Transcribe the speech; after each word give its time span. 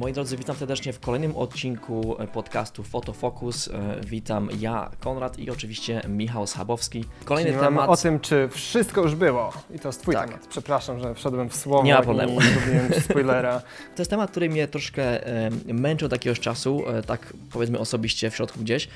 Moi 0.00 0.12
drodzy, 0.12 0.36
witam 0.36 0.56
serdecznie 0.56 0.92
w 0.92 1.00
kolejnym 1.00 1.36
odcinku 1.36 2.16
podcastu 2.32 2.82
Fotofocus. 2.82 3.68
E, 3.68 4.00
Witam 4.06 4.48
ja, 4.60 4.90
Konrad 5.00 5.38
i 5.38 5.50
oczywiście 5.50 6.02
Michał 6.08 6.46
Schabowski. 6.46 7.04
Kolejny 7.24 7.50
Czyli 7.50 7.62
temat. 7.62 7.90
o 7.90 7.96
tym, 7.96 8.20
czy 8.20 8.48
wszystko 8.52 9.02
już 9.02 9.14
było. 9.14 9.52
I 9.74 9.78
to 9.78 9.88
jest 9.88 10.02
twój 10.02 10.14
Tak. 10.14 10.26
temat. 10.28 10.46
Przepraszam, 10.46 11.00
że 11.00 11.14
wszedłem 11.14 11.48
w 11.50 11.56
słowo 11.56 11.82
Nie 11.84 11.94
ma 11.94 12.02
problemu. 12.02 12.40
zrobiłem 12.40 12.92
ci 12.92 13.00
spoilera. 13.00 13.62
To 13.96 14.02
jest 14.02 14.10
temat, 14.10 14.30
który 14.30 14.48
mnie 14.48 14.68
troszkę 14.68 15.26
e, 15.26 15.50
męczy 15.66 16.06
od 16.06 16.12
jakiegoś 16.12 16.40
czasu, 16.40 16.88
e, 16.88 17.02
tak 17.02 17.32
powiedzmy 17.52 17.78
osobiście 17.78 18.30
w 18.30 18.36
środku 18.36 18.60
gdzieś, 18.60 18.88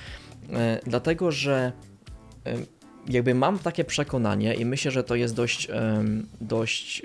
dlatego 0.86 1.32
że 1.32 1.72
jakby 3.08 3.34
mam 3.34 3.58
takie 3.58 3.84
przekonanie 3.84 4.54
i 4.54 4.64
myślę, 4.64 4.90
że 4.90 5.04
to 5.04 5.14
jest 5.14 5.34
dość, 5.34 5.68
dość 6.40 7.02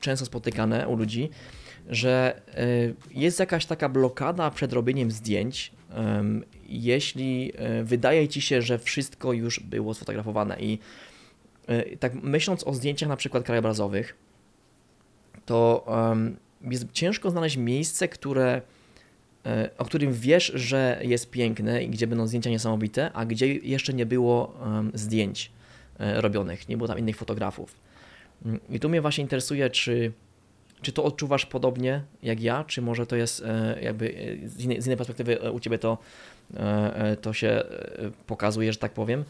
często 0.00 0.26
spotykane 0.26 0.88
u 0.88 0.96
ludzi, 0.96 1.30
że 1.88 2.40
e, 2.54 2.64
jest 3.10 3.40
jakaś 3.40 3.66
taka 3.66 3.88
blokada 3.88 4.50
przed 4.50 4.72
robieniem 4.72 5.10
zdjęć, 5.10 5.72
jeśli 6.68 7.52
e, 7.56 7.84
wydaje 7.84 8.28
ci 8.28 8.40
się, 8.40 8.62
że 8.62 8.78
wszystko 8.78 9.32
już 9.32 9.60
było 9.60 9.94
sfotografowane 9.94 10.60
i 10.60 10.78
e, 11.66 11.96
tak 11.96 12.14
myśląc 12.14 12.66
o 12.66 12.74
zdjęciach 12.74 13.08
na 13.08 13.16
przykład 13.16 13.44
krajobrazowych, 13.44 14.16
to 15.46 15.86
jest 16.62 16.92
ciężko 16.92 17.30
znaleźć 17.30 17.56
miejsce, 17.56 18.08
które, 18.08 18.62
o 19.78 19.84
którym 19.84 20.12
wiesz, 20.12 20.52
że 20.54 21.00
jest 21.04 21.30
piękne 21.30 21.84
i 21.84 21.88
gdzie 21.88 22.06
będą 22.06 22.26
zdjęcia 22.26 22.50
niesamowite, 22.50 23.12
a 23.12 23.24
gdzie 23.24 23.54
jeszcze 23.54 23.94
nie 23.94 24.06
było 24.06 24.54
zdjęć 24.94 25.50
robionych, 25.98 26.68
nie 26.68 26.76
było 26.76 26.88
tam 26.88 26.98
innych 26.98 27.16
fotografów. 27.16 27.74
I 28.70 28.80
tu 28.80 28.88
mnie 28.88 29.00
właśnie 29.00 29.22
interesuje, 29.22 29.70
czy, 29.70 30.12
czy 30.82 30.92
to 30.92 31.04
odczuwasz 31.04 31.46
podobnie 31.46 32.02
jak 32.22 32.40
ja, 32.40 32.64
czy 32.64 32.82
może 32.82 33.06
to 33.06 33.16
jest 33.16 33.42
e, 33.46 33.82
jakby 33.82 34.14
e, 34.44 34.48
z 34.48 34.60
innej, 34.60 34.82
z 34.82 34.86
innej 34.86 34.96
perspektywy 34.96 35.40
e, 35.40 35.52
u 35.52 35.60
Ciebie 35.60 35.78
to, 35.78 35.98
to 37.20 37.32
się 37.32 37.62
pokazuje, 38.26 38.72
że 38.72 38.78
tak 38.78 38.92
powiem. 38.92 39.24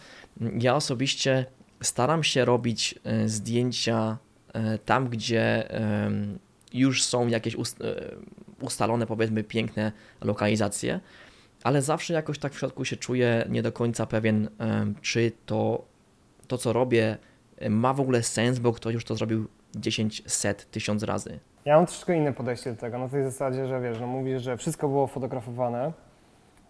Ja 0.58 0.76
osobiście 0.76 1.46
staram 1.82 2.24
się 2.24 2.44
robić 2.44 2.94
zdjęcia 3.26 4.18
tam, 4.84 5.08
gdzie 5.08 5.68
już 6.72 7.04
są 7.04 7.28
jakieś 7.28 7.56
ust- 7.56 7.84
ustalone, 8.60 9.06
powiedzmy, 9.06 9.44
piękne 9.44 9.92
lokalizacje, 10.20 11.00
ale 11.62 11.82
zawsze 11.82 12.14
jakoś 12.14 12.38
tak 12.38 12.54
w 12.54 12.58
środku 12.58 12.84
się 12.84 12.96
czuję 12.96 13.46
nie 13.48 13.62
do 13.62 13.72
końca 13.72 14.06
pewien, 14.06 14.48
czy 15.02 15.32
to, 15.46 15.84
to 16.48 16.58
co 16.58 16.72
robię, 16.72 17.18
ma 17.70 17.94
w 17.94 18.00
ogóle 18.00 18.22
sens, 18.22 18.58
bo 18.58 18.72
ktoś 18.72 18.94
już 18.94 19.04
to 19.04 19.16
zrobił 19.16 19.48
10, 19.76 20.22
set, 20.26 20.70
1000 20.70 21.02
razy. 21.02 21.38
Ja 21.64 21.76
mam 21.76 21.86
troszkę 21.86 22.16
inne 22.16 22.32
podejście 22.32 22.70
do 22.72 22.80
tego. 22.80 22.98
Na 22.98 23.08
tej 23.08 23.24
zasadzie, 23.24 23.66
że 23.66 23.80
wiesz, 23.80 24.00
no 24.00 24.06
mówisz, 24.06 24.42
że 24.42 24.56
wszystko 24.56 24.88
było 24.88 25.06
fotografowane. 25.06 25.92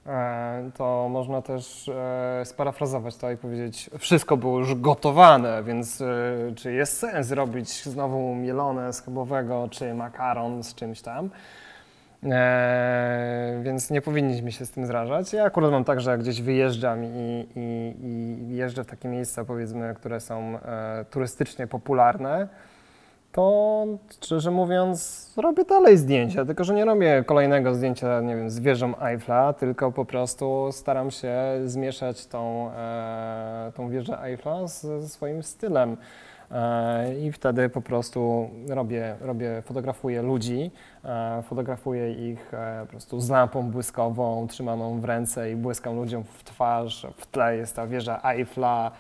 e, 0.07 0.71
To 0.77 1.09
można 1.11 1.43
też 1.43 1.89
e, 1.89 2.43
sparafrazować 2.45 3.17
to 3.17 3.31
i 3.31 3.37
powiedzieć, 3.37 3.91
wszystko 3.99 4.37
było 4.37 4.59
już 4.59 4.75
gotowane, 4.75 5.63
więc 5.63 6.01
e, 6.01 6.07
czy 6.57 6.73
jest 6.73 6.99
sens 6.99 7.31
robić 7.33 7.83
znowu 7.85 8.35
mielone 8.35 8.93
schabowego, 8.93 9.69
czy 9.71 9.95
makaron 9.95 10.63
z 10.63 10.75
czymś 10.75 11.01
tam. 11.03 11.31
E, 12.25 13.61
więc 13.63 13.91
nie 13.91 14.03
powinniśmy 14.03 14.53
się 14.53 14.67
z 14.67 14.71
tym 14.71 14.87
zrażać. 14.87 15.33
Ja 15.33 15.45
akurat 15.45 15.71
mam 15.71 15.85
tak, 15.85 16.01
że 16.01 16.19
gdzieś 16.19 16.43
wyjeżdżam 16.43 17.05
i, 17.05 17.47
i, 17.57 17.95
i 18.51 18.57
jeżdżę 18.57 18.85
w 18.85 18.87
takie 18.87 19.09
miejsca, 19.09 19.45
powiedzmy, 19.45 19.95
które 19.95 20.21
są 20.21 20.59
e, 20.59 21.05
turystycznie 21.11 21.67
popularne, 21.67 22.49
to 23.33 23.87
szczerze 24.11 24.51
mówiąc 24.51 25.33
robię 25.37 25.65
dalej 25.65 25.99
zdjęcia, 25.99 26.45
tylko 26.45 26.65
że 26.65 26.75
nie 26.75 26.85
robię 26.85 27.25
kolejnego 27.27 27.75
zdjęcia, 27.75 28.21
nie 28.21 28.37
wiem, 28.37 28.51
z 28.51 28.61
wieżą 28.61 29.03
Eiffla, 29.03 29.53
tylko 29.53 29.93
po 29.93 30.05
prostu 30.05 30.69
staram 30.73 31.11
się 31.11 31.35
zmieszać 31.65 32.27
tą, 32.27 32.71
e, 32.73 33.73
tą 33.75 33.89
wieżę 33.89 34.23
Eiffla 34.23 34.67
ze 34.67 35.09
swoim 35.09 35.43
stylem. 35.43 35.97
E, 36.51 37.15
I 37.21 37.33
wtedy 37.33 37.69
po 37.69 37.81
prostu 37.81 38.51
robię, 38.69 39.17
robię 39.21 39.63
fotografuję 39.63 40.23
ludzi, 40.23 40.71
e, 41.05 41.43
fotografuję 41.43 42.31
ich 42.31 42.55
e, 42.55 42.81
po 42.81 42.91
prostu 42.91 43.21
z 43.21 43.31
lampą 43.31 43.71
błyskową 43.71 44.47
trzymaną 44.49 45.01
w 45.01 45.05
ręce 45.05 45.51
i 45.51 45.57
błyskam 45.57 45.97
ludziom 45.97 46.25
w 46.25 46.45
twarz. 46.45 47.07
W 47.17 47.27
tle 47.27 47.57
jest 47.57 47.77
ta 47.77 47.87
wieża 47.87 48.21
Eiffla. 48.25 48.91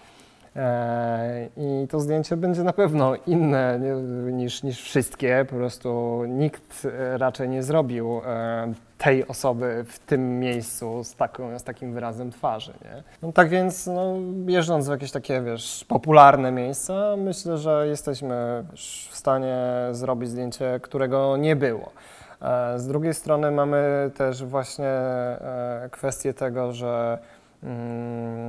E, 0.56 1.48
I 1.56 1.88
to 1.88 2.00
zdjęcie 2.00 2.36
będzie 2.36 2.62
na 2.62 2.72
pewno 2.72 3.14
inne 3.26 3.80
niż, 4.32 4.62
niż 4.62 4.82
wszystkie. 4.82 5.46
Po 5.50 5.56
prostu 5.56 6.22
nikt 6.28 6.84
e, 6.84 7.18
raczej 7.18 7.48
nie 7.48 7.62
zrobił 7.62 8.20
e, 8.26 8.72
tej 8.98 9.28
osoby 9.28 9.84
w 9.88 9.98
tym 9.98 10.38
miejscu 10.38 11.04
z, 11.04 11.14
taką, 11.14 11.58
z 11.58 11.64
takim 11.64 11.92
wyrazem 11.92 12.30
twarzy. 12.30 12.72
Nie? 12.84 13.02
No, 13.22 13.32
tak 13.32 13.48
więc, 13.48 13.86
no, 13.86 14.14
jeżdżąc 14.46 14.86
w 14.86 14.90
jakieś 14.90 15.10
takie 15.10 15.42
wiesz, 15.42 15.84
popularne 15.88 16.52
miejsca, 16.52 17.16
myślę, 17.16 17.58
że 17.58 17.86
jesteśmy 17.88 18.64
w 19.10 19.16
stanie 19.16 19.56
zrobić 19.92 20.30
zdjęcie, 20.30 20.80
którego 20.82 21.36
nie 21.36 21.56
było. 21.56 21.90
Z 22.76 22.86
drugiej 22.86 23.14
strony 23.14 23.50
mamy 23.50 24.10
też 24.16 24.44
właśnie 24.44 24.92
kwestię 25.90 26.34
tego, 26.34 26.72
że 26.72 27.18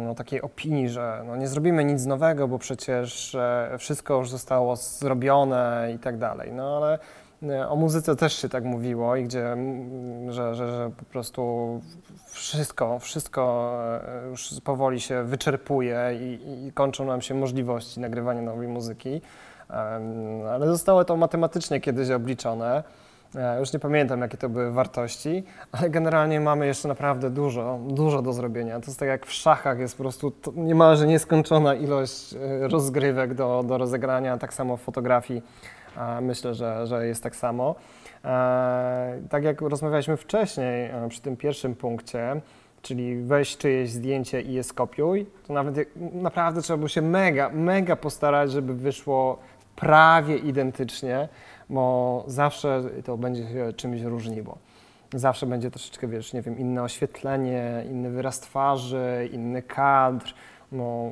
no, 0.06 0.16
takiej 0.16 0.42
opinii, 0.42 0.90
że 0.90 1.24
no, 1.28 1.36
nie 1.36 1.48
zrobimy 1.48 1.86
nic 1.86 2.06
nowego, 2.06 2.48
bo 2.48 2.60
przecież 2.60 3.36
e, 3.36 3.76
wszystko 3.80 4.18
już 4.18 4.30
zostało 4.30 4.76
zrobione 4.76 5.92
i 5.96 6.00
tak 6.00 6.18
dalej. 6.18 6.52
No 6.54 6.78
ale 6.78 7.00
e, 7.44 7.70
o 7.70 7.76
muzyce 7.76 8.16
też 8.16 8.34
się 8.34 8.50
tak 8.50 8.64
mówiło 8.64 9.16
i 9.16 9.24
gdzie, 9.24 9.52
mm, 9.52 10.32
że, 10.32 10.56
że, 10.56 10.72
że 10.72 10.92
po 10.98 11.06
prostu 11.06 11.82
wszystko, 12.28 13.00
wszystko 13.00 13.74
e, 14.26 14.28
już 14.30 14.50
powoli 14.64 15.02
się 15.02 15.24
wyczerpuje 15.24 16.00
i, 16.22 16.68
i 16.68 16.72
kończą 16.72 17.06
nam 17.06 17.22
się 17.22 17.34
możliwości 17.34 18.00
nagrywania 18.00 18.42
nowej 18.42 18.68
muzyki. 18.68 19.22
Ale 20.52 20.68
zostało 20.68 21.06
to 21.06 21.18
matematycznie 21.18 21.82
kiedyś 21.82 22.10
obliczone. 22.10 22.84
E, 23.36 23.60
Już 23.60 23.74
nie 23.74 23.80
pamiętam, 23.80 24.22
jakie 24.22 24.38
to 24.38 24.50
były 24.50 24.72
wartości, 24.72 25.44
ale 25.72 25.90
generalnie 25.90 26.40
mamy 26.40 26.68
jeszcze 26.68 26.88
naprawdę 26.88 27.30
dużo, 27.30 27.80
dużo 27.88 28.22
do 28.22 28.34
zrobienia. 28.34 28.80
To 28.80 28.86
jest 28.86 29.00
tak 29.00 29.10
jak 29.10 29.26
w 29.26 29.32
szachach, 29.34 29.80
jest 29.80 29.98
po 29.98 30.04
prostu 30.04 30.34
niemalże 30.56 31.08
nieskończona 31.08 31.76
ilość 31.76 32.34
e, 32.34 32.68
rozgrywek 32.68 33.34
do, 33.34 33.64
do 33.68 33.78
rozegrania, 33.78 34.38
tak 34.38 34.54
samo 34.54 34.78
w 34.78 34.82
fotografii. 34.82 35.42
Myślę, 36.22 36.54
że, 36.56 36.88
że 36.88 37.08
jest 37.08 37.24
tak 37.24 37.36
samo. 37.36 37.76
E, 38.26 39.20
Tak 39.30 39.44
jak 39.44 39.62
rozmawialiśmy 39.62 40.18
wcześniej 40.18 40.90
przy 41.10 41.22
tym 41.22 41.38
pierwszym 41.38 41.76
punkcie, 41.76 42.42
czyli 42.82 43.24
weź 43.24 43.58
czyjeś 43.58 43.90
zdjęcie 43.90 44.42
i 44.42 44.54
je 44.54 44.64
skopiuj, 44.64 45.26
to 45.48 45.54
nawet 45.54 45.76
naprawdę 46.14 46.62
trzeba 46.62 46.78
było 46.78 46.88
się 46.88 47.02
mega, 47.02 47.50
mega 47.50 47.96
postarać, 47.96 48.52
żeby 48.52 48.74
wyszło 48.74 49.38
prawie 49.76 50.38
identycznie, 50.38 51.30
bo 51.72 52.24
zawsze 52.28 52.84
to 53.06 53.18
będzie 53.18 53.48
się 53.48 53.74
czymś 53.74 54.02
różniło. 54.02 54.58
Zawsze 55.14 55.46
będzie 55.46 55.72
troszeczkę, 55.72 56.08
wiesz, 56.08 56.34
nie 56.34 56.42
wiem, 56.42 56.60
inne 56.60 56.84
oświetlenie, 56.84 57.84
inny 57.92 58.10
wyraz 58.10 58.40
twarzy, 58.40 59.30
inny 59.32 59.62
kadr. 59.62 60.34
No, 60.72 61.12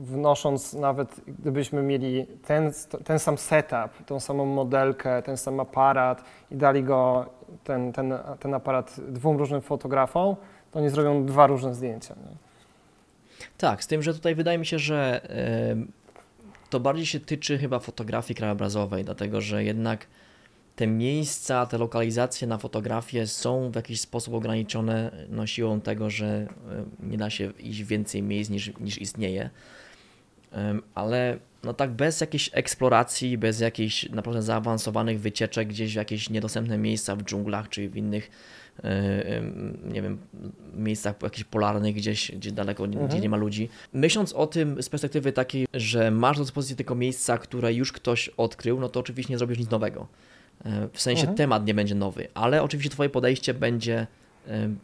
wnosząc 0.00 0.74
nawet, 0.74 1.20
gdybyśmy 1.26 1.82
mieli 1.82 2.26
ten, 2.26 2.72
ten 3.04 3.18
sam 3.18 3.38
setup, 3.38 4.06
tą 4.06 4.20
samą 4.20 4.46
modelkę, 4.46 5.22
ten 5.22 5.36
sam 5.36 5.60
aparat 5.60 6.24
i 6.50 6.56
dali 6.56 6.82
go, 6.82 7.26
ten, 7.64 7.92
ten, 7.92 8.14
ten 8.40 8.54
aparat 8.54 9.00
dwóm 9.08 9.36
różnym 9.36 9.60
fotografom, 9.60 10.36
to 10.70 10.78
oni 10.78 10.88
zrobią 10.88 11.26
dwa 11.26 11.46
różne 11.46 11.74
zdjęcia. 11.74 12.14
Nie? 12.14 12.36
Tak, 13.58 13.84
z 13.84 13.86
tym, 13.86 14.02
że 14.02 14.14
tutaj 14.14 14.34
wydaje 14.34 14.58
mi 14.58 14.66
się, 14.66 14.78
że 14.78 15.20
to 16.70 16.80
bardziej 16.80 17.06
się 17.06 17.20
tyczy 17.20 17.58
chyba 17.58 17.78
fotografii 17.78 18.34
krajobrazowej, 18.34 19.04
dlatego 19.04 19.40
że 19.40 19.64
jednak 19.64 20.06
te 20.76 20.86
miejsca, 20.86 21.66
te 21.66 21.78
lokalizacje 21.78 22.48
na 22.48 22.58
fotografię 22.58 23.26
są 23.26 23.70
w 23.70 23.74
jakiś 23.74 24.00
sposób 24.00 24.34
ograniczone 24.34 25.26
no, 25.28 25.46
siłą 25.46 25.80
tego, 25.80 26.10
że 26.10 26.26
em, 26.26 26.48
nie 27.10 27.18
da 27.18 27.30
się 27.30 27.50
iść 27.50 27.84
więcej 27.84 28.22
miejsc 28.22 28.50
niż, 28.50 28.72
niż 28.80 28.98
istnieje. 28.98 29.50
Ale 30.94 31.38
no 31.64 31.74
tak 31.74 31.90
bez 31.90 32.20
jakiejś 32.20 32.50
eksploracji, 32.52 33.38
bez 33.38 33.60
jakichś 33.60 34.08
naprawdę 34.08 34.42
zaawansowanych 34.42 35.20
wycieczek 35.20 35.68
gdzieś 35.68 35.92
w 35.92 35.96
jakieś 35.96 36.30
niedostępne 36.30 36.78
miejsca 36.78 37.16
w 37.16 37.22
dżunglach 37.22 37.68
czy 37.68 37.88
w 37.88 37.96
innych 37.96 38.24
e, 38.26 38.30
nie 39.84 40.02
wiem, 40.02 40.18
miejscach 40.74 41.14
jakichś 41.22 41.44
polarnych 41.44 41.94
gdzieś, 41.94 42.30
gdzie 42.32 42.52
daleko, 42.52 42.86
gdzie 42.88 43.00
Mhm. 43.00 43.22
nie 43.22 43.28
ma 43.28 43.36
ludzi. 43.36 43.68
Myśląc 43.92 44.32
o 44.32 44.46
tym 44.46 44.82
z 44.82 44.88
perspektywy 44.88 45.32
takiej, 45.32 45.66
że 45.74 46.10
masz 46.10 46.36
do 46.36 46.42
dyspozycji 46.44 46.76
tylko 46.76 46.94
miejsca, 46.94 47.38
które 47.38 47.74
już 47.74 47.92
ktoś 47.92 48.28
odkrył, 48.28 48.80
no 48.80 48.88
to 48.88 49.00
oczywiście 49.00 49.32
nie 49.34 49.38
zrobisz 49.38 49.58
nic 49.58 49.70
nowego. 49.70 50.06
E, 50.64 50.88
W 50.92 51.00
sensie 51.00 51.20
Mhm. 51.20 51.36
temat 51.36 51.66
nie 51.66 51.74
będzie 51.74 51.94
nowy, 51.94 52.28
ale 52.34 52.62
oczywiście 52.62 52.90
twoje 52.90 53.08
podejście 53.10 53.54
będzie 53.54 54.06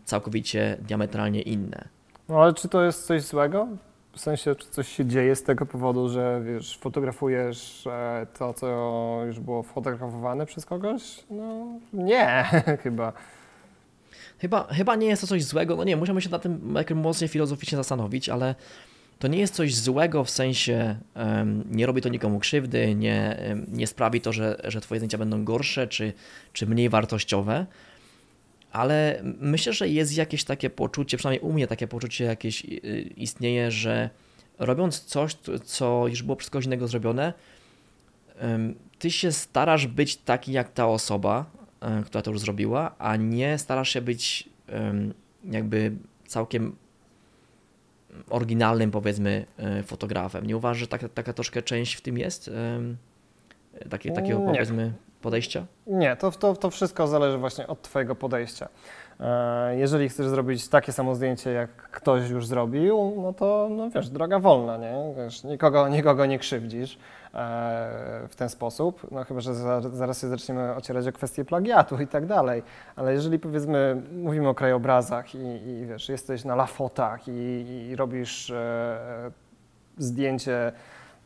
całkowicie 0.05 0.77
diametralnie 0.81 1.43
inne. 1.43 1.89
No 2.29 2.43
ale 2.43 2.55
czy 2.55 2.69
to 2.69 2.83
jest 2.85 3.07
coś 3.07 3.23
złego? 3.23 3.69
W 4.13 4.21
sensie, 4.21 4.55
czy 4.55 4.69
coś 4.71 4.89
się 4.89 5.05
dzieje 5.07 5.37
z 5.37 5.43
tego 5.43 5.67
powodu, 5.67 6.09
że 6.09 6.43
wiesz, 6.47 6.79
fotografujesz 6.79 7.87
e, 7.87 8.27
to, 8.39 8.55
co 8.55 8.67
już 9.27 9.41
było 9.41 9.63
fotografowane 9.63 10.47
przez 10.47 10.67
kogoś? 10.67 11.03
No 11.31 11.67
nie, 11.93 12.45
chyba. 12.83 13.13
Chyba, 14.39 14.67
chyba 14.71 14.97
nie 14.97 15.07
jest 15.07 15.23
to 15.23 15.27
coś 15.29 15.45
złego, 15.45 15.77
no 15.77 15.85
nie, 15.85 15.97
musimy 15.97 16.23
się 16.23 16.31
na 16.31 16.39
tym 16.39 16.75
mocniej 16.95 17.29
filozoficznie 17.29 17.77
zastanowić, 17.77 18.29
ale 18.29 18.55
to 19.19 19.29
nie 19.29 19.39
jest 19.39 19.55
coś 19.55 19.75
złego 19.75 20.25
w 20.25 20.31
sensie 20.31 20.97
em, 21.15 21.65
nie 21.71 21.87
robi 21.87 22.03
to 22.03 22.09
nikomu 22.09 22.39
krzywdy, 22.39 22.95
nie, 22.95 23.37
em, 23.39 23.67
nie 23.73 23.87
sprawi 23.87 24.21
to, 24.21 24.33
że, 24.33 24.61
że 24.65 24.81
twoje 24.81 24.99
zdjęcia 24.99 25.19
będą 25.19 25.45
gorsze 25.45 25.87
czy, 25.89 26.13
czy 26.53 26.67
mniej 26.67 26.89
wartościowe, 26.89 27.67
ale 28.73 29.21
myślę, 29.23 29.73
że 29.73 29.89
jest 29.89 30.17
jakieś 30.17 30.45
takie 30.45 30.71
poczucie, 30.71 31.17
przynajmniej 31.17 31.51
u 31.51 31.53
mnie 31.53 31.67
takie 31.67 31.89
poczucie 31.89 32.25
jakieś 32.25 32.65
y, 32.65 33.13
istnieje, 33.17 33.71
że 33.71 34.11
robiąc 34.59 35.01
coś, 35.01 35.37
co- 35.65 36.09
już 36.09 36.23
było 36.23 36.37
przez 36.37 36.51
kogoś 36.51 36.65
innego 36.67 36.89
zrobione, 36.89 37.33
ty 38.99 39.11
się 39.11 39.33
starasz 39.33 39.87
być 39.87 40.17
taki 40.17 40.53
jak 40.53 40.73
ta 40.73 40.87
osoba, 40.87 41.51
która 42.07 42.23
to 42.23 42.31
już 42.31 42.41
zrobiła, 42.41 42.95
a 42.99 43.17
nie 43.17 43.59
starasz 43.59 43.89
się 43.89 44.01
być 44.01 44.49
jakby 45.45 45.93
całkiem 46.27 46.77
oryginalnym, 48.31 48.91
powiedzmy, 48.91 49.47
e, 49.59 49.83
fotografem. 49.83 50.47
Nie 50.47 50.57
uważasz, 50.57 50.79
że 50.79 50.87
taka, 50.87 51.09
taka 51.09 51.33
troszkę 51.33 51.63
część 51.63 51.95
w 51.95 52.01
tym 52.01 52.19
jest? 52.19 52.51
Takie, 53.91 54.13
takiego, 54.13 54.39
Nie. 54.39 54.47
powiedzmy, 54.47 54.93
podejścia? 55.23 55.67
Nie, 55.87 56.17
to, 56.17 56.31
to, 56.31 56.57
to 56.57 56.71
wszystko 56.71 57.07
zależy 57.07 57.39
właśnie 57.39 57.67
od 57.67 57.83
Twojego 57.83 58.15
podejścia. 58.15 58.69
E, 59.21 59.77
Jeżeli 59.77 60.09
chcesz 60.09 60.27
zrobić 60.27 60.69
takie 60.69 60.93
samo 60.93 61.15
zdjęcie, 61.15 61.53
jak 61.53 61.71
ktoś 61.71 62.31
już 62.31 62.47
zrobił, 62.47 63.15
no 63.23 63.33
to 63.33 63.69
no 63.71 63.91
wiesz, 63.91 64.09
droga 64.09 64.39
wolna, 64.39 64.77
nie? 64.77 65.15
Wiesz, 65.17 65.45
nikogo, 65.45 65.89
nikogo 65.89 66.27
nie 66.27 66.39
krzywdzisz 66.39 66.95
e, 66.95 66.99
w 68.29 68.37
ten 68.37 68.49
sposób, 68.49 69.07
no 69.11 69.25
chyba, 69.25 69.41
że 69.41 69.55
za, 69.55 69.81
zaraz 69.81 70.21
się 70.21 70.29
zaczniemy 70.29 70.75
ocierać 70.75 71.09
o 71.09 71.13
kwestie 71.13 71.45
plagiatu 71.45 72.01
i 72.01 72.07
tak 72.07 72.27
dalej. 72.27 72.63
Ale 72.97 73.13
jeżeli 73.13 73.39
powiedzmy, 73.39 74.03
mówimy 74.13 74.49
o 74.49 74.55
krajobrazach 74.55 75.35
i, 75.35 75.39
i 75.69 75.87
wiesz, 75.87 76.09
jesteś 76.09 76.45
na 76.45 76.57
lafotach 76.57 77.29
i, 77.29 77.31
i 77.91 77.97
robisz 77.97 78.51
e, 78.51 79.31
zdjęcie 79.99 80.73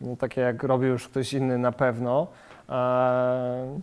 no, 0.01 0.17
takie, 0.17 0.41
jak 0.41 0.63
robi 0.63 0.87
już 0.87 1.09
ktoś 1.09 1.33
inny 1.33 1.59
na 1.59 1.73
pewno, 1.73 2.27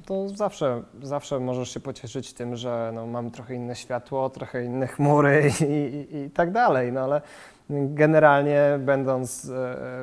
to 0.06 0.30
zawsze, 0.30 0.84
zawsze 1.02 1.40
możesz 1.40 1.74
się 1.74 1.80
pocieszyć 1.80 2.34
tym, 2.34 2.56
że 2.56 2.92
no, 2.94 3.08
mam 3.08 3.32
trochę 3.32 3.56
inne 3.56 3.76
światło, 3.76 4.30
trochę 4.30 4.66
inne 4.66 4.88
chmury 4.88 5.52
i, 5.62 5.74
i, 5.74 6.18
i 6.18 6.30
tak 6.30 6.52
dalej, 6.52 6.92
no 6.92 7.02
ale 7.02 7.22
generalnie 7.70 8.62
będąc 8.80 9.46
e, 9.46 9.50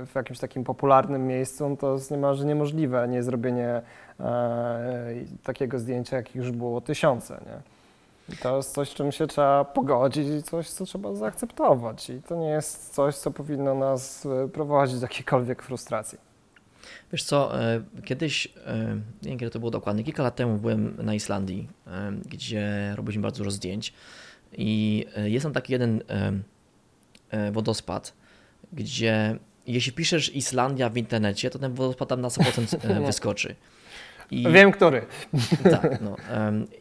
w 0.07 0.13
jakimś 0.15 0.39
takim 0.39 0.65
popularnym 0.65 1.27
miejscu, 1.27 1.77
to 1.81 1.93
jest 1.93 2.11
niemalże 2.11 2.45
niemożliwe 2.45 3.09
nie 3.09 3.23
zrobienie 3.23 3.83
e, 4.21 5.15
takiego 5.43 5.79
zdjęcia, 5.79 6.17
jak 6.17 6.35
już 6.35 6.51
było 6.51 6.81
tysiące, 6.81 7.41
nie? 7.47 7.75
I 8.35 8.37
to 8.37 8.57
jest 8.57 8.75
coś, 8.75 8.95
czym 8.95 9.13
się 9.13 9.27
trzeba 9.27 9.65
pogodzić 9.65 10.29
i 10.29 10.43
coś, 10.43 10.71
co 10.71 10.85
trzeba 10.85 11.15
zaakceptować. 11.15 12.11
I 12.11 12.23
to 12.23 12.37
nie 12.37 12.49
jest 12.49 12.95
coś, 12.95 13.17
co 13.17 13.31
powinno 13.31 13.75
nas 13.75 14.27
e, 14.27 14.49
prowadzić 14.49 15.01
do 15.01 15.05
jakiejkolwiek 15.05 15.63
frustracji. 15.63 16.34
Wiesz 17.13 17.25
co, 17.25 17.63
e, 17.63 17.83
kiedyś, 18.05 18.49
e, 18.67 19.01
nie 19.23 19.29
wiem 19.29 19.39
kiedy 19.39 19.51
to 19.51 19.59
było 19.59 19.71
dokładnie, 19.71 20.05
kilka 20.05 20.23
lat 20.23 20.37
temu 20.37 20.59
byłem 20.59 20.97
na 21.03 21.15
Islandii, 21.15 21.69
e, 21.87 22.13
gdzie 22.27 22.93
robiliśmy 22.97 23.23
bardzo 23.23 23.39
dużo 23.39 23.51
zdjęć 23.51 23.93
i 24.59 25.07
jest 25.25 25.43
tam 25.43 25.53
taki 25.53 25.73
jeden 25.73 26.03
wodospad, 27.53 28.13
gdzie 28.73 29.39
jeśli 29.67 29.93
piszesz 29.93 30.35
Islandia 30.35 30.91
w 30.91 30.97
internecie, 30.97 31.51
to 31.51 31.59
ten 31.59 31.75
wodospad 31.75 32.09
tam 32.09 32.21
na 32.21 32.29
100% 32.29 32.91
e, 32.91 33.01
wyskoczy. 33.07 33.55
I, 34.31 34.45
Wiem, 34.53 34.73
który. 34.73 35.07
tak, 35.81 36.01
no. 36.01 36.17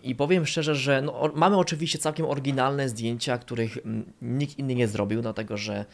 I 0.04 0.16
powiem 0.16 0.46
szczerze, 0.46 0.76
że 0.76 1.02
no, 1.02 1.32
mamy 1.36 1.58
oczywiście 1.58 2.00
całkiem 2.00 2.26
oryginalne 2.26 2.90
zdjęcia, 2.90 3.38
których 3.38 3.78
mm, 3.78 4.06
nikt 4.22 4.60
inny 4.60 4.76
nie 4.76 4.88
zrobił, 4.88 5.22
dlatego 5.22 5.58
że 5.58 5.86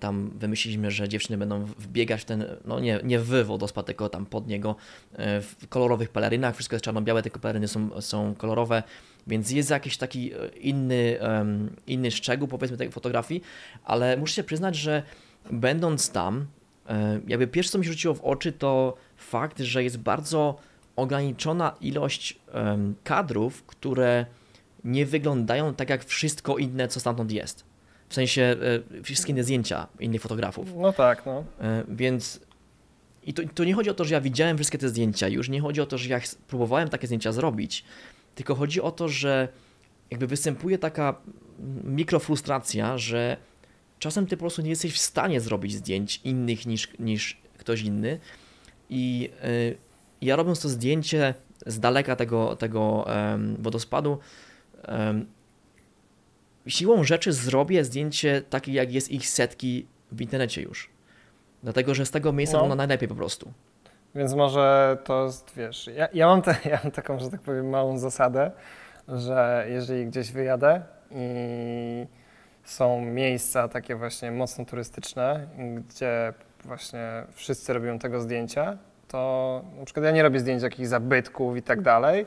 tam 0.00 0.30
wymyśliliśmy, 0.38 0.90
że 0.90 1.08
dziewczyny 1.08 1.38
będą 1.38 1.64
wbiegać 1.64 2.22
w 2.22 2.24
ten, 2.24 2.44
no 2.64 2.80
nie, 2.80 3.00
nie 3.04 3.18
w 3.18 3.44
wodospad, 3.44 3.86
tylko 3.86 4.08
tam 4.08 4.26
pod 4.26 4.46
niego, 4.46 4.76
e, 5.12 5.40
w 5.40 5.68
kolorowych 5.68 6.08
pelerynach, 6.08 6.54
wszystko 6.54 6.76
jest 6.76 6.84
czarno-białe, 6.84 7.22
tylko 7.22 7.38
peleryny 7.38 7.68
są, 7.68 8.00
są 8.00 8.34
kolorowe, 8.34 8.82
więc 9.26 9.50
jest 9.50 9.70
jakiś 9.70 9.96
taki 9.96 10.32
e, 10.32 10.48
inny, 10.48 11.18
inny 11.86 12.10
szczegół, 12.10 12.48
powiedzmy, 12.48 12.76
tej 12.76 12.90
fotografii, 12.90 13.42
ale 13.84 14.16
muszę 14.16 14.34
się 14.34 14.44
przyznać, 14.44 14.76
że 14.76 15.02
będąc 15.50 16.10
tam, 16.10 16.46
e, 16.88 17.20
jakby 17.26 17.46
pierwsze, 17.46 17.72
co 17.72 17.78
mi 17.78 17.84
się 17.84 17.92
rzuciło 17.92 18.14
w 18.14 18.20
oczy, 18.20 18.52
to 18.52 18.96
fakt, 19.16 19.60
że 19.60 19.84
jest 19.84 19.98
bardzo 19.98 20.58
ograniczona 20.96 21.76
ilość 21.80 22.38
kadrów, 23.04 23.62
które 23.66 24.26
nie 24.84 25.06
wyglądają 25.06 25.74
tak 25.74 25.90
jak 25.90 26.04
wszystko 26.04 26.58
inne, 26.58 26.88
co 26.88 27.00
stamtąd 27.00 27.32
jest. 27.32 27.65
W 28.08 28.14
sensie 28.14 28.56
e, 28.98 29.02
wszystkie 29.02 29.32
inne 29.32 29.44
zdjęcia 29.44 29.86
innych 30.00 30.22
fotografów. 30.22 30.68
No 30.76 30.92
tak, 30.92 31.26
no. 31.26 31.44
E, 31.60 31.84
Więc 31.88 32.40
i 33.22 33.34
to, 33.34 33.42
to 33.54 33.64
nie 33.64 33.74
chodzi 33.74 33.90
o 33.90 33.94
to, 33.94 34.04
że 34.04 34.14
ja 34.14 34.20
widziałem 34.20 34.56
wszystkie 34.56 34.78
te 34.78 34.88
zdjęcia, 34.88 35.28
już 35.28 35.48
nie 35.48 35.60
chodzi 35.60 35.80
o 35.80 35.86
to, 35.86 35.98
że 35.98 36.08
ja 36.08 36.20
próbowałem 36.48 36.88
takie 36.88 37.06
zdjęcia 37.06 37.32
zrobić, 37.32 37.84
tylko 38.34 38.54
chodzi 38.54 38.80
o 38.80 38.90
to, 38.90 39.08
że 39.08 39.48
jakby 40.10 40.26
występuje 40.26 40.78
taka 40.78 41.14
mikrofrustracja, 41.84 42.98
że 42.98 43.36
czasem 43.98 44.26
ty 44.26 44.36
po 44.36 44.40
prostu 44.40 44.62
nie 44.62 44.70
jesteś 44.70 44.92
w 44.92 44.98
stanie 44.98 45.40
zrobić 45.40 45.74
zdjęć 45.74 46.20
innych 46.24 46.66
niż, 46.66 46.88
niż 46.98 47.36
ktoś 47.58 47.82
inny 47.82 48.18
i 48.90 49.30
y, 49.44 49.76
ja 50.20 50.36
robiąc 50.36 50.60
to 50.60 50.68
zdjęcie 50.68 51.34
z 51.66 51.80
daleka 51.80 52.16
tego, 52.16 52.56
tego 52.56 53.06
wodospadu, 53.58 54.18
siłą 56.66 57.04
rzeczy 57.04 57.32
zrobię 57.32 57.84
zdjęcie 57.84 58.42
takie, 58.50 58.72
jak 58.72 58.92
jest 58.92 59.10
ich 59.10 59.28
setki 59.28 59.86
w 60.12 60.20
internecie 60.20 60.62
już. 60.62 60.90
Dlatego, 61.62 61.94
że 61.94 62.06
z 62.06 62.10
tego 62.10 62.32
miejsca 62.32 62.56
No. 62.56 62.62
wygląda 62.62 62.80
najlepiej 62.82 63.08
po 63.08 63.14
prostu. 63.14 63.52
Więc 64.14 64.34
może 64.34 64.98
to 65.04 65.24
jest, 65.24 65.52
wiesz, 65.56 65.90
ja, 65.96 66.08
ja, 66.14 66.26
mam 66.26 66.42
te, 66.42 66.56
ja 66.70 66.80
mam 66.84 66.92
taką, 66.92 67.18
że 67.18 67.30
tak 67.30 67.40
powiem, 67.40 67.68
małą 67.68 67.98
zasadę, 67.98 68.50
że 69.08 69.66
jeżeli 69.68 70.06
gdzieś 70.06 70.32
wyjadę 70.32 70.82
i 71.10 72.06
są 72.64 73.00
miejsca 73.00 73.68
takie 73.68 73.96
właśnie 73.96 74.30
mocno 74.30 74.64
turystyczne, 74.64 75.46
gdzie 75.88 76.32
właśnie 76.64 77.22
wszyscy 77.32 77.72
robią 77.72 77.98
tego 77.98 78.20
zdjęcia, 78.20 78.78
to 79.08 79.62
na 79.78 79.84
przykład 79.84 80.04
ja 80.06 80.10
nie 80.12 80.22
robię 80.22 80.40
zdjęć 80.40 80.62
jakichś 80.62 80.88
zabytków 80.88 81.56
i 81.56 81.62
tak 81.62 81.82
dalej, 81.82 82.26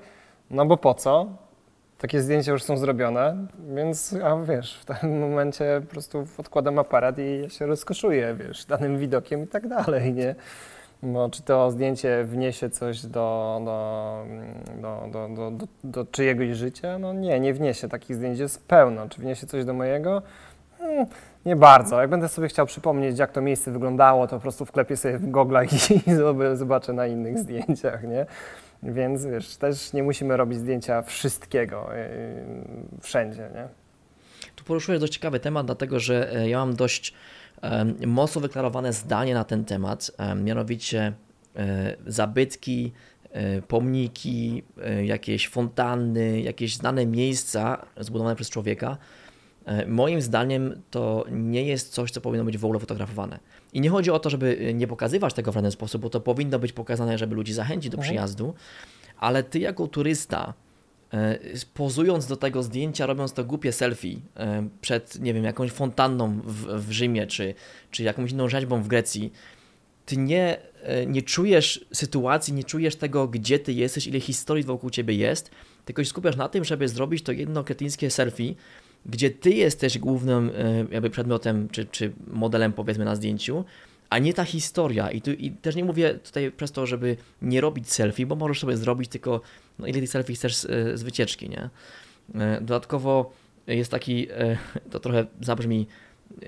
no 0.50 0.66
bo 0.66 0.78
po 0.78 0.94
co? 0.94 1.28
Takie 2.00 2.22
zdjęcia 2.22 2.52
już 2.52 2.64
są 2.64 2.78
zrobione, 2.78 3.48
więc 3.76 4.16
a 4.24 4.36
wiesz, 4.38 4.80
w 4.80 4.86
tym 4.86 5.20
momencie 5.20 5.82
po 5.86 5.92
prostu 5.92 6.28
odkładam 6.38 6.80
aparat 6.80 7.16
i 7.20 7.50
się 7.50 7.66
rozkoszuję, 7.66 8.36
wiesz, 8.40 8.66
danym 8.66 9.00
widokiem 9.00 9.44
i 9.44 9.48
tak 9.48 9.68
dalej, 9.68 10.14
nie? 10.14 10.36
Bo 11.04 11.30
czy 11.30 11.44
to 11.44 11.72
zdjęcie 11.72 12.24
wniesie 12.24 12.70
coś 12.70 13.06
do, 13.06 13.62
do, 13.66 14.26
do, 14.82 15.10
do, 15.12 15.52
do, 15.52 15.68
do, 15.84 16.06
czyjegoś 16.06 16.58
życia? 16.58 17.00
No 17.00 17.14
nie, 17.14 17.40
nie 17.40 17.54
wniesie. 17.54 17.90
Takich 17.90 18.16
zdjęć 18.16 18.40
jest 18.40 18.68
pełno. 18.68 19.10
Czy 19.10 19.22
wniesie 19.22 19.48
coś 19.48 19.66
do 19.66 19.74
mojego? 19.74 20.22
Nie 21.50 21.56
bardzo. 21.56 22.02
Jak 22.02 22.10
będę 22.10 22.28
sobie 22.28 22.48
chciał 22.48 22.66
przypomnieć, 22.66 23.20
jak 23.20 23.32
to 23.32 23.42
miejsce 23.42 23.72
wyglądało, 23.72 24.28
to 24.28 24.36
po 24.36 24.42
prostu 24.42 24.66
wklepię 24.66 24.98
sobie 24.98 25.18
w 25.18 25.32
goglach 25.32 25.74
i, 25.74 25.76
i 25.76 26.00
zob- 26.20 26.56
zobaczę 26.56 26.94
na 26.94 27.08
innych 27.08 27.40
zdjęciach, 27.40 28.04
nie? 28.04 28.26
Więc 28.84 29.26
wiesz, 29.26 29.58
też 29.58 29.94
nie 29.94 30.04
musimy 30.04 30.38
robić 30.38 30.60
zdjęcia 30.60 31.02
wszystkiego 31.02 31.90
yy, 31.94 33.02
wszędzie, 33.02 33.50
nie? 33.54 33.68
Tu 34.56 34.64
poruszyłeś 34.64 35.00
dość 35.00 35.14
ciekawy 35.14 35.40
temat, 35.40 35.66
dlatego 35.66 36.00
że 36.00 36.36
e, 36.36 36.50
ja 36.50 36.58
mam 36.58 36.76
dość 36.76 37.14
em, 37.62 37.96
mocno 38.06 38.42
wyklarowane 38.42 38.94
zdanie 38.94 39.34
na 39.34 39.44
ten 39.44 39.66
temat, 39.66 40.12
em, 40.18 40.44
mianowicie 40.44 41.14
zabytki, 42.08 42.92
pomniki, 43.68 44.64
jakieś 45.04 45.50
fontanny, 45.50 46.42
jakieś 46.42 46.76
znane 46.76 47.06
miejsca 47.06 47.86
zbudowane 47.98 48.36
przez 48.36 48.50
człowieka. 48.50 48.98
E, 49.70 49.86
Moim 49.86 50.22
zdaniem 50.22 50.82
to 50.92 51.26
nie 51.32 51.64
jest 51.64 51.94
coś, 51.94 52.12
co 52.12 52.22
powinno 52.22 52.46
być 52.46 52.58
w 52.58 52.66
ogóle 52.66 52.80
fotografowane. 52.80 53.40
I 53.74 53.82
nie 53.82 53.90
chodzi 53.90 54.12
o 54.12 54.20
to, 54.20 54.30
żeby 54.30 54.58
e, 54.70 54.74
nie 54.74 54.88
pokazywać 54.88 55.34
tego 55.34 55.52
w 55.52 55.56
żaden 55.56 55.72
sposób, 55.72 56.02
bo 56.02 56.10
to 56.10 56.20
powinno 56.20 56.60
być 56.60 56.74
pokazane, 56.74 57.18
żeby 57.18 57.36
ludzi 57.36 57.54
zachęcić 57.54 57.92
do 57.92 57.98
Mhm. 57.98 58.08
przyjazdu, 58.08 58.54
ale 59.18 59.44
ty 59.44 59.60
jako 59.60 59.88
turysta, 59.88 60.54
e, 61.14 61.40
pozując 61.74 62.28
do 62.28 62.36
tego 62.36 62.64
zdjęcia, 62.64 63.06
robiąc 63.06 63.34
to 63.34 63.44
głupie 63.44 63.72
selfie 63.72 64.16
przed, 64.82 65.20
nie 65.20 65.34
wiem, 65.34 65.44
jakąś 65.44 65.72
fontanną 65.72 66.42
w, 66.44 66.86
w 66.88 66.92
Rzymie, 66.92 67.28
czy, 67.28 67.54
czy 67.92 68.04
jakąś 68.04 68.32
inną 68.32 68.50
rzeźbą 68.50 68.84
w 68.84 68.88
Grecji, 68.88 69.34
ty 70.06 70.18
nie, 70.18 70.58
nie 71.08 71.22
czujesz 71.22 71.86
sytuacji, 71.94 72.54
nie 72.54 72.64
czujesz 72.64 72.96
tego, 72.96 73.28
gdzie 73.28 73.60
ty 73.60 73.74
jesteś, 73.74 74.08
ile 74.08 74.20
historii 74.20 74.64
wokół 74.64 74.90
ciebie 74.90 75.14
jest, 75.16 75.52
tylko 75.86 76.04
się 76.04 76.10
skupiasz 76.10 76.36
na 76.36 76.50
tym, 76.50 76.64
żeby 76.66 76.88
zrobić 76.88 77.24
to 77.24 77.32
jedno 77.32 77.64
kretyńskie 77.64 78.10
selfie, 78.10 78.56
gdzie 79.06 79.30
ty 79.30 79.50
jesteś 79.50 80.00
głównym 80.00 80.52
e, 80.58 80.86
jakby 80.92 81.10
przedmiotem, 81.10 81.70
czy, 81.70 81.86
czy 81.86 82.12
modelem 82.28 82.74
powiedzmy 82.74 83.06
na 83.06 83.16
zdjęciu, 83.16 83.66
a 84.10 84.20
nie 84.20 84.34
ta 84.34 84.44
historia. 84.44 85.12
I, 85.12 85.22
tu, 85.22 85.32
I 85.32 85.52
też 85.52 85.76
nie 85.76 85.84
mówię 85.84 86.14
tutaj 86.14 86.52
przez 86.52 86.72
to, 86.72 86.86
żeby 86.86 87.18
nie 87.42 87.62
robić 87.62 87.92
selfie, 87.92 88.26
bo 88.26 88.36
możesz 88.36 88.60
sobie 88.60 88.78
zrobić 88.78 89.10
tylko, 89.10 89.42
no 89.80 89.88
ile 89.88 90.00
tych 90.00 90.10
selfie 90.10 90.34
chcesz 90.34 90.56
z, 90.56 91.00
z 91.00 91.04
wycieczki, 91.04 91.50
nie? 91.50 91.70
E, 92.36 92.62
Dodatkowo 92.62 93.34
jest 93.68 93.92
taki, 93.92 94.28
e, 94.32 94.58
to 94.92 95.00
trochę 95.00 95.26
zabrzmi 95.42 95.88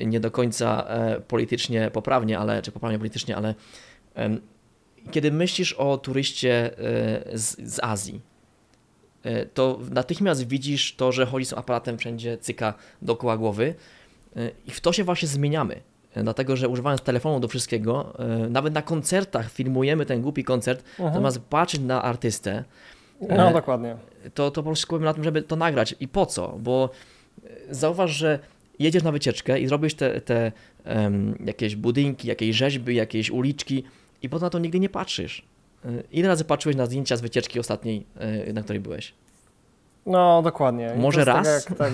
nie 0.06 0.20
do 0.20 0.32
końca 0.32 0.86
e, 0.88 1.22
politycznie 1.22 1.92
poprawnie, 1.92 2.40
ale, 2.40 2.62
czy 2.62 2.72
poprawnie 2.72 2.98
politycznie, 2.98 3.38
ale 3.38 3.56
kiedy 5.12 5.32
myślisz 5.32 5.74
o 5.74 5.98
turyście 5.98 6.78
e, 6.78 7.38
z, 7.38 7.74
z 7.74 7.80
Azji, 7.84 8.16
e, 8.16 8.31
to 9.54 9.80
natychmiast 9.92 10.48
widzisz 10.48 10.96
to, 10.96 11.12
że 11.12 11.26
chodzi 11.26 11.46
z 11.46 11.54
aparatem 11.54 11.98
wszędzie, 11.98 12.38
cyka 12.38 12.74
dookoła 13.02 13.38
głowy 13.38 13.76
e, 14.36 14.50
i 14.68 14.72
w 14.72 14.82
to 14.82 14.94
się 14.94 15.04
właśnie 15.04 15.28
zmieniamy. 15.28 15.82
E, 16.16 16.24
Dlatego, 16.24 16.56
że 16.56 16.70
używając 16.70 17.02
telefonu 17.02 17.40
do 17.40 17.48
wszystkiego, 17.48 18.14
e, 18.20 18.50
nawet 18.50 18.74
na 18.74 18.82
koncertach 18.82 19.52
filmujemy 19.52 20.06
ten 20.06 20.22
głupi 20.22 20.44
koncert, 20.44 20.84
Mhm. 21.00 21.14
zamiast 21.14 21.40
patrzeć 21.40 21.82
na 21.82 22.02
artystę, 22.04 22.64
No 23.30 23.50
E, 23.50 23.54
dokładnie. 23.54 23.96
to, 24.34 24.52
to 24.52 24.64
po 24.64 24.70
prostu 24.70 24.82
skupiamy 24.84 25.06
na 25.06 25.14
tym, 25.14 25.24
żeby 25.24 25.42
to 25.42 25.56
nagrać. 25.56 25.96
I 26.00 26.08
po 26.08 26.26
co? 26.26 26.58
Bo 26.60 26.90
e, 27.70 27.76
zauważ, 27.76 28.12
że 28.12 28.40
jedziesz 28.80 29.04
na 29.04 29.12
wycieczkę 29.12 29.60
i 29.60 29.68
zrobisz 29.68 29.94
te, 29.94 30.22
te 30.22 30.52
em, 30.84 31.36
jakieś 31.46 31.76
budynki, 31.76 32.28
jakieś 32.28 32.56
rzeźby, 32.56 32.96
jakieś 32.96 33.30
uliczki 33.32 33.84
i 34.22 34.30
potem 34.30 34.46
na 34.46 34.50
to 34.50 34.60
nigdy 34.60 34.80
nie 34.80 34.90
patrzysz. 34.90 35.46
E, 35.86 35.90
Ile 36.12 36.28
razy 36.28 36.46
patrzyłeś 36.46 36.76
na 36.76 36.86
zdjęcia 36.86 37.18
z 37.18 37.22
wycieczki 37.22 37.60
ostatniej, 37.60 38.06
e, 38.18 38.54
na 38.54 38.64
której 38.64 38.80
byłeś? 38.80 39.14
No 40.06 40.42
dokładnie. 40.42 40.94
I 40.98 41.00
Może 41.00 41.20
jest 41.20 41.28
raz? 41.28 41.66
Tak 41.66 41.78
tak, 41.78 41.92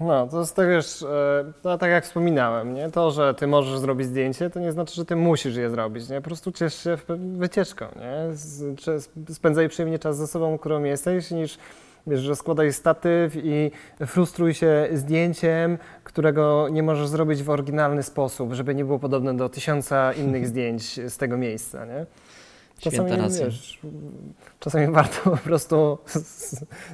no, 0.00 0.26
to 0.26 0.40
jest 0.40 0.56
tak, 0.56 0.68
wiesz, 0.68 1.02
e, 1.02 1.52
no, 1.64 1.78
tak 1.78 1.90
jak 1.90 2.04
wspominałem, 2.04 2.74
nie? 2.74 2.90
To, 2.90 3.10
że 3.10 3.34
ty 3.34 3.46
możesz 3.46 3.78
zrobić 3.78 4.06
zdjęcie, 4.06 4.50
to 4.50 4.60
nie 4.60 4.72
znaczy, 4.72 4.94
że 4.94 5.04
ty 5.04 5.16
musisz 5.16 5.56
je 5.56 5.70
zrobić, 5.70 6.08
nie? 6.08 6.20
Po 6.20 6.24
prostu 6.24 6.52
ciesz 6.52 6.82
się 6.84 6.98
wycieczką, 7.38 7.86
nie? 7.96 8.36
Spędzaj 9.34 9.68
przyjemnie 9.68 9.98
czas 9.98 10.16
ze 10.16 10.26
sobą, 10.26 10.58
którą 10.58 10.82
jesteś, 10.84 11.30
niż 11.30 11.58
wiesz, 12.06 12.20
że 12.20 12.36
składaj 12.36 12.72
statyw 12.72 13.32
i 13.36 13.70
frustruj 14.06 14.54
się 14.54 14.88
zdjęciem, 14.92 15.78
którego 16.04 16.68
nie 16.68 16.82
możesz 16.82 17.08
zrobić 17.08 17.42
w 17.42 17.50
oryginalny 17.50 18.02
sposób, 18.02 18.52
żeby 18.52 18.74
nie 18.74 18.84
było 18.84 18.98
podobne 18.98 19.36
do 19.36 19.48
tysiąca 19.48 20.12
innych 20.12 20.46
zdjęć 20.52 21.00
z 21.10 21.16
tego 21.16 21.36
miejsca, 21.36 21.84
nie? 21.84 22.06
Święta 22.80 23.16
racja. 23.16 23.44
wiesz, 23.46 23.78
czasami 24.60 24.92
warto 24.94 25.30
po 25.30 25.36
prostu 25.36 25.98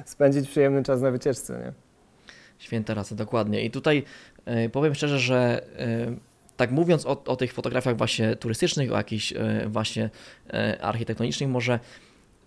spędzić 0.05 0.49
przyjemny 0.49 0.83
czas 0.83 1.01
na 1.01 1.11
wycieczce, 1.11 1.59
nie? 1.65 1.73
Święta 2.59 2.93
racja, 2.93 3.17
dokładnie. 3.17 3.65
I 3.65 3.71
tutaj 3.71 4.03
e, 4.45 4.69
powiem 4.69 4.95
szczerze, 4.95 5.19
że 5.19 5.65
e, 5.79 6.15
tak 6.57 6.71
mówiąc 6.71 7.05
o, 7.05 7.23
o 7.23 7.35
tych 7.35 7.53
fotografiach 7.53 7.97
właśnie 7.97 8.35
turystycznych, 8.35 8.91
o 8.91 8.97
jakichś 8.97 9.33
e, 9.33 9.67
właśnie 9.67 10.09
architektonicznych, 10.81 11.49
może 11.49 11.79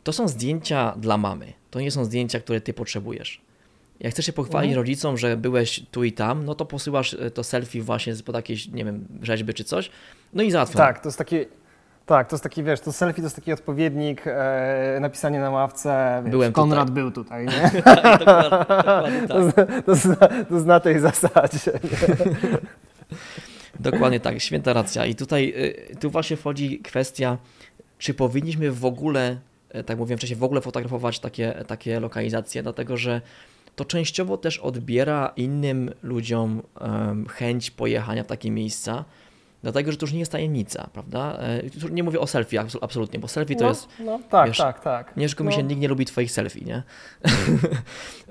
to 0.04 0.12
są 0.12 0.28
zdjęcia 0.28 0.94
dla 0.96 1.18
mamy. 1.18 1.52
To 1.70 1.80
nie 1.80 1.90
są 1.90 2.04
zdjęcia, 2.04 2.40
które 2.40 2.60
ty 2.60 2.74
potrzebujesz. 2.74 3.40
Jak 4.00 4.12
chcesz 4.12 4.26
się 4.26 4.32
pochwalić 4.32 4.68
Mhm. 4.68 4.82
rodzicom, 4.86 5.18
że 5.18 5.36
byłeś 5.36 5.82
tu 5.90 6.04
i 6.04 6.12
tam, 6.12 6.44
no 6.44 6.54
to 6.54 6.66
posyłasz 6.66 7.16
to 7.34 7.44
selfie 7.44 7.82
właśnie 7.82 8.14
pod 8.24 8.34
jakieś, 8.34 8.68
nie 8.68 8.84
wiem, 8.84 9.06
rzeźby 9.22 9.54
czy 9.54 9.64
coś, 9.64 9.90
no 10.32 10.42
i 10.42 10.50
załatwione. 10.50 10.84
Tak, 10.84 11.00
to 11.00 11.08
jest 11.08 11.18
taki. 11.18 11.36
Tak, 12.10 12.28
to 12.28 12.36
jest 12.36 12.42
taki, 12.42 12.62
wiesz, 12.62 12.80
to 12.80 12.92
selfie 12.92 13.22
to 13.22 13.26
jest 13.26 13.36
taki 13.36 13.52
odpowiednik, 13.52 14.22
e, 14.26 14.98
napisanie 15.00 15.40
na 15.40 15.50
ławce, 15.50 16.20
wiesz, 16.24 16.30
Byłem 16.30 16.52
Konrad 16.52 16.88
tutaj. 16.88 17.02
był 17.02 17.10
tutaj, 17.10 17.46
nie? 17.46 17.82
tak, 17.82 18.18
dokładnie, 18.18 19.20
dokładnie 19.20 19.20
tak. 19.20 19.28
To, 19.28 19.50
zna- 19.50 19.82
to, 19.82 19.94
zna, 19.94 20.16
to 20.48 20.60
zna 20.60 20.80
tej 20.80 21.00
zasadzie. 21.00 21.72
Nie? 21.84 22.58
Dokładnie 23.90 24.20
tak, 24.20 24.40
święta 24.40 24.72
racja. 24.72 25.06
I 25.06 25.14
tutaj 25.14 25.54
y, 25.92 25.96
tu 25.96 26.10
właśnie 26.10 26.36
wchodzi 26.36 26.78
kwestia, 26.78 27.38
czy 27.98 28.14
powinniśmy 28.14 28.72
w 28.72 28.84
ogóle, 28.84 29.36
e, 29.68 29.84
tak 29.84 29.98
mówiłem 29.98 30.18
wcześniej, 30.18 30.38
w 30.38 30.44
ogóle 30.44 30.60
fotografować 30.60 31.20
takie, 31.20 31.64
takie 31.66 32.00
lokalizacje, 32.00 32.62
dlatego 32.62 32.96
że 32.96 33.20
to 33.76 33.84
częściowo 33.84 34.36
też 34.36 34.58
odbiera 34.58 35.32
innym 35.36 35.90
ludziom 36.02 36.62
chęć 37.28 37.70
pojechania 37.70 38.24
w 38.24 38.26
takie 38.26 38.50
miejsca, 38.50 39.04
dlatego 39.62 39.92
że 39.92 39.98
to 39.98 40.06
już 40.06 40.12
nie 40.12 40.18
jest 40.18 40.32
tajemnica, 40.32 40.90
prawda? 40.92 41.38
E, 41.38 41.90
nie 41.90 42.02
mówię 42.02 42.20
o 42.20 42.26
selfie 42.26 42.58
abso- 42.58 42.78
absolutnie, 42.80 43.18
bo 43.18 43.28
selfie 43.28 43.56
to 43.56 43.62
no, 43.62 43.68
jest 43.68 43.88
no, 43.98 44.20
tak, 44.30 44.48
wiesz, 44.48 44.58
tak, 44.58 44.80
tak. 44.80 45.16
nie, 45.16 45.28
komuś 45.28 45.54
no, 45.54 45.60
się 45.60 45.66
nikt 45.66 45.80
nie 45.80 45.88
lubi 45.88 46.04
twoich 46.04 46.32
selfie, 46.32 46.64
nie? 46.64 46.82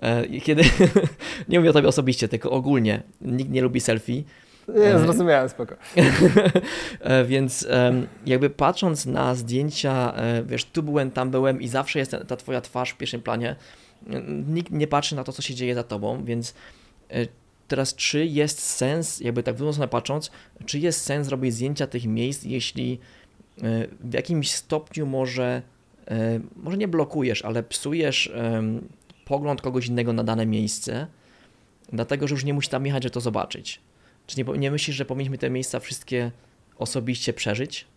E, 0.01 0.39
Kiedy, 0.39 0.63
nie 1.50 1.59
mówię 1.59 1.69
o 1.69 1.74
tobie 1.74 1.88
osobiście, 1.88 2.27
tylko 2.27 2.51
ogólnie, 2.51 3.03
nikt 3.21 3.51
nie 3.51 3.62
lubi 3.62 3.79
selfie, 3.79 4.24
Nie, 4.75 5.00
zrozumiałem, 5.00 5.50
spoko. 5.50 5.75
E, 7.00 7.25
Więc 7.25 7.67
jakby 8.25 8.50
patrząc 8.50 9.05
na 9.05 9.36
zdjęcia, 9.36 10.13
e, 10.15 10.43
wiesz, 10.43 10.65
tu 10.65 10.83
byłem, 10.83 11.12
tam 11.12 11.31
byłem 11.31 11.62
i 11.62 11.67
zawsze 11.67 12.00
jest 12.00 12.15
ta, 12.27 12.36
twoja 12.36 12.62
twarz 12.62 12.91
w 12.91 12.98
pierwszym 12.98 13.21
planie, 13.21 13.55
nikt 14.48 14.71
nie 14.71 14.88
patrzy 14.88 15.15
na 15.15 15.24
to, 15.24 15.31
co 15.31 15.41
się 15.41 15.55
dzieje 15.55 15.75
za 15.75 15.83
tobą, 15.83 16.24
więc 16.24 16.53
e, 17.09 17.25
teraz 17.70 17.96
czy 17.96 18.26
jest 18.26 18.60
sens, 18.60 19.20
jakby 19.20 19.44
tak 19.44 19.56
w 19.56 19.58
drugą 19.58 19.74
stronę 19.74 19.88
patrząc, 19.88 20.32
czy 20.66 20.80
jest 20.80 21.02
sens 21.02 21.28
robić 21.28 21.54
zdjęcia 21.54 21.88
tych 21.88 22.06
miejsc, 22.06 22.44
jeśli 22.44 23.00
e, 23.58 23.88
w 24.00 24.14
jakimś 24.14 24.52
stopniu 24.52 25.06
może, 25.06 25.62
e, 26.08 26.40
może 26.56 26.78
nie 26.78 26.88
blokujesz, 26.88 27.46
ale 27.46 27.64
psujesz 27.64 28.32
pogląd 29.26 29.62
kogoś 29.62 29.88
innego 29.88 30.14
na 30.14 30.24
dane 30.24 30.46
miejsce, 30.46 31.08
dlatego, 31.94 32.28
że 32.28 32.36
już 32.36 32.44
nie 32.44 32.54
musi 32.54 32.70
tam 32.70 32.86
jechać, 32.86 33.04
żeby 33.04 33.14
to 33.14 33.22
zobaczyć. 33.22 33.82
Czy 34.28 34.38
nie, 34.38 34.58
nie 34.58 34.72
myślisz, 34.72 34.96
że 34.96 35.06
powinniśmy 35.06 35.38
te 35.38 35.50
miejsca 35.50 35.80
wszystkie 35.80 36.32
osobiście 36.78 37.34
przeżyć? 37.34 37.88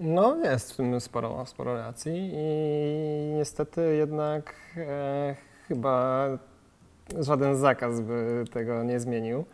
No 0.00 0.36
jest 0.36 0.72
w 0.72 0.76
tym 0.76 1.00
sporo, 1.00 1.46
sporo 1.46 1.74
racji 1.74 2.30
i 2.34 3.34
niestety 3.34 3.96
jednak 3.96 4.54
e, 4.76 5.36
chyba 5.68 6.28
żaden 7.20 7.56
zakaz 7.56 8.00
by 8.00 8.44
tego 8.52 8.82
nie 8.82 9.00
zmienił. 9.00 9.44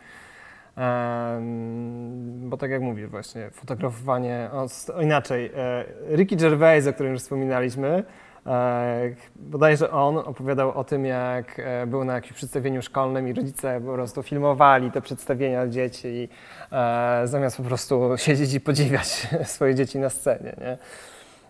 Bo 2.49 2.57
tak 2.57 2.71
jak 2.71 2.81
mówisz 2.81 3.07
właśnie, 3.07 3.49
fotografowanie, 3.49 4.49
o, 4.53 5.01
inaczej, 5.01 5.51
e, 5.55 5.85
Ricky 6.15 6.35
Gervais, 6.35 6.87
o 6.87 6.93
którym 6.93 7.13
już 7.13 7.21
wspominaliśmy, 7.21 8.03
e, 8.45 9.15
bodajże 9.35 9.91
on 9.91 10.17
opowiadał 10.17 10.77
o 10.77 10.83
tym, 10.83 11.05
jak 11.05 11.59
e, 11.59 11.87
był 11.87 12.03
na 12.03 12.13
jakimś 12.13 12.33
przedstawieniu 12.33 12.81
szkolnym 12.81 13.27
i 13.27 13.33
rodzice 13.33 13.81
po 13.85 13.93
prostu 13.93 14.23
filmowali 14.23 14.91
te 14.91 15.01
przedstawienia 15.01 15.67
dzieci, 15.67 16.29
e, 16.71 17.21
zamiast 17.25 17.57
po 17.57 17.63
prostu 17.63 18.13
siedzieć 18.17 18.53
i 18.53 18.61
podziwiać 18.61 19.27
swoje 19.53 19.75
dzieci 19.75 19.99
na 19.99 20.09
scenie, 20.09 20.55
nie? 20.61 20.77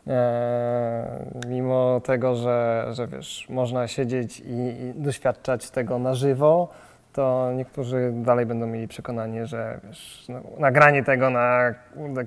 E, 0.07 1.25
mimo 1.47 2.01
tego, 2.03 2.35
że, 2.35 2.87
że 2.91 3.07
wiesz, 3.07 3.47
można 3.49 3.87
siedzieć 3.87 4.39
i, 4.39 4.43
i 4.53 4.93
doświadczać 4.95 5.69
tego 5.69 5.99
na 5.99 6.13
żywo, 6.13 6.69
to 7.13 7.51
niektórzy 7.55 8.11
dalej 8.15 8.45
będą 8.45 8.67
mieli 8.67 8.87
przekonanie, 8.87 9.45
że 9.45 9.79
wiesz, 9.83 10.25
no, 10.29 10.41
nagranie 10.59 11.03
tego 11.03 11.29
na, 11.29 11.73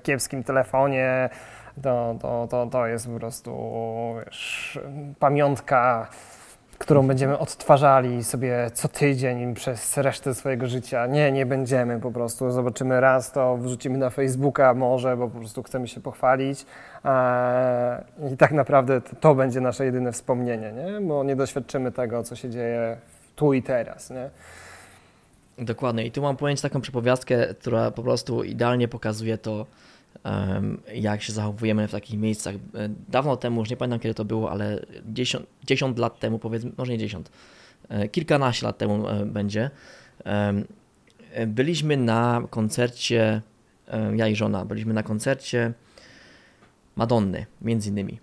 kiepskim 0.02 0.44
telefonie 0.44 1.28
to, 1.82 2.16
to, 2.22 2.46
to, 2.50 2.66
to 2.66 2.86
jest 2.86 3.08
po 3.08 3.18
prostu 3.18 3.70
wiesz, 4.24 4.78
pamiątka, 5.18 6.08
którą 6.84 7.06
będziemy 7.06 7.38
odtwarzali 7.38 8.24
sobie 8.24 8.70
co 8.74 8.88
tydzień 8.88 9.54
przez 9.54 9.96
resztę 9.96 10.34
swojego 10.34 10.66
życia. 10.66 11.06
Nie, 11.06 11.32
nie 11.32 11.46
będziemy 11.46 12.00
po 12.00 12.12
prostu. 12.12 12.50
Zobaczymy 12.50 13.00
raz, 13.00 13.32
to 13.32 13.56
wrzucimy 13.56 13.98
na 13.98 14.10
Facebooka 14.10 14.74
może, 14.74 15.16
bo 15.16 15.28
po 15.28 15.38
prostu 15.38 15.62
chcemy 15.62 15.88
się 15.88 16.00
pochwalić. 16.00 16.66
Eee, 17.04 18.32
I 18.34 18.36
tak 18.36 18.52
naprawdę 18.52 19.00
to, 19.20 19.34
będzie 19.34 19.60
nasze 19.60 19.84
jedyne 19.84 20.12
wspomnienie, 20.12 20.72
nie? 20.72 21.00
bo 21.00 21.24
nie 21.24 21.36
doświadczymy 21.36 21.92
tego, 21.92 22.22
co 22.22 22.36
się 22.36 22.50
dzieje 22.50 22.96
tu 23.36 23.52
i 23.52 23.62
teraz. 23.62 24.10
Nie? 24.10 24.30
Dokładnie. 25.58 26.06
I 26.06 26.10
tu 26.10 26.22
mam 26.22 26.36
pojęć 26.36 26.60
taką 26.60 26.80
przepowiastkę, 26.80 27.54
która 27.54 27.90
po 27.90 28.02
prostu 28.02 28.44
idealnie 28.44 28.88
pokazuje 28.88 29.38
to, 29.38 29.66
jak 30.94 31.22
się 31.22 31.32
zachowujemy 31.32 31.88
w 31.88 31.92
takich 31.92 32.20
miejscach. 32.20 32.54
E, 32.54 32.58
Dawno 33.08 33.36
temu, 33.36 33.60
już 33.60 33.70
nie 33.70 33.76
pamiętam 33.76 34.00
kiedy 34.00 34.14
to 34.14 34.24
było, 34.24 34.50
ale 34.50 34.80
10, 35.06 35.46
10 35.64 35.98
lat 35.98 36.18
temu, 36.18 36.38
powiedzmy, 36.38 36.72
może 36.76 36.92
nie 36.92 36.98
10, 36.98 37.26
e, 37.88 38.08
kilkanaście 38.08 38.66
lat 38.66 38.78
temu 38.78 39.08
e, 39.08 39.26
będzie, 39.26 39.70
byliśmy 41.46 41.96
na 41.96 42.42
koncercie, 42.50 43.42
ja 44.16 44.28
i 44.28 44.36
żona, 44.36 44.64
byliśmy 44.64 44.94
na 44.94 45.02
koncercie 45.02 45.72
Madonny, 46.96 47.46
między 47.62 47.90
innymi. 47.90 48.18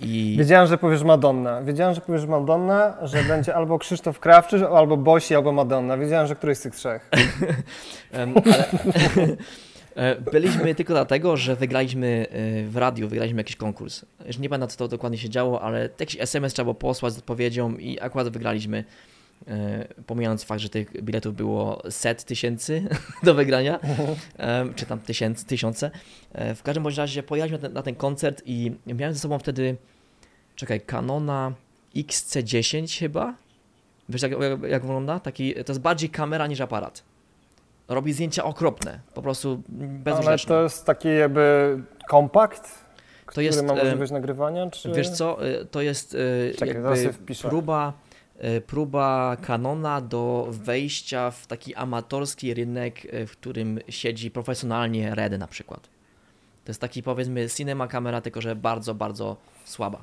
I... 0.00 0.36
Wiedziałem, 0.38 0.66
że 0.66 0.78
powiesz 0.78 1.02
Madonna. 1.02 1.62
Wiedziałem, 1.62 1.94
że 1.94 2.00
powiesz 2.00 2.26
Madonna, 2.26 2.96
że 3.02 3.24
będzie 3.24 3.54
albo 3.54 3.78
Krzysztof 3.78 4.20
Krawczyk, 4.20 4.62
albo 4.62 4.96
Bosi, 4.96 5.34
albo 5.34 5.52
Madonna. 5.52 5.98
Wiedziałem, 5.98 6.26
że 6.26 6.36
któryś 6.36 6.58
z 6.58 6.60
tych 6.60 6.74
trzech. 6.74 7.10
Ale, 8.12 8.26
byliśmy 10.32 10.74
tylko 10.74 10.92
dlatego, 10.92 11.36
że 11.36 11.56
wygraliśmy 11.56 12.26
e, 12.30 12.64
w 12.68 12.76
radiu, 12.76 13.08
wygraliśmy 13.08 13.40
jakiś 13.40 13.56
konkurs. 13.56 14.04
Już 14.26 14.38
nie 14.38 14.48
pamiętam, 14.48 14.68
co 14.68 14.76
to 14.76 14.88
dokładnie 14.88 15.18
się 15.18 15.28
działo, 15.28 15.62
ale 15.62 15.88
jakiś 16.00 16.16
SMS 16.20 16.52
trzeba 16.54 16.64
było 16.64 16.74
posłać 16.74 17.12
z 17.14 17.18
odpowiedzią 17.18 17.76
i 17.76 18.00
akurat 18.00 18.28
wygraliśmy. 18.28 18.84
e, 19.48 19.86
Pomijając 20.06 20.44
fakt, 20.44 20.60
że 20.60 20.68
tych 20.68 21.02
biletów 21.02 21.34
było 21.36 21.82
set 21.90 22.24
tysięcy 22.24 22.82
do 23.22 23.34
wygrania, 23.34 23.80
em, 24.36 24.74
czy 24.74 24.86
tam 24.86 25.00
tysięcy, 25.00 25.46
tysiące. 25.46 25.90
E, 26.32 26.54
W 26.54 26.62
każdym 26.62 26.82
bądź 26.82 26.96
razie 26.96 27.22
pojechaliśmy 27.22 27.58
na 27.58 27.62
ten, 27.62 27.72
na 27.72 27.82
ten 27.82 27.94
koncert 27.94 28.42
i 28.46 28.72
miałem 28.86 29.14
ze 29.14 29.20
sobą 29.20 29.38
wtedy, 29.38 29.76
czekaj, 30.56 30.80
Canona 30.80 31.52
XC10 31.96 32.98
chyba? 32.98 33.34
Wiesz 34.08 34.22
jak, 34.22 34.32
jak, 34.32 34.62
jak 34.70 34.82
wygląda? 34.82 35.20
Taki, 35.20 35.54
to 35.54 35.72
jest 35.72 35.80
bardziej 35.80 36.10
kamera 36.10 36.46
niż 36.46 36.60
aparat. 36.60 37.02
Robi 37.88 38.12
zdjęcia 38.12 38.44
okropne, 38.44 39.00
po 39.14 39.22
prostu 39.22 39.62
Ale 39.80 39.88
bezużyteczne. 39.88 40.48
to 40.48 40.62
jest 40.62 40.84
taki 40.84 41.08
jakby 41.08 41.78
kompakt, 42.08 42.86
który 43.26 43.44
jest, 43.44 43.64
ma 43.64 43.72
e, 43.74 43.76
możliwość 43.76 44.12
nagrywania, 44.12 44.70
czy... 44.70 44.92
Wiesz 44.92 45.10
co, 45.10 45.46
y, 45.46 45.66
to 45.66 45.80
jest 45.80 46.14
y, 46.14 46.54
Czekaj, 46.58 46.76
próba, 47.48 47.92
próba 48.66 49.36
Canona 49.42 50.00
do 50.00 50.46
wejścia 50.50 51.30
w 51.30 51.46
taki 51.46 51.74
amatorski 51.74 52.54
rynek, 52.54 53.06
w 53.26 53.30
którym 53.30 53.80
siedzi 53.88 54.30
profesjonalnie 54.30 55.14
Red 55.14 55.38
na 55.38 55.46
przykład. 55.46 55.80
To 56.66 56.70
jest 56.70 56.80
taki 56.80 57.02
powiedzmy 57.02 57.48
cinema 57.48 57.86
kamera, 57.86 58.20
tylko 58.20 58.40
że 58.40 58.56
bardzo, 58.56 58.94
bardzo 58.94 59.36
słaba. 59.64 59.98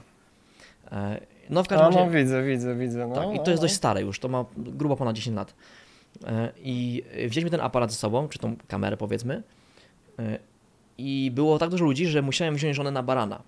E, 0.91 1.19
No 1.49 1.63
w 1.63 1.67
każdym 1.67 1.91
no 1.91 1.97
razie, 1.97 2.17
widzę, 2.17 2.43
widzę, 2.43 2.75
widzę. 2.75 3.07
No, 3.07 3.15
tak, 3.15 3.25
i 3.25 3.37
no, 3.37 3.43
to 3.43 3.51
jest 3.51 3.61
no. 3.61 3.65
dość 3.65 3.73
stare 3.73 4.01
już, 4.01 4.19
to 4.19 4.29
ma 4.29 4.45
grubo 4.57 4.95
ponad 4.95 5.15
10 5.15 5.35
lat. 5.37 5.53
E, 6.25 6.51
I 6.63 7.03
wzięliśmy 7.13 7.49
ten 7.49 7.61
aparat 7.61 7.91
ze 7.91 7.97
sobą, 7.97 8.27
czy 8.27 8.39
tą 8.39 8.55
kamerę 8.67 8.97
powiedzmy. 8.97 9.43
E, 10.19 10.39
I 10.97 11.31
było 11.35 11.59
tak 11.59 11.69
dużo 11.69 11.85
ludzi, 11.85 12.07
że 12.07 12.21
musiałem 12.21 12.55
wziąć 12.55 12.75
żonę 12.75 12.91
na 12.91 13.03
barana. 13.03 13.41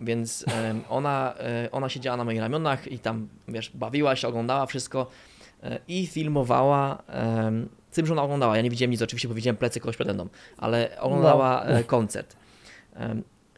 Więc 0.00 0.44
ona, 0.88 1.34
e, 1.38 1.68
ona 1.70 1.88
siedziała 1.88 2.16
na 2.16 2.24
moich 2.24 2.40
ramionach 2.40 2.92
i 2.92 2.98
tam, 2.98 3.28
wiesz, 3.48 3.70
bawiła 3.74 4.16
się, 4.16 4.28
oglądała 4.28 4.66
wszystko 4.66 5.06
i 5.88 6.06
filmowała. 6.06 7.02
Tym, 7.92 8.06
że 8.06 8.12
ona 8.12 8.22
oglądała. 8.22 8.56
Ja 8.56 8.62
nie 8.62 8.70
widziałem 8.70 8.90
nic, 8.90 9.02
oczywiście, 9.02 9.28
bo 9.28 9.34
widziałem 9.34 9.56
plecy 9.56 9.80
kogoś 9.80 9.96
przede 9.96 10.14
mną, 10.14 10.28
ale 10.56 11.00
oglądała 11.00 11.64
No. 11.68 11.84
koncert. 11.86 12.36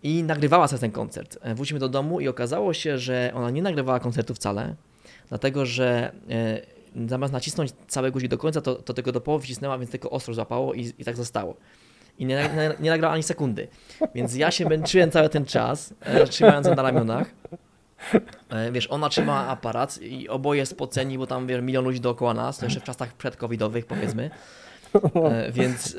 I 0.02 0.22
nagrywała 0.22 0.68
sobie 0.68 0.80
ten 0.80 0.90
koncert. 0.90 1.38
Wróciliśmy 1.44 1.78
do 1.78 1.88
domu 1.88 2.20
i 2.20 2.28
okazało 2.28 2.74
się, 2.74 2.98
że 2.98 3.32
ona 3.34 3.50
nie 3.50 3.62
nagrywała 3.62 4.00
koncertu 4.00 4.34
wcale, 4.34 4.74
dlatego 5.28 5.66
że 5.66 6.12
zamiast 7.06 7.32
nacisnąć 7.32 7.73
cały 7.88 8.11
guzik 8.11 8.30
do 8.30 8.38
końca, 8.38 8.61
to, 8.61 8.75
to 8.75 8.94
tylko 8.94 9.12
do 9.12 9.20
połowy 9.20 9.44
wcisnęła, 9.44 9.78
więc 9.78 9.90
tylko 9.90 10.11
ostro 10.11 10.35
złapało 10.35 10.75
i, 10.75 10.92
i 10.99 11.04
tak 11.04 11.16
zostało. 11.16 11.56
I 12.18 12.26
nie, 12.26 12.37
nie, 12.37 12.75
nie 12.80 12.90
nagrała 12.90 13.14
ani 13.14 13.23
sekundy. 13.23 13.68
Więc 14.14 14.37
ja 14.37 14.50
się 14.50 14.68
męczyłem 14.68 15.11
cały 15.11 15.28
ten 15.28 15.44
czas, 15.44 15.94
e, 16.00 16.26
trzymając 16.26 16.66
ją 16.66 16.75
na 16.75 16.82
ramionach. 16.82 17.30
E, 18.49 18.73
wiesz, 18.73 18.87
ona 18.90 19.09
trzymała 19.09 19.47
aparat 19.47 19.99
i 20.02 20.28
oboje 20.28 20.66
spoceni, 20.66 21.18
bo 21.18 21.26
tam 21.26 21.47
wiesz, 21.47 21.62
milion 21.62 21.85
ludzi 21.85 22.00
dookoła 22.00 22.35
nas, 22.35 22.59
to 22.59 22.66
jeszcze 22.66 22.80
w 22.80 22.85
czasach 22.85 23.12
przedcovidowych 23.12 23.87
powiedzmy. 23.87 24.30
E, 25.14 25.52
więc 25.52 25.97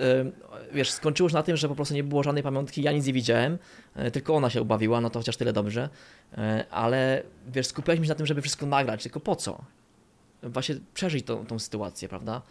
wiesz, 0.73 0.91
skończyło 0.91 1.29
się 1.29 1.35
na 1.35 1.43
tym, 1.43 1.57
że 1.57 1.69
po 1.69 1.75
prostu 1.75 1.93
nie 1.93 2.03
było 2.03 2.23
żadnej 2.23 2.43
pamiątki, 2.43 2.81
ja 2.81 2.91
nic 2.91 3.05
nie 3.05 3.13
widziałem, 3.13 3.57
tylko 4.13 4.35
ona 4.35 4.49
się 4.49 4.61
ubawiła, 4.61 5.01
no 5.01 5.09
to 5.09 5.19
chociaż 5.19 5.37
tyle 5.37 5.53
dobrze. 5.53 5.89
Ale 6.71 7.23
wiesz, 7.47 7.67
skupialiśmy 7.67 8.05
się 8.05 8.09
na 8.09 8.15
tym, 8.15 8.25
żeby 8.25 8.41
wszystko 8.41 8.65
nagrać, 8.65 9.03
tylko 9.03 9.19
po 9.19 9.35
co? 9.35 9.61
Właśnie 10.43 10.75
przeżyć 10.93 11.25
tą, 11.25 11.45
tą 11.45 11.59
sytuację, 11.59 12.07
prawda? 12.07 12.41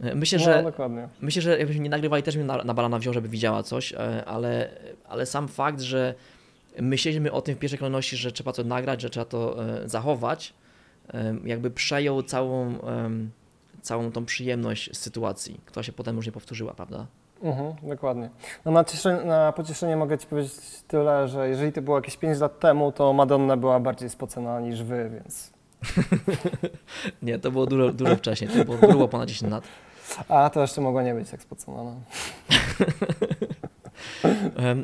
E, 0.00 0.14
Myślę, 0.14 0.38
No, 0.38 0.44
że 0.44 0.62
dokładnie. 0.62 1.08
Myślę, 1.20 1.42
że 1.42 1.58
jakbyśmy 1.58 1.82
nie 1.82 1.90
nagrywali, 1.90 2.22
też 2.22 2.36
bym 2.36 2.46
na, 2.46 2.64
na 2.64 2.74
barana 2.74 2.98
wziął, 2.98 3.14
żeby 3.14 3.28
widziała 3.28 3.62
coś, 3.62 3.92
e, 3.92 4.24
ale, 4.24 4.70
ale 5.08 5.26
sam 5.26 5.48
fakt, 5.48 5.80
że 5.80 6.14
myśleliśmy 6.80 7.32
o 7.32 7.42
tym 7.42 7.54
w 7.54 7.58
pierwszej 7.58 7.78
kolejności, 7.78 8.16
że 8.16 8.32
trzeba 8.32 8.52
to 8.52 8.64
nagrać, 8.64 9.00
że 9.00 9.10
trzeba 9.10 9.26
to 9.26 9.64
e, 9.64 9.88
zachować, 9.88 10.54
jakby 11.44 11.70
przejął 11.70 12.22
całą, 12.22 12.78
całą 13.82 14.12
tą 14.12 14.24
przyjemność 14.24 14.90
z 14.92 14.98
sytuacji, 15.00 15.60
która 15.64 15.82
się 15.82 15.92
potem 15.92 16.16
już 16.16 16.26
nie 16.26 16.32
powtórzyła, 16.32 16.74
prawda? 16.74 17.06
Mhm, 17.42 17.74
dokładnie. 17.82 18.30
No 18.64 18.72
na, 18.72 18.84
cieszenie, 18.84 19.24
na 19.24 19.52
pocieszenie 19.52 19.96
mogę 19.96 20.18
Ci 20.18 20.26
powiedzieć 20.26 20.52
tyle, 20.88 21.28
że 21.28 21.48
jeżeli 21.48 21.72
to 21.72 21.82
było 21.82 21.96
jakieś 21.96 22.16
5 22.16 22.38
lat 22.38 22.60
temu, 22.60 22.92
to 22.92 23.12
Madonna 23.12 23.56
była 23.56 23.80
bardziej 23.80 24.10
spocona 24.10 24.60
niż 24.60 24.82
Wy, 24.82 25.10
więc... 25.14 25.53
Nie, 27.22 27.38
to 27.38 27.50
było 27.50 27.66
dużo, 27.66 27.92
dużo 27.92 28.16
wcześniej, 28.16 28.50
to 28.50 28.64
było 28.64 28.76
grubo 28.76 29.08
ponad 29.08 29.28
10 29.28 29.52
lat. 29.52 29.64
A 30.28 30.50
to 30.50 30.60
jeszcze 30.60 30.80
mogła 30.80 31.02
nie 31.02 31.14
być 31.14 31.30
tak 31.30 31.42
spocona, 31.42 31.84
no. 31.84 32.00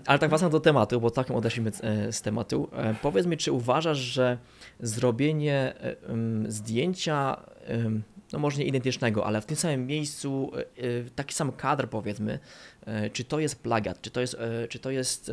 Ale 0.07 0.19
tak 0.19 0.31
wracam 0.31 0.51
do 0.51 0.61
tematu, 0.61 1.01
bo 1.01 1.11
takim 1.11 1.37
odeszliśmy 1.37 1.71
e, 1.83 2.13
z 2.13 2.23
tematu. 2.23 2.69
E, 2.73 2.95
Powiedz 3.03 3.27
mi, 3.27 3.37
czy 3.37 3.53
uważasz, 3.53 3.99
że 3.99 4.39
zrobienie 4.81 5.75
e, 5.81 5.97
zdjęcia, 6.49 7.37
no 8.33 8.39
może 8.39 8.59
nie 8.59 8.65
identycznego, 8.65 9.27
ale 9.27 9.41
w 9.41 9.47
tym 9.47 9.57
samym 9.57 9.87
miejscu, 9.87 10.51
e, 10.55 10.59
e, 10.61 10.65
taki 11.15 11.35
sam 11.35 11.53
kadr 11.53 11.89
powiedzmy, 11.89 12.39
e, 12.87 13.11
czy 13.11 13.25
to 13.25 13.41
jest 13.41 13.63
plagiat, 13.63 14.01
czy 14.01 14.11
to 14.11 14.21
jest, 14.21 14.35
e, 14.35 14.69
czy 14.69 14.79
to 14.79 14.91
jest 14.91 15.33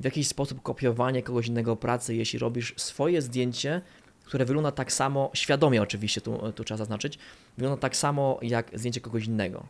w 0.00 0.04
jakiś 0.04 0.28
sposób 0.28 0.62
kopiowanie 0.62 1.22
kogoś 1.22 1.46
innego 1.46 1.76
pracy, 1.76 2.14
jeśli 2.14 2.38
robisz 2.38 2.74
swoje 2.76 3.22
zdjęcie, 3.22 3.80
które 4.26 4.44
wygląda 4.44 4.72
tak 4.72 4.92
samo, 4.92 5.30
świadomie 5.34 5.82
oczywiście, 5.82 6.20
tu, 6.20 6.52
tu 6.52 6.64
trzeba 6.64 6.78
zaznaczyć, 6.78 7.18
wygląda 7.58 7.80
tak 7.80 7.96
samo 7.96 8.38
jak 8.42 8.78
zdjęcie 8.78 9.00
kogoś 9.00 9.24
innego. 9.26 9.66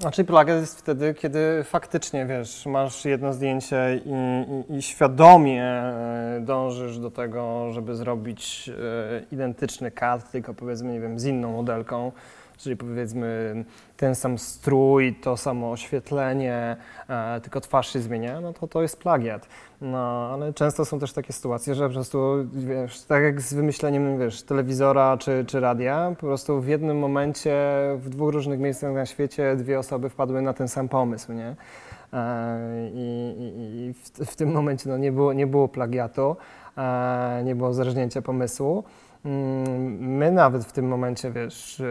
Znaczy 0.00 0.24
plagiat 0.24 0.60
jest 0.60 0.78
wtedy, 0.78 1.14
kiedy 1.14 1.64
faktycznie, 1.64 2.26
wiesz, 2.26 2.66
masz 2.66 3.04
jedno 3.04 3.32
zdjęcie 3.32 4.00
i, 4.04 4.10
i, 4.72 4.76
i 4.76 4.82
świadomie 4.82 5.64
e, 5.64 6.40
dążysz 6.40 6.98
do 6.98 7.10
tego, 7.10 7.72
żeby 7.72 7.94
zrobić 7.96 8.70
e, 8.70 9.22
identyczny 9.32 9.90
kadr, 9.90 10.24
tylko 10.24 10.54
powiedzmy, 10.54 10.92
nie 10.92 11.00
wiem, 11.00 11.18
z 11.18 11.24
inną 11.24 11.52
modelką, 11.52 12.12
czyli 12.58 12.76
powiedzmy 12.76 13.64
ten 13.96 14.14
sam 14.14 14.38
strój, 14.38 15.14
to 15.14 15.36
samo 15.36 15.70
oświetlenie, 15.70 16.76
e, 17.08 17.40
tylko 17.40 17.60
twarz 17.60 17.92
się 17.92 18.00
zmienia, 18.00 18.40
no 18.40 18.52
to 18.52 18.66
to 18.66 18.82
jest 18.82 19.00
plagiat. 19.00 19.48
No, 19.80 20.30
ale 20.32 20.52
często 20.52 20.84
są 20.84 20.98
też 20.98 21.12
takie 21.12 21.32
sytuacje, 21.32 21.74
że 21.74 21.88
po 21.88 21.94
prostu, 21.94 22.46
wiesz, 22.52 23.00
tak 23.00 23.22
jak 23.22 23.40
z 23.40 23.54
wymyśleniem, 23.54 24.18
wiesz, 24.18 24.42
telewizora 24.42 25.16
czy, 25.16 25.44
czy 25.46 25.60
radia, 25.60 26.14
po 26.20 26.26
prostu 26.26 26.60
w 26.60 26.68
jednym 26.68 26.98
momencie 26.98 27.56
w 27.96 28.08
dwóch 28.08 28.32
różnych 28.32 28.60
miejscach 28.60 28.94
na 28.94 29.06
świecie 29.06 29.56
dwie 29.56 29.78
osoby 29.78 30.08
wpadły 30.10 30.42
na 30.42 30.52
ten 30.52 30.68
sam 30.68 30.88
pomysł, 30.88 31.32
nie? 31.32 31.56
E, 32.12 32.90
I, 32.94 33.34
i, 33.38 33.88
i 33.88 33.92
w, 33.92 34.30
w 34.30 34.36
tym 34.36 34.52
momencie 34.52 34.88
no, 34.88 34.98
nie, 34.98 35.12
było, 35.12 35.32
nie 35.32 35.46
było 35.46 35.68
plagiatu, 35.68 36.36
e, 36.78 37.42
nie 37.44 37.54
było 37.54 37.72
zerżnięcia 37.72 38.22
pomysłu. 38.22 38.84
Mm, 39.28 40.18
My 40.18 40.32
nawet 40.32 40.64
w 40.64 40.72
tym 40.72 40.88
momencie, 40.88 41.30
wiesz, 41.30 41.82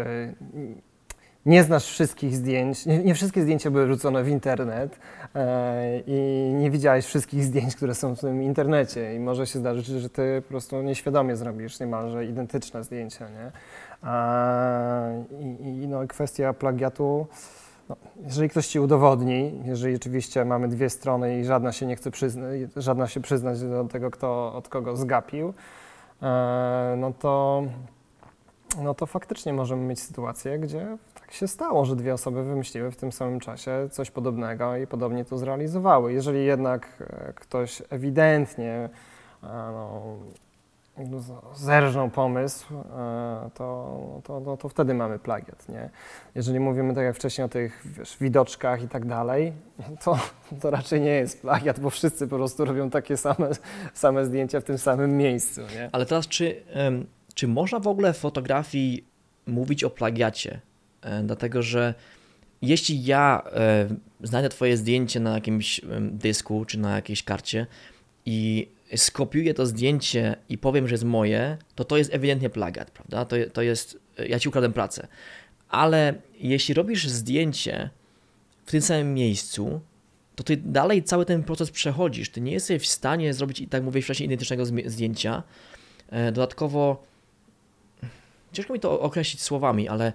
nie 1.45 1.63
znasz 1.63 1.86
wszystkich 1.86 2.36
zdjęć, 2.36 2.86
nie, 2.86 3.04
nie 3.04 3.15
wszystkie 3.15 3.41
zdjęcia 3.41 3.71
były 3.71 3.86
wrzucone 3.86 4.23
w 4.23 4.30
internet 4.30 5.00
e, 5.36 6.02
i 6.08 6.52
nie 6.54 6.71
widziałeś 6.71 7.06
wszystkich 7.06 7.43
zdjęć, 7.43 7.76
które 7.76 7.95
są 7.95 8.15
w 8.15 8.19
tym 8.19 8.43
internecie 8.43 9.15
i 9.15 9.19
może 9.19 9.47
się 9.47 9.60
zdarzyć, 9.60 9.86
że 9.86 10.10
ty 10.10 10.41
po 10.41 10.50
prostu 10.50 10.82
nieświadomie 10.82 11.36
zrobisz 11.36 11.80
niemalże 11.80 12.26
identyczne 12.26 12.84
zdjęcia, 12.84 13.26
nie? 13.30 13.52
I, 15.39 15.84
I 15.84 15.88
no, 15.88 16.08
kwestia 16.08 16.54
plagiatu, 16.54 17.28
no, 17.89 17.95
jeżeli 18.26 18.50
ktoś 18.50 18.67
ci 18.67 18.80
udowodni, 18.80 19.62
jeżeli 19.65 19.95
oczywiście 19.95 20.45
mamy 20.45 20.67
dwie 20.67 20.89
strony 20.89 21.39
i 21.39 21.45
żadna 21.45 21.71
się 21.71 21.86
nie 21.86 21.95
chce 21.95 22.12
przyznać, 22.12 22.60
żadna 22.76 23.08
się 23.08 23.21
przyznać 23.21 23.62
do 23.62 23.84
tego, 23.84 24.12
kto 24.12 24.54
od 24.54 24.69
kogo 24.69 24.95
zgapił, 24.95 25.54
no 26.98 27.14
to 27.20 27.64
no 28.84 28.94
to 28.94 29.06
faktycznie 29.06 29.54
możemy 29.54 29.82
mieć 29.82 30.00
sytuację, 30.00 30.60
gdzie 30.60 30.98
tak 31.14 31.32
się 31.32 31.48
stało, 31.48 31.86
że 31.86 31.96
dwie 31.96 32.14
osoby 32.14 32.44
wymyśliły 32.44 32.92
w 32.92 32.96
tym 32.96 33.12
samym 33.12 33.40
czasie 33.40 33.72
coś 33.92 34.12
podobnego 34.12 34.76
i 34.76 34.88
podobnie 34.88 35.26
to 35.26 35.38
zrealizowały. 35.38 36.14
Jeżeli 36.14 36.46
jednak 36.46 37.04
e, 37.10 37.34
ktoś 37.34 37.82
ewidentnie 37.90 38.90
e, 39.44 39.48
no, 39.48 40.02
z- 41.18 41.60
zerżnął 41.60 42.10
pomysł, 42.10 42.74
e, 42.74 43.50
to, 43.54 43.98
to, 44.24 44.40
no, 44.40 44.58
to 44.58 44.70
wtedy 44.70 44.94
mamy 44.94 45.20
plagiat, 45.20 45.70
nie? 45.70 45.90
Jeżeli 46.36 46.60
mówimy 46.60 46.96
tak 46.96 47.04
jak 47.04 47.16
wcześniej 47.16 47.46
o 47.46 47.50
tych 47.50 47.84
wiesz, 47.98 48.18
widoczkach 48.22 48.84
i 48.84 48.88
tak 48.88 49.06
dalej, 49.06 49.54
to, 50.04 50.20
to 50.62 50.70
raczej 50.72 51.02
nie 51.02 51.10
jest 51.12 51.42
plagiat, 51.42 51.80
bo 51.80 51.90
wszyscy 51.90 52.28
po 52.28 52.36
prostu 52.36 52.66
robią 52.66 52.90
takie 52.90 53.18
same, 53.18 53.50
same 53.94 54.26
zdjęcia 54.26 54.60
w 54.60 54.64
tym 54.64 54.78
samym 54.78 55.18
miejscu, 55.18 55.62
nie? 55.62 55.90
Ale 55.92 56.06
teraz, 56.06 56.28
czy, 56.28 56.64
czy 57.34 57.48
można 57.48 57.80
w 57.80 57.88
ogóle 57.88 58.14
w 58.14 58.18
fotografii 58.18 59.04
mówić 59.48 59.84
o 59.84 59.90
plagiacie? 59.90 60.62
E, 61.02 61.24
Dlatego, 61.24 61.62
że 61.62 61.94
jeśli 62.62 63.06
ja 63.06 63.44
e, 63.54 63.88
znajdę 64.24 64.50
Twoje 64.50 64.78
zdjęcie 64.78 65.20
na 65.20 65.34
jakimś 65.34 65.82
dysku 66.02 66.66
czy 66.66 66.80
na 66.80 66.96
jakiejś 66.96 67.24
karcie 67.24 67.68
i 68.26 68.68
skopiuję 68.95 69.54
to 69.54 69.65
zdjęcie 69.65 70.36
i 70.50 70.58
powiem, 70.58 70.88
że 70.88 70.93
jest 70.93 71.04
moje, 71.04 71.58
to 71.76 71.84
to 71.86 71.97
jest 71.97 72.13
ewidentnie 72.13 72.50
plagiat, 72.50 72.91
prawda? 72.91 73.26
To, 73.26 73.36
to 73.54 73.62
jest, 73.62 74.00
ja 74.30 74.39
Ci 74.39 74.50
ukradłem 74.50 74.73
pracę. 74.73 75.08
Ale 75.69 76.13
jeśli 76.39 76.73
robisz 76.73 77.08
zdjęcie 77.08 77.89
w 78.65 78.71
tym 78.71 78.82
samym 78.82 79.13
miejscu, 79.13 79.82
to 80.36 80.43
ty 80.43 80.58
dalej 80.58 81.04
cały 81.04 81.26
ten 81.26 81.43
proces 81.43 81.71
przechodzisz. 81.71 82.30
Ty 82.30 82.41
nie 82.41 82.52
jesteś 82.52 82.82
w 82.84 82.88
stanie 82.88 83.34
zrobić, 83.34 83.60
i 83.60 83.67
tak 83.67 83.84
mówię 83.84 84.02
wcześniej, 84.02 84.28
identycznego 84.28 84.65
zdjęcia. 84.65 85.43
E, 86.10 86.32
Dodatkowo, 86.32 87.04
ciężko 88.54 88.73
mi 88.73 88.80
to 88.80 89.00
określić 89.00 89.41
słowami, 89.41 89.88
ale 89.88 90.13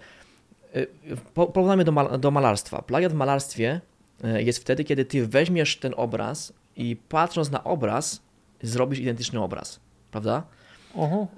e, 0.75 0.87
po- 1.35 1.47
porównajmy 1.47 1.85
do, 1.85 1.93
mal- 1.93 2.21
do 2.21 2.31
malarstwa. 2.31 2.83
Plagiat 2.83 3.13
w 3.13 3.15
malarstwie 3.15 3.81
e, 4.25 4.43
jest 4.43 4.59
wtedy, 4.59 4.85
kiedy 4.85 5.05
ty 5.05 5.27
weźmiesz 5.27 5.77
ten 5.77 5.95
obraz 5.97 6.53
i 6.77 6.97
patrząc 7.09 7.51
na 7.51 7.65
obraz, 7.65 8.23
zrobisz 8.63 8.99
identyczny 8.99 9.41
obraz, 9.41 9.81
prawda? 10.11 10.43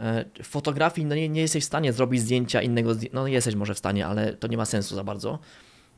E, 0.00 0.24
w 0.42 0.46
fotografii 0.46 1.06
no 1.06 1.14
nie, 1.14 1.28
nie 1.28 1.40
jesteś 1.40 1.64
w 1.64 1.66
stanie 1.66 1.92
zrobić 1.92 2.20
zdjęcia 2.20 2.62
innego, 2.62 2.92
no 3.12 3.26
jesteś 3.26 3.54
może 3.54 3.74
w 3.74 3.78
stanie, 3.78 4.06
ale 4.06 4.32
to 4.32 4.46
nie 4.48 4.56
ma 4.56 4.64
sensu 4.64 4.94
za 4.94 5.04
bardzo. 5.04 5.38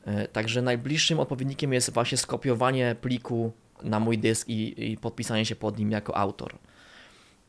E, 0.05 0.27
Także 0.27 0.61
najbliższym 0.61 1.19
odpowiednikiem 1.19 1.73
jest 1.73 1.93
właśnie 1.93 2.17
skopiowanie 2.17 2.95
pliku 3.01 3.51
na 3.83 3.99
mój 3.99 4.17
dysk 4.17 4.47
i, 4.49 4.91
i 4.91 4.97
podpisanie 4.97 5.45
się 5.45 5.55
pod 5.55 5.79
nim 5.79 5.91
jako 5.91 6.17
autor. 6.17 6.55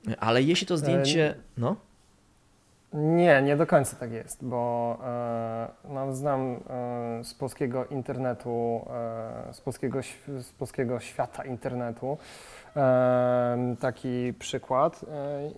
E, 0.08 0.20
Ale 0.20 0.42
jeśli 0.42 0.66
to 0.66 0.76
zdjęcie, 0.76 1.34
no, 1.56 1.76
Nie, 2.92 3.42
nie 3.42 3.56
do 3.56 3.66
końca 3.66 3.96
tak 3.96 4.12
jest, 4.12 4.44
bo 4.44 4.98
e, 5.04 5.68
no, 5.88 6.12
znam 6.12 6.40
e, 6.40 7.24
z 7.24 7.34
polskiego 7.34 7.86
internetu, 7.86 8.80
e, 9.48 9.54
z, 9.54 9.60
polskiego, 9.60 10.00
z 10.38 10.52
polskiego 10.52 11.00
świata 11.00 11.44
internetu 11.44 12.18
e, 12.76 13.76
taki 13.80 14.32
przykład. 14.38 15.04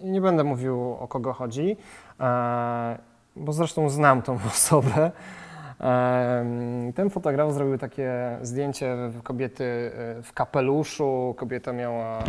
E, 0.02 0.10
nie 0.10 0.20
będę 0.20 0.44
mówił 0.44 0.96
o 1.00 1.08
kogo 1.08 1.32
chodzi, 1.32 1.76
e, 2.20 2.98
bo 3.36 3.52
zresztą 3.52 3.88
znam 3.88 4.22
tą 4.22 4.38
osobę. 4.50 5.10
Ten 6.94 7.10
fotograf 7.10 7.52
zrobił 7.52 7.78
takie 7.78 8.38
zdjęcie 8.42 8.96
kobiety 9.22 9.64
e, 9.64 10.22
w 10.22 10.32
kapeluszu. 10.32 11.34
Kobieta 11.38 11.72
miała 11.72 12.18
e, 12.18 12.22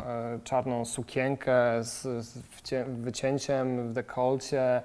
czarną 0.43 0.85
sukienkę 0.85 1.53
z, 1.83 2.07
wycięciem 2.87 3.89
w 3.89 3.93
dekolcie. 3.93 4.81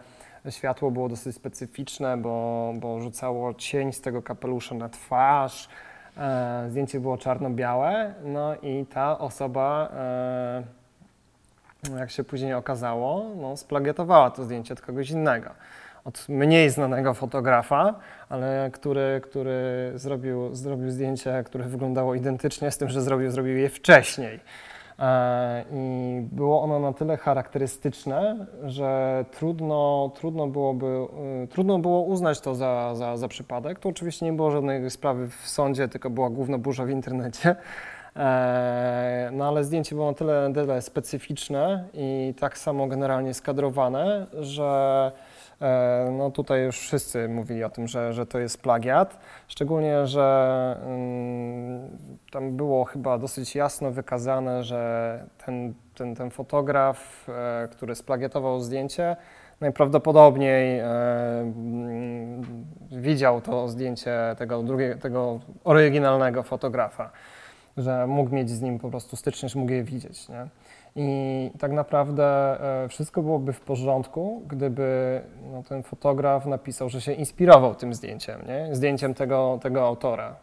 Światło 0.51 0.91
było 0.91 1.09
dosyć 1.09 1.37
specyficzne, 1.37 2.17
bo, 2.17 2.73
bo 2.77 3.01
rzucało 3.01 3.55
cień 3.55 3.93
z 3.93 4.01
tego 4.01 4.23
kapelusza 4.23 4.75
na 4.75 4.89
twarz. 4.89 5.69
E, 6.17 6.67
Zdjęcie 6.71 7.01
było 7.01 7.19
czarno-białe, 7.19 8.15
no 8.25 8.55
i 8.63 8.87
ta 8.87 9.19
osoba, 9.19 9.93
jak 11.99 12.11
się 12.11 12.25
później 12.25 12.55
okazało, 12.55 13.27
no, 13.37 13.57
splagiatowała 13.57 14.31
to 14.31 14.45
zdjęcie 14.45 14.75
od 14.75 14.81
kogoś 14.81 15.11
innego. 15.11 15.51
Od 16.07 16.29
mniej 16.29 16.71
znanego 16.71 17.15
fotografa, 17.15 17.95
ale 18.29 18.71
który, 18.73 19.21
który 19.25 19.93
zrobił, 19.95 20.55
zrobił 20.55 20.91
zdjęcie, 20.91 21.43
które 21.47 21.65
wyglądało 21.65 22.15
identycznie 22.15 22.71
z 22.71 22.79
tym, 22.79 22.89
że 22.89 23.03
zrobił, 23.03 23.31
zrobił 23.31 23.57
je 23.57 23.69
wcześniej. 23.69 24.41
E, 24.99 25.65
I 25.73 26.21
było 26.33 26.63
ono 26.63 26.79
na 26.81 26.93
tyle 26.93 27.17
charakterystyczne, 27.17 28.47
że 28.65 29.25
trudno, 29.31 30.11
trudno, 30.15 30.47
byłoby, 30.47 30.87
y, 31.45 31.49
trudno 31.49 31.79
było 31.79 32.03
uznać 32.03 32.41
to 32.41 32.55
za, 32.55 32.95
za, 32.95 33.17
za 33.17 33.29
przypadek. 33.29 33.79
To 33.79 33.89
oczywiście 33.89 34.27
nie 34.27 34.33
było 34.33 34.51
żadnej 34.51 34.91
sprawy 34.91 35.29
w 35.29 35.49
sądzie, 35.49 35.89
tylko 35.89 36.11
była 36.11 36.31
główna 36.31 36.59
burza 36.59 36.85
w 36.85 36.91
internecie. 36.91 37.57
E, 38.17 39.31
No 39.33 39.49
ale 39.49 39.65
zdjęcie 39.65 39.95
było 39.95 40.11
na 40.11 40.17
tyle, 40.17 40.49
na 40.49 40.55
tyle 40.55 40.83
specyficzne 40.83 41.85
i 41.95 42.35
tak 42.41 42.59
samo 42.59 42.87
generalnie 42.87 43.35
skadrowane, 43.35 44.27
że 44.33 45.13
e, 45.15 45.26
no 46.13 46.31
tutaj 46.31 46.65
już 46.65 46.79
wszyscy 46.79 47.29
mówili 47.29 47.65
o 47.65 47.71
tym, 47.71 47.89
że, 47.89 48.13
że 48.13 48.27
to 48.27 48.39
jest 48.39 48.63
plagiat. 48.63 49.19
Szczególnie, 49.49 50.07
że 50.07 50.77
mm, 50.87 51.99
tam 52.33 52.57
było 52.57 52.85
chyba 52.85 53.19
dosyć 53.19 53.55
jasno 53.55 53.91
wykazane, 53.91 54.65
że 54.65 55.25
ten, 55.47 55.75
ten, 55.95 56.15
ten 56.15 56.31
fotograf, 56.31 57.29
e, 57.29 57.69
który 57.69 57.95
splagiatował 57.95 58.61
zdjęcie, 58.61 59.17
najprawdopodobniej 59.61 60.79
e, 60.79 60.85
mm, 61.41 62.43
widział 62.93 63.41
to 63.41 63.69
zdjęcie 63.69 64.19
tego, 64.39 64.63
drugiego, 64.63 65.01
tego 65.01 65.41
oryginalnego 65.65 66.43
fotografa, 66.43 67.11
że 67.77 68.07
mógł 68.07 68.35
mieć 68.35 68.51
z 68.51 68.61
nim 68.61 68.79
po 68.79 68.91
prostu 68.91 69.17
styczność, 69.17 69.55
mógł 69.55 69.73
je 69.73 69.83
widzieć. 69.83 70.29
Nie? 70.29 70.47
I 70.99 71.51
tak 71.59 71.73
naprawdę 71.73 72.25
e, 72.85 72.89
wszystko 72.89 73.23
byłoby 73.23 73.53
w 73.53 73.61
porządku, 73.61 74.43
gdyby 74.49 75.21
no, 75.53 75.63
ten 75.63 75.83
fotograf 75.83 76.47
napisał, 76.47 76.89
że 76.89 77.01
się 77.01 77.13
inspirował 77.13 77.75
tym 77.75 77.95
zdjęciem, 77.95 78.41
nie? 78.49 78.75
zdjęciem 78.75 79.15
tego, 79.15 79.59
tego 79.63 79.87
autora. 79.87 80.37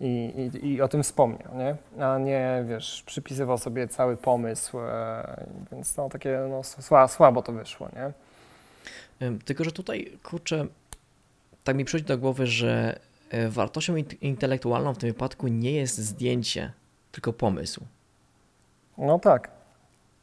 I, 0.00 0.32
i, 0.62 0.68
I 0.72 0.82
o 0.82 0.88
tym 0.88 1.02
wspomniał, 1.02 1.48
nie? 1.56 1.76
A 2.04 2.18
nie, 2.18 2.64
wiesz, 2.68 3.02
przypisywał 3.06 3.58
sobie 3.58 3.88
cały 3.88 4.16
pomysł, 4.16 4.78
e, 4.78 5.46
więc 5.72 5.96
no 5.96 6.08
takie 6.08 6.38
no, 6.50 6.62
sła, 6.62 7.08
słabo 7.08 7.42
to 7.42 7.52
wyszło, 7.52 7.88
nie? 7.96 8.12
Tylko, 9.44 9.64
że 9.64 9.72
tutaj, 9.72 10.18
kurczę, 10.24 10.66
tak 11.64 11.76
mi 11.76 11.84
przychodzi 11.84 12.04
do 12.04 12.18
głowy, 12.18 12.46
że 12.46 12.98
e, 13.30 13.48
wartością 13.48 13.94
int- 13.94 14.16
intelektualną 14.20 14.94
w 14.94 14.98
tym 14.98 15.10
wypadku 15.10 15.48
nie 15.48 15.72
jest 15.72 15.98
zdjęcie, 15.98 16.72
tylko 17.12 17.32
pomysł. 17.32 17.80
No 18.98 19.18
tak. 19.18 19.55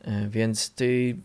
E, 0.04 0.30
Więc 0.30 0.70
ty, 0.70 1.18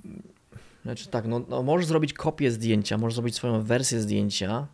znaczy 0.82 1.08
tak, 1.08 1.26
no, 1.26 1.40
no 1.48 1.62
możesz 1.62 1.86
zrobić 1.86 2.12
kopię 2.12 2.50
zdjęcia, 2.50 2.98
możesz 2.98 3.14
zrobić 3.14 3.34
swoją 3.34 3.62
wersję 3.62 4.00
zdjęcia, 4.00 4.66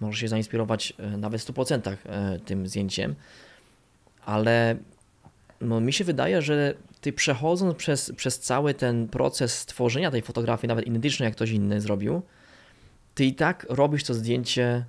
możesz 0.00 0.20
się 0.20 0.28
zainspirować 0.28 0.92
e, 0.98 1.16
nawet 1.16 1.42
w 1.42 1.46
100% 1.46 1.96
e, 2.04 2.38
tym 2.38 2.66
zdjęciem, 2.66 3.14
ale 4.24 4.76
no, 5.60 5.80
mi 5.80 5.92
się 5.92 6.04
wydaje, 6.04 6.42
że 6.42 6.74
ty 7.00 7.12
przechodząc 7.12 7.76
przez, 7.76 8.12
przez 8.16 8.38
cały 8.38 8.74
ten 8.74 9.08
proces 9.08 9.58
stworzenia 9.58 10.10
tej 10.10 10.22
fotografii, 10.22 10.68
nawet 10.68 10.86
identycznej 10.86 11.26
jak 11.26 11.34
ktoś 11.34 11.50
inny 11.50 11.80
zrobił, 11.80 12.22
ty 13.14 13.24
i 13.24 13.34
tak 13.34 13.66
robisz 13.68 14.04
to 14.04 14.14
zdjęcie 14.14 14.84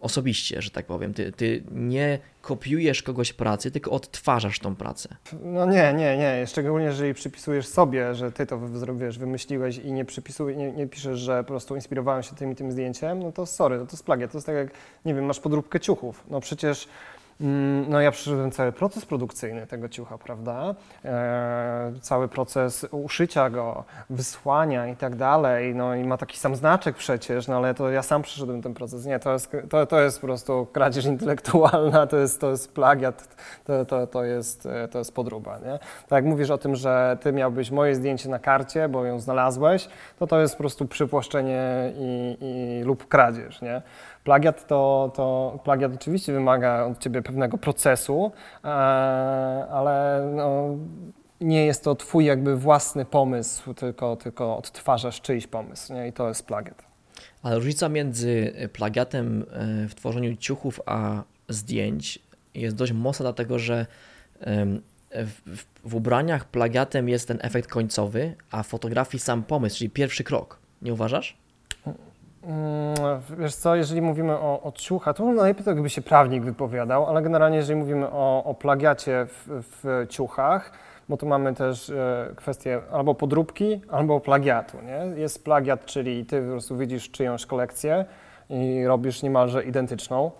osobiście, 0.00 0.62
że 0.62 0.70
tak 0.70 0.86
powiem. 0.86 1.14
Ty, 1.14 1.32
ty 1.32 1.62
nie 1.70 2.18
kopiujesz 2.42 3.02
kogoś 3.02 3.32
pracy, 3.32 3.70
tylko 3.70 3.90
odtwarzasz 3.90 4.58
tą 4.58 4.76
pracę. 4.76 5.16
No 5.42 5.66
nie, 5.66 5.92
nie, 5.92 6.16
nie. 6.16 6.46
Szczególnie 6.46 6.86
jeżeli 6.86 7.14
przypisujesz 7.14 7.66
sobie, 7.66 8.14
że 8.14 8.32
ty 8.32 8.46
to 8.46 8.78
zrobisz, 8.78 9.18
wymyśliłeś 9.18 9.78
i 9.78 9.92
nie 9.92 10.04
przypisuj, 10.04 10.56
nie, 10.56 10.72
nie 10.72 10.86
piszesz, 10.86 11.18
że 11.18 11.44
po 11.44 11.48
prostu 11.48 11.74
inspirowałem 11.74 12.22
się 12.22 12.36
tym 12.36 12.52
i 12.52 12.54
tym 12.54 12.72
zdjęciem, 12.72 13.22
no 13.22 13.32
to 13.32 13.46
sorry, 13.46 13.78
no 13.78 13.86
to 13.86 13.92
jest 13.92 14.04
plagiat. 14.04 14.32
To 14.32 14.38
jest 14.38 14.46
tak 14.46 14.56
jak, 14.56 14.70
nie 15.04 15.14
wiem, 15.14 15.24
masz 15.24 15.40
podróbkę 15.40 15.80
ciuchów. 15.80 16.24
No 16.30 16.40
przecież 16.40 16.88
no 17.88 18.00
ja 18.00 18.10
przeszedłem 18.10 18.50
cały 18.50 18.72
proces 18.72 19.06
produkcyjny 19.06 19.66
tego 19.66 19.88
ciucha, 19.88 20.18
prawda? 20.18 20.74
E, 21.04 21.92
cały 22.00 22.28
proces 22.28 22.86
uszycia 22.90 23.50
go, 23.50 23.84
wysłania 24.10 24.86
i 24.86 24.96
tak 24.96 25.16
dalej, 25.16 25.74
no 25.74 25.94
i 25.94 26.04
ma 26.04 26.16
taki 26.16 26.38
sam 26.38 26.56
znaczek 26.56 26.96
przecież, 26.96 27.48
no 27.48 27.56
ale 27.56 27.74
to 27.74 27.90
ja 27.90 28.02
sam 28.02 28.22
przeszedłem 28.22 28.62
ten 28.62 28.74
proces. 28.74 29.06
Nie, 29.06 29.18
to 29.18 29.32
jest, 29.32 29.56
to, 29.70 29.86
to 29.86 30.00
jest 30.00 30.20
po 30.20 30.26
prostu 30.26 30.66
kradzież 30.72 31.04
intelektualna, 31.04 32.06
to 32.06 32.16
jest, 32.16 32.40
to 32.40 32.50
jest 32.50 32.74
plagiat, 32.74 33.36
to, 33.64 33.84
to, 33.84 34.06
to, 34.06 34.24
jest, 34.24 34.66
e, 34.66 34.88
to 34.88 34.98
jest 34.98 35.14
podróba, 35.14 35.58
nie? 35.58 35.78
Tak 35.78 36.10
jak 36.10 36.24
mówisz 36.24 36.50
o 36.50 36.58
tym, 36.58 36.76
że 36.76 37.18
ty 37.20 37.32
miałbyś 37.32 37.70
moje 37.70 37.94
zdjęcie 37.94 38.28
na 38.28 38.38
karcie, 38.38 38.88
bo 38.88 39.04
ją 39.04 39.20
znalazłeś, 39.20 39.88
to 40.18 40.26
to 40.26 40.40
jest 40.40 40.54
po 40.54 40.58
prostu 40.58 40.86
przypłaszczenie 40.86 41.92
i, 41.96 42.36
i, 42.40 42.84
lub 42.84 43.08
kradzież, 43.08 43.62
nie? 43.62 43.82
Plagiat 44.28 44.66
to, 44.66 45.12
to 45.14 45.58
plagiat 45.64 45.94
oczywiście 45.94 46.32
wymaga 46.32 46.84
od 46.84 46.98
ciebie 46.98 47.22
pewnego 47.22 47.58
procesu, 47.58 48.32
e, 48.64 48.68
ale 49.70 50.22
no, 50.36 50.76
nie 51.40 51.66
jest 51.66 51.84
to 51.84 51.94
twój 51.94 52.24
jakby 52.24 52.56
własny 52.56 53.04
pomysł, 53.04 53.74
tylko, 53.74 54.16
tylko 54.16 54.56
odtwarzasz 54.56 55.20
czyjś 55.20 55.46
pomysł, 55.46 55.94
nie? 55.94 56.08
I 56.08 56.12
to 56.12 56.28
jest 56.28 56.46
plagiat. 56.46 56.82
Ale 57.42 57.56
różnica 57.56 57.88
między 57.88 58.52
plagiatem 58.72 59.42
e, 59.52 59.88
w 59.88 59.94
tworzeniu 59.94 60.36
ciuchów 60.36 60.80
a 60.86 61.22
zdjęć 61.48 62.18
jest 62.54 62.76
dość 62.76 62.92
mocna, 62.92 63.22
dlatego 63.22 63.58
że 63.58 63.86
w, 65.12 65.64
w 65.84 65.94
ubraniach 65.94 66.44
plagiatem 66.44 67.08
jest 67.08 67.28
ten 67.28 67.38
efekt 67.42 67.70
końcowy, 67.70 68.34
a 68.50 68.62
w 68.62 68.66
fotografii 68.66 69.20
sam 69.20 69.42
pomysł, 69.42 69.78
czyli 69.78 69.90
pierwszy 69.90 70.24
krok. 70.24 70.58
Nie 70.82 70.92
uważasz? 70.92 71.36
Wiesz 73.38 73.54
co, 73.54 73.76
jeżeli 73.76 74.02
mówimy 74.02 74.32
o, 74.32 74.62
o 74.62 74.72
to 75.14 75.24
najlepiej 75.24 75.64
to 75.64 75.70
jakby 75.70 75.90
się 75.90 76.02
prawnik 76.02 76.42
wypowiadał, 76.44 77.06
ale 77.06 77.22
generalnie 77.22 77.56
jeżeli 77.56 77.78
mówimy 77.78 78.06
o, 78.10 78.44
o 78.44 78.54
plagiacie 78.54 79.26
w, 79.26 79.64
w 79.82 80.06
ciuchach, 80.08 80.72
bo 81.08 81.16
tu 81.16 81.26
mamy 81.26 81.54
też 81.54 81.90
e, 81.90 82.32
kwestię 82.36 82.80
albo 82.92 83.14
podróbki, 83.14 83.80
albo 83.90 84.20
plagiatu, 84.20 84.76
nie? 84.82 85.20
Jest 85.20 85.44
plagiat, 85.44 85.84
czyli 85.84 86.26
ty 86.26 86.42
po 86.42 86.50
prostu 86.50 86.76
widzisz 86.76 87.10
czyjąś 87.10 87.46
kolekcję 87.46 88.04
i 88.50 88.84
robisz 88.86 89.22
niemalże 89.22 89.64
identyczną, 89.64 90.30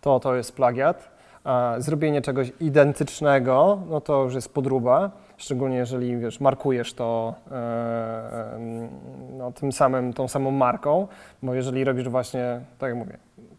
to 0.00 0.20
to 0.20 0.34
jest 0.34 0.56
plagiat. 0.56 1.10
A 1.44 1.74
zrobienie 1.78 2.22
czegoś 2.22 2.52
identycznego, 2.60 3.78
no 3.90 4.00
to 4.00 4.24
już 4.24 4.34
jest 4.34 4.54
podróba, 4.54 5.10
szczególnie 5.40 5.76
jeżeli 5.76 6.16
wiesz, 6.16 6.40
markujesz 6.40 6.94
to 6.94 7.34
e, 7.50 8.54
em, 8.54 8.88
no, 9.38 9.52
tym 9.52 9.72
samym, 9.72 10.12
tą 10.12 10.28
samą 10.28 10.50
marką, 10.50 11.08
bo 11.42 11.54
jeżeli 11.54 11.84
robisz 11.84 12.08
właśnie, 12.08 12.60
tak 12.78 12.88
jak 12.88 12.98
mówię, 12.98 13.16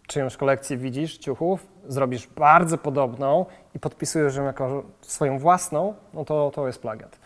czyjąś 0.07 0.37
kolekcję 0.37 0.77
widzisz 0.77 1.17
ciuchów, 1.17 1.67
zrobisz 1.87 2.27
bardzo 2.27 2.77
podobną 2.77 3.45
i 3.75 3.79
podpisujesz 3.79 4.35
ją 4.35 4.43
jako 4.43 4.83
swoją 5.01 5.39
własną, 5.39 5.93
no 6.13 6.25
to 6.25 6.51
to 6.55 6.67
jest 6.67 6.81
plagiat. 6.81 7.19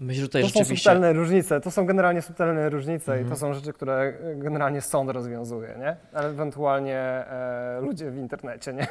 Myślę, 0.00 0.20
że 0.22 0.28
tutaj 0.28 0.42
To 0.42 0.48
są 0.48 0.52
rzeczywiście... 0.58 0.84
subtelne 0.90 1.12
różnice, 1.12 1.60
to 1.60 1.70
są 1.70 1.86
generalnie 1.86 2.22
subtelne 2.22 2.70
różnice 2.70 3.12
i 3.12 3.20
Mhm. 3.20 3.28
to 3.30 3.36
są 3.36 3.54
rzeczy, 3.54 3.72
które 3.72 4.12
generalnie 4.36 4.80
sąd 4.80 5.10
rozwiązuje, 5.10 5.74
nie? 5.78 5.96
Ale 6.12 6.28
ewentualnie 6.28 6.96
e, 6.98 7.80
ludzie 7.82 8.10
w 8.10 8.16
internecie, 8.16 8.72
nie? 8.72 8.86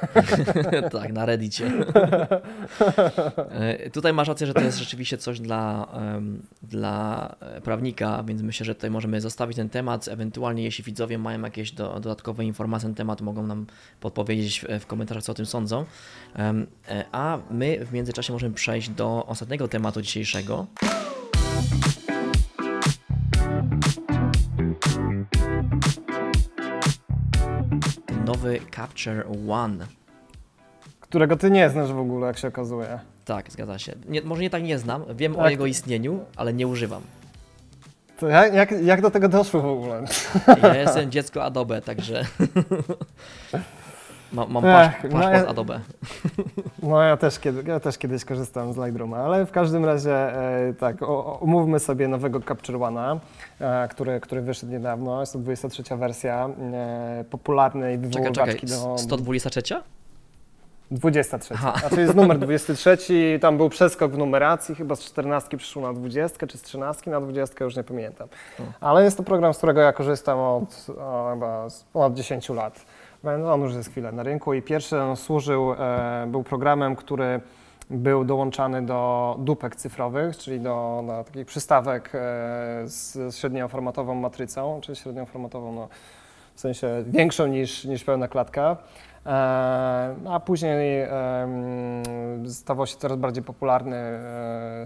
tak, 1.01 1.13
na 1.13 1.25
Reddicie. 1.25 1.71
E, 3.51 3.89
tutaj 3.89 4.13
masz 4.13 4.27
rację, 4.27 4.47
że 4.47 4.53
to 4.53 4.61
jest 4.61 4.77
rzeczywiście 4.77 5.17
coś 5.17 5.39
dla, 5.39 5.87
em, 6.15 6.41
dla 6.63 7.35
e, 7.39 7.61
prawnika, 7.61 8.23
więc 8.23 8.41
myślę, 8.41 8.65
że 8.65 8.75
tutaj 8.75 8.91
możemy 8.91 9.21
zostawić 9.21 9.55
ten 9.57 9.69
temat. 9.69 10.07
Ewentualnie, 10.07 10.63
jeśli 10.63 10.83
widzowie 10.83 11.17
mają 11.17 11.41
jakieś 11.41 11.71
do, 11.71 11.93
dodatkowe 11.99 12.45
informacje 12.45 12.89
na 12.89 12.95
ten 12.95 12.97
temat, 12.97 13.21
mogą 13.21 13.43
nam 13.47 13.65
podpowiedzieć 13.99 14.59
w, 14.59 14.79
w 14.83 14.85
komentarzach, 14.85 15.23
co 15.23 15.31
o 15.31 15.35
tym 15.35 15.45
sądzą. 15.45 15.85
E, 16.35 17.05
A 17.11 17.37
my 17.51 17.85
w 17.85 17.93
międzyczasie 17.93 18.33
możemy 18.33 18.53
przejść 18.55 18.89
do 18.89 19.25
ostatniego 19.25 19.67
tematu 19.67 20.01
dzisiejszego. 20.01 20.67
Nowy 28.25 28.59
Capture 28.75 29.23
One. 29.49 29.85
Którego 30.99 31.37
ty 31.37 31.51
nie 31.51 31.69
znasz 31.69 31.93
w 31.93 31.99
ogóle, 31.99 32.27
jak 32.27 32.37
się 32.37 32.47
okazuje. 32.47 32.99
Tak, 33.25 33.51
zgadza 33.51 33.79
się. 33.79 33.93
Nie, 34.07 34.21
może 34.21 34.41
nie 34.41 34.49
tak 34.49 34.63
nie 34.63 34.79
znam, 34.79 35.03
wiem 35.15 35.35
o 35.35 35.41
Tak. 35.41 35.51
jego 35.51 35.65
istnieniu, 35.65 36.19
ale 36.35 36.53
nie 36.53 36.67
używam. 36.67 37.01
To 38.19 38.27
jak, 38.27 38.53
jak, 38.53 38.71
jak 38.83 39.01
do 39.01 39.11
tego 39.11 39.29
doszło 39.29 39.61
w 39.61 39.65
ogóle? 39.65 40.03
Ja 40.63 40.75
jestem 40.75 41.11
dziecko 41.11 41.43
Adobe, 41.43 41.81
także 41.81 42.25
Ma, 44.33 44.45
mam 44.45 44.65
Ech, 44.65 45.01
pasz, 45.01 45.03
no 45.03 45.09
paszport 45.09 45.43
ja- 45.43 45.47
Adobe. 45.47 45.79
No 46.83 47.01
ja 47.01 47.17
też, 47.17 47.39
kiedy, 47.39 47.63
ja 47.71 47.79
też 47.79 47.97
kiedyś 47.97 48.25
korzystałem 48.25 48.73
z 48.73 48.77
Lightrooma, 48.77 49.17
ale 49.17 49.45
w 49.45 49.51
każdym 49.51 49.85
razie 49.85 50.13
e, 50.13 50.73
tak, 50.73 51.03
o, 51.03 51.39
omówmy 51.39 51.79
sobie 51.79 52.07
nowego 52.07 52.41
Capture 52.41 52.75
One'a, 52.77 53.19
e, 53.59 53.87
który, 53.87 54.19
który 54.19 54.41
wyszedł 54.41 54.71
niedawno, 54.71 55.19
jest 55.19 55.33
to 55.33 55.39
23 55.39 55.83
wersja 55.97 56.49
e, 56.73 57.25
popularnej 57.29 57.97
Czekaj, 57.97 58.09
wywoływaczki 58.09 58.67
czekaj, 58.67 58.83
do... 58.83 58.97
123? 58.97 59.75
23. 60.91 61.53
Aha. 61.53 61.73
Znaczy 61.79 62.01
jest 62.01 62.15
numer 62.15 62.39
23, 62.39 62.97
tam 63.41 63.57
był 63.57 63.69
przeskok 63.69 64.11
w 64.11 64.17
numeracji, 64.17 64.75
chyba 64.75 64.95
z 64.95 65.03
14 65.03 65.57
przyszło 65.57 65.81
na 65.81 65.93
20, 65.93 66.47
czy 66.47 66.57
z 66.57 66.61
13 66.61 67.11
na 67.11 67.21
20, 67.21 67.65
już 67.65 67.75
nie 67.75 67.83
pamiętam. 67.83 68.27
Ale 68.81 69.03
jest 69.03 69.17
to 69.17 69.23
program, 69.23 69.53
z 69.53 69.57
którego 69.57 69.81
ja 69.81 69.93
korzystam 69.93 70.39
od 70.39 70.85
o, 70.97 71.29
chyba 71.33 71.67
ponad 71.93 72.13
10 72.13 72.49
lat. 72.49 72.85
Więc 73.23 73.45
On 73.45 73.61
już 73.61 73.73
jest 73.73 73.89
chwilę 73.89 74.11
na 74.11 74.23
rynku 74.23 74.53
i 74.53 74.61
pierwszy 74.61 75.01
on 75.01 75.15
służył, 75.15 75.73
e, 75.73 76.27
był 76.27 76.43
programem, 76.43 76.95
który 76.95 77.41
był 77.89 78.25
dołączany 78.25 78.81
do 78.81 79.35
dupek 79.39 79.75
cyfrowych, 79.75 80.37
czyli 80.37 80.59
do, 80.59 81.03
do 81.07 81.23
takich 81.23 81.45
przystawek 81.45 82.11
e, 82.13 82.17
z, 82.85 83.35
średnioformatową 83.35 84.15
matrycą, 84.15 84.79
czy 84.81 84.95
średnioformatową, 84.95 85.73
no, 85.73 85.87
w 86.55 86.59
sensie 86.59 87.03
większą 87.07 87.47
niż, 87.47 87.85
niż 87.85 88.03
pełna 88.03 88.27
klatka. 88.27 88.77
E, 89.25 89.29
a 90.29 90.39
później 90.45 91.07
stawał 92.45 92.87
się 92.87 92.95
coraz 92.97 93.17
bardziej 93.17 93.43
popularny 93.43 94.19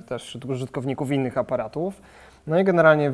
też 0.08 0.24
wśród 0.24 0.46
użytkowników 0.46 1.12
innych 1.12 1.38
aparatów. 1.38 2.02
No 2.48 2.60
i 2.60 2.64
generalnie 2.64 3.12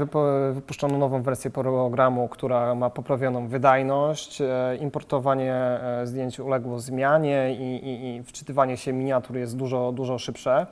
wypuszczono 0.53 0.97
nową 0.97 1.21
wersję 1.21 1.51
programu, 1.51 2.27
która 2.27 2.75
ma 2.75 2.89
poprawioną 2.89 3.47
wydajność, 3.47 4.41
e, 4.41 4.75
importowanie 4.81 5.53
e, 5.53 6.07
zdjęć 6.07 6.39
uległo 6.39 6.79
zmianie 6.79 7.55
i, 7.55 7.75
i, 7.75 8.15
i 8.15 8.23
wczytywanie 8.23 8.77
się 8.77 8.93
miniatur 8.93 9.37
jest 9.37 9.57
dużo, 9.57 9.91
dużo 9.91 10.19
szybsze. 10.19 10.65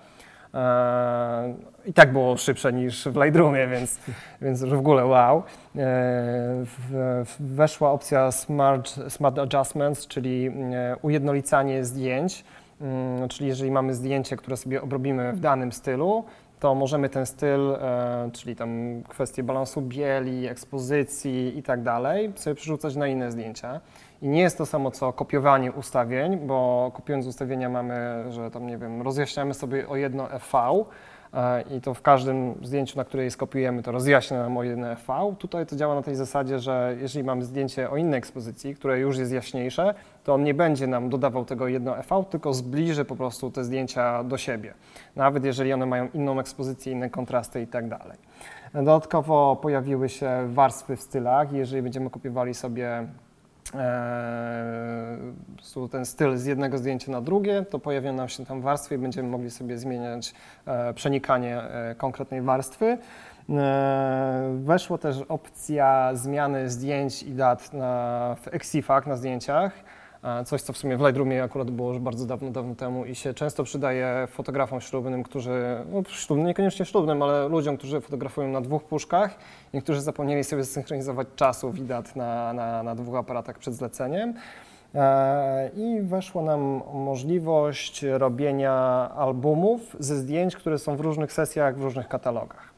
E, 0.53 1.53
I 1.85 1.93
tak 1.93 2.13
było 2.13 2.37
szybsze 2.37 2.73
niż 2.73 3.07
w 3.07 3.15
Lightroomie, 3.23 3.67
więc, 3.67 3.99
więc 4.41 4.61
już 4.61 4.69
w 4.69 4.79
ogóle 4.79 5.05
wow. 5.05 5.43
Weszła 7.39 7.91
opcja 7.91 8.31
Smart, 8.31 8.95
smart 9.09 9.39
Adjustments, 9.39 10.07
czyli 10.07 10.51
ujednolicanie 11.01 11.85
zdjęć. 11.85 12.43
Mm, 12.81 13.29
Czyli 13.29 13.49
jeżeli 13.49 13.71
mamy 13.71 13.93
zdjęcie, 13.93 14.35
które 14.37 14.57
sobie 14.57 14.81
obrobimy 14.81 15.33
w 15.33 15.39
danym 15.39 15.71
stylu, 15.71 16.23
to 16.59 16.75
możemy 16.75 17.09
ten 17.09 17.25
styl, 17.25 17.71
e, 17.71 18.29
czyli 18.33 18.55
tam 18.55 19.03
kwestie 19.07 19.43
balansu 19.43 19.81
bieli, 19.81 20.47
ekspozycji 20.47 21.57
i 21.57 21.63
tak 21.63 21.83
dalej, 21.83 22.31
sobie 22.35 22.55
przerzucać 22.55 22.95
na 22.95 23.07
inne 23.07 23.31
zdjęcia. 23.31 23.81
I 24.21 24.27
nie 24.27 24.41
jest 24.41 24.57
to 24.57 24.65
samo 24.65 24.91
co 24.91 25.13
kopiowanie 25.13 25.71
ustawień, 25.71 26.37
bo 26.37 26.91
kopiując 26.95 27.27
ustawienia 27.27 27.69
mamy, 27.69 28.25
że 28.29 28.51
tam 28.51 28.67
nie 28.67 28.77
wiem, 28.77 29.01
rozjaśniamy 29.01 29.53
sobie 29.53 29.87
o 29.87 29.95
jedno 29.95 30.27
FV 30.39 30.57
e, 30.57 30.83
i 31.77 31.81
to 31.81 31.93
w 31.93 32.01
każdym 32.01 32.55
zdjęciu, 32.63 32.97
na 32.97 33.03
które 33.03 33.23
je 33.23 33.31
skopiujemy, 33.31 33.83
to 33.83 33.91
rozjaśnia 33.91 34.37
nam 34.43 34.57
o 34.57 34.63
jedno 34.63 34.95
FV. 34.95 35.35
Tutaj 35.39 35.65
to 35.65 35.75
działa 35.75 35.95
na 35.95 36.01
tej 36.01 36.15
zasadzie, 36.15 36.59
że 36.59 36.95
jeżeli 37.01 37.25
mamy 37.25 37.45
zdjęcie 37.45 37.89
o 37.89 37.97
innej 37.97 38.17
ekspozycji, 38.17 38.75
które 38.75 38.99
już 38.99 39.17
jest 39.17 39.31
jaśniejsze, 39.31 39.93
to 40.23 40.33
on 40.33 40.43
nie 40.43 40.53
będzie 40.53 40.87
nam 40.87 41.09
dodawał 41.09 41.45
tego 41.45 41.67
jedno 41.67 42.03
FV, 42.03 42.23
tylko 42.29 42.53
zbliży 42.53 43.05
po 43.05 43.15
prostu 43.15 43.51
te 43.51 43.63
zdjęcia 43.63 44.23
do 44.23 44.37
siebie. 44.37 44.73
Nawet 45.15 45.45
jeżeli 45.45 45.73
one 45.73 45.85
mają 45.85 46.07
inną 46.13 46.39
ekspozycję, 46.39 46.93
inne 46.93 47.09
kontrasty 47.09 47.61
i 47.61 47.67
tak 47.67 47.87
dalej. 47.87 48.17
Dodatkowo 48.73 49.55
pojawiły 49.55 50.09
się 50.09 50.47
warstwy 50.47 50.95
w 50.95 51.01
stylach. 51.01 51.53
Jeżeli 51.53 51.81
będziemy 51.81 52.09
kopiowali 52.09 52.53
sobie 52.53 53.07
e, 53.75 55.17
ten 55.91 56.05
styl 56.05 56.37
z 56.37 56.45
jednego 56.45 56.77
zdjęcia 56.77 57.11
na 57.11 57.21
drugie, 57.21 57.65
to 57.69 57.79
pojawią 57.79 58.13
nam 58.13 58.29
się 58.29 58.45
tam 58.45 58.61
warstwy 58.61 58.95
i 58.95 58.97
będziemy 58.97 59.29
mogli 59.29 59.51
sobie 59.51 59.77
zmieniać 59.77 60.33
e, 60.65 60.93
przenikanie 60.93 61.61
e, 61.61 61.95
konkretnej 61.95 62.41
warstwy. 62.41 62.97
E, 63.49 64.57
Weszła 64.63 64.97
też 64.97 65.17
opcja 65.29 66.15
zmiany 66.15 66.69
zdjęć 66.69 67.23
i 67.23 67.31
dat 67.31 67.73
na, 67.73 68.35
w 68.41 68.47
Exifach 68.47 69.07
na 69.07 69.15
zdjęciach. 69.15 69.71
E, 70.23 70.45
Coś, 70.45 70.61
co 70.61 70.73
w 70.73 70.77
sumie 70.77 70.97
w 70.97 71.01
Lightroomie 71.01 71.43
akurat 71.43 71.71
było 71.71 71.89
już 71.89 71.99
bardzo 71.99 72.25
dawno, 72.25 72.51
dawno 72.51 72.75
temu 72.75 73.05
i 73.05 73.15
się 73.15 73.33
często 73.33 73.63
przydaje 73.63 74.27
fotografom 74.31 74.81
ślubnym, 74.81 75.23
którzy, 75.23 75.85
no 75.91 76.03
ślubnym, 76.09 76.47
niekoniecznie 76.47 76.85
ślubnym, 76.85 77.21
ale 77.21 77.47
ludziom, 77.47 77.77
którzy 77.77 78.01
fotografują 78.01 78.47
na 78.47 78.61
dwóch 78.61 78.83
puszkach. 78.83 79.37
Niektórzy 79.73 80.01
zapomnieli 80.01 80.43
sobie 80.43 80.63
zsynchronizować 80.63 81.27
czasów 81.35 81.79
i 81.79 81.81
dat 81.81 82.15
na, 82.15 82.53
na, 82.53 82.83
na 82.83 82.95
dwóch 82.95 83.15
aparatach 83.15 83.57
przed 83.57 83.73
zleceniem. 83.73 84.33
E, 84.95 85.69
I 85.75 86.01
weszła 86.01 86.41
nam 86.41 86.81
możliwość 86.93 88.03
robienia 88.03 88.73
albumów 89.15 89.95
ze 89.99 90.15
zdjęć, 90.15 90.55
które 90.55 90.79
są 90.79 90.95
w 90.95 90.99
różnych 90.99 91.33
sesjach, 91.33 91.77
w 91.77 91.83
różnych 91.83 92.07
katalogach. 92.07 92.76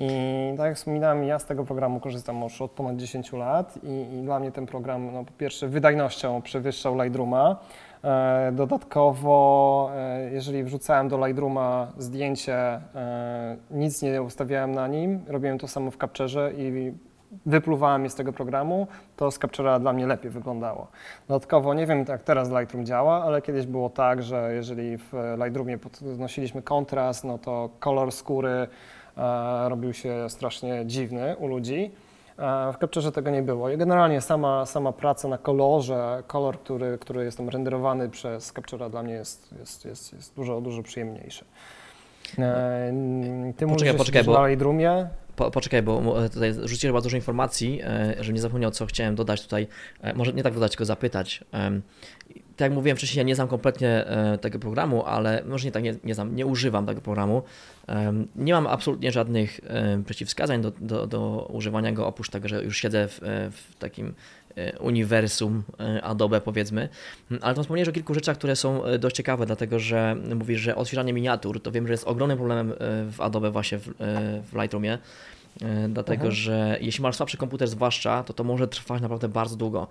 I 0.00 0.54
tak 0.56 0.66
jak 0.66 0.76
wspominałem, 0.76 1.24
ja 1.24 1.38
z 1.38 1.44
tego 1.44 1.64
programu 1.64 2.00
korzystam 2.00 2.42
już 2.42 2.62
od 2.62 2.70
ponad 2.70 2.96
10 2.96 3.32
lat 3.32 3.78
i, 3.82 4.14
i 4.14 4.22
dla 4.22 4.40
mnie 4.40 4.52
ten 4.52 4.66
program 4.66 5.12
no, 5.12 5.24
po 5.24 5.32
pierwsze 5.32 5.68
wydajnością 5.68 6.42
przewyższał 6.42 7.02
Lightrooma. 7.02 7.56
E, 8.04 8.52
dodatkowo, 8.52 9.90
e, 9.96 10.30
jeżeli 10.30 10.64
wrzucałem 10.64 11.08
do 11.08 11.26
Lightrooma 11.26 11.92
zdjęcie, 11.98 12.56
e, 12.56 13.56
nic 13.70 14.02
nie 14.02 14.22
ustawiałem 14.22 14.72
na 14.72 14.88
nim, 14.88 15.20
robiłem 15.28 15.58
to 15.58 15.68
samo 15.68 15.90
w 15.90 15.96
Capturze 15.96 16.52
i 16.56 16.92
wypluwałem 17.46 18.04
je 18.04 18.10
z 18.10 18.14
tego 18.14 18.32
programu, 18.32 18.86
to 19.16 19.30
z 19.30 19.38
Captura 19.38 19.78
dla 19.78 19.92
mnie 19.92 20.06
lepiej 20.06 20.30
wyglądało. 20.30 20.86
Dodatkowo 21.28 21.74
nie 21.74 21.86
wiem 21.86 22.04
jak 22.08 22.22
teraz 22.22 22.50
Lightroom 22.50 22.86
działa, 22.86 23.24
ale 23.24 23.42
kiedyś 23.42 23.66
było 23.66 23.90
tak, 23.90 24.22
że 24.22 24.54
jeżeli 24.54 24.98
w 24.98 25.12
Lightroomie 25.44 25.78
podnosiliśmy 25.78 26.62
kontrast, 26.62 27.24
no 27.24 27.38
to 27.38 27.68
kolor 27.80 28.12
skóry 28.12 28.68
robił 29.68 29.92
się 29.92 30.26
strasznie 30.28 30.82
dziwny 30.86 31.36
u 31.36 31.46
ludzi. 31.46 31.90
E, 32.38 32.72
w 32.72 32.78
Capturze 32.78 33.12
tego 33.12 33.30
nie 33.30 33.42
było. 33.42 33.70
I 33.70 33.76
generalnie 33.76 34.20
sama, 34.20 34.66
sama 34.66 34.92
praca 34.92 35.28
na 35.28 35.38
kolorze, 35.38 36.22
kolor, 36.26 36.58
który, 36.60 36.98
który 36.98 37.24
jest 37.24 37.38
tam 37.38 37.48
renderowany 37.48 38.08
przez 38.08 38.52
Captura 38.52 38.88
dla 38.88 39.02
mnie 39.02 39.14
jest, 39.14 39.54
jest, 39.58 39.84
jest, 39.84 40.12
jest 40.12 40.34
dużo, 40.34 40.60
dużo 40.60 40.82
przyjemniejszy. 40.82 41.44
E, 42.38 42.92
ty 43.56 43.66
mówisz, 43.66 43.86
że 43.88 43.94
poczekaj, 43.94 44.22
siedzisz 44.22 44.34
bo- 44.36 44.48
Lightroomie. 44.48 45.08
Po, 45.36 45.50
poczekaj, 45.50 45.82
bo 45.82 46.24
e, 46.24 46.28
tutaj 46.28 46.54
rzuciłem 46.64 46.94
chyba 46.94 47.02
dużo 47.02 47.16
informacji, 47.16 47.80
e, 47.84 48.14
żebym 48.18 48.34
nie 48.34 48.40
zapomniał, 48.40 48.70
co 48.70 48.86
chciałem 48.86 49.14
dodać 49.14 49.42
tutaj. 49.42 49.66
E, 50.02 50.14
Może 50.14 50.32
nie 50.32 50.42
tak 50.42 50.54
dodać, 50.54 50.72
tylko 50.72 50.84
zapytać. 50.84 51.44
Tak 52.58 52.66
jak 52.66 52.72
mówiłem 52.72 52.96
wcześniej, 52.96 53.18
ja 53.18 53.22
nie 53.22 53.34
znam 53.34 53.48
kompletnie 53.48 54.06
e, 54.06 54.38
tego 54.38 54.58
programu, 54.58 55.04
ale 55.06 55.42
może 55.46 55.64
nie 55.64 55.72
tak, 55.72 55.82
nie, 55.82 55.94
nie 56.04 56.14
znam, 56.14 56.36
nie 56.36 56.46
używam 56.46 56.86
tego 56.86 57.00
programu. 57.00 57.42
Nie 58.36 58.52
mam 58.52 58.66
absolutnie 58.66 59.12
żadnych 59.12 59.60
przeciwwskazań 60.04 60.62
do, 60.62 60.70
do, 60.80 61.06
do 61.06 61.50
używania 61.52 61.92
go, 61.92 62.06
oprócz 62.06 62.30
tego, 62.30 62.48
że 62.48 62.64
już 62.64 62.78
siedzę 62.78 63.08
w, 63.08 63.22
e, 63.22 63.50
w 63.50 63.74
takim 63.78 64.14
e, 64.56 64.78
uniwersum 64.78 65.62
Adobe, 66.02 66.40
powiedzmy. 66.40 66.88
Mm, 67.30 67.42
Ale 67.42 67.54
to 67.54 67.62
wspomniałeś 67.62 67.88
o 67.88 67.92
kilku 67.92 68.14
rzeczach, 68.14 68.38
które 68.38 68.56
są 68.56 68.82
dość 68.98 69.16
ciekawe, 69.16 69.46
dlatego 69.46 69.78
że 69.78 70.16
mówisz, 70.34 70.60
że 70.60 70.76
odświeżanie 70.76 71.12
miniatur, 71.12 71.62
to 71.62 71.72
wiem, 71.72 71.86
że 71.86 71.92
jest 71.92 72.06
ogromnym 72.06 72.38
problemem 72.38 72.72
w 73.10 73.20
Adobe 73.20 73.50
właśnie 73.50 73.78
w, 73.78 73.88
w 74.50 74.52
Lightroomie. 74.60 74.98
E, 75.62 75.88
dlatego 75.88 76.22
Mhm. 76.22 76.32
że 76.32 76.78
jeśli 76.80 77.02
masz 77.02 77.16
słabszy 77.16 77.36
komputer 77.36 77.68
zwłaszcza, 77.68 78.24
to 78.24 78.32
to 78.32 78.44
może 78.44 78.68
trwać 78.68 79.02
naprawdę 79.02 79.28
bardzo 79.28 79.56
długo. 79.56 79.88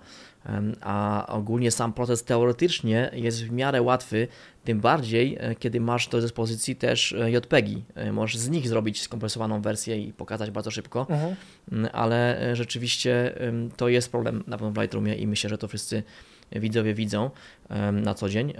A 0.80 1.26
ogólnie 1.28 1.70
sam 1.70 1.92
proces 1.92 2.24
teoretycznie 2.24 3.10
jest 3.12 3.44
w 3.44 3.52
miarę 3.52 3.82
łatwy, 3.82 4.28
tym 4.64 4.80
bardziej 4.80 5.36
e, 5.40 5.54
kiedy 5.54 5.80
masz 5.80 6.08
do 6.08 6.20
dyspozycji 6.20 6.76
też 6.76 7.12
e, 7.12 7.30
JPEGi. 7.30 7.84
Możesz 8.12 8.38
z 8.38 8.48
nich 8.48 8.68
zrobić 8.68 9.02
skompresowaną 9.02 9.60
wersję 9.60 10.02
i 10.02 10.12
pokazać 10.12 10.50
bardzo 10.50 10.70
szybko. 10.70 11.06
Mhm. 11.10 11.36
Mm, 11.72 11.90
ale 11.92 12.50
rzeczywiście 12.52 13.38
to 13.76 13.88
jest 13.88 14.10
problem 14.10 14.44
na 14.46 14.58
pewno 14.58 14.72
w 14.72 14.82
Lightroomie 14.82 15.14
i 15.14 15.26
myślę, 15.26 15.50
że 15.50 15.58
to 15.58 15.68
wszyscy 15.68 16.02
widzowie 16.52 16.94
widzą 16.94 17.30
na 17.92 18.14
co 18.14 18.28
dzień. 18.28 18.52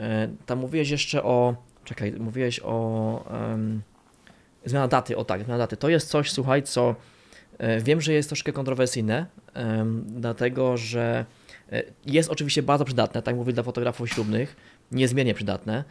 Tam 0.47 0.59
mówiłeś 0.59 0.91
jeszcze 0.91 1.23
o, 1.23 1.55
czekaj, 1.85 2.13
mówiłeś 2.13 2.61
o 2.65 3.25
em, 3.53 3.83
zmiana 4.69 4.89
daty, 4.89 5.17
o 5.17 5.25
tak, 5.25 5.45
zmiana 5.45 5.59
daty. 5.59 5.77
To 5.77 5.89
jest 5.89 6.09
coś, 6.09 6.31
słuchaj, 6.31 6.63
co 6.63 6.95
e, 7.59 7.81
wiem, 7.81 8.01
że 8.01 8.13
jest 8.13 8.29
troszkę 8.29 8.53
kontrowersyjne, 8.53 9.27
dlatego 10.07 10.77
że 10.77 11.25
e, 11.73 11.83
jest 12.07 12.31
oczywiście 12.31 12.63
bardzo 12.63 12.85
przydatne, 12.85 13.23
tak 13.23 13.37
mówię 13.37 13.53
dla 13.53 13.63
fotografów 13.63 14.11
ślubnych, 14.11 14.57
niezmiernie 14.93 15.35
przydatne 15.35 15.85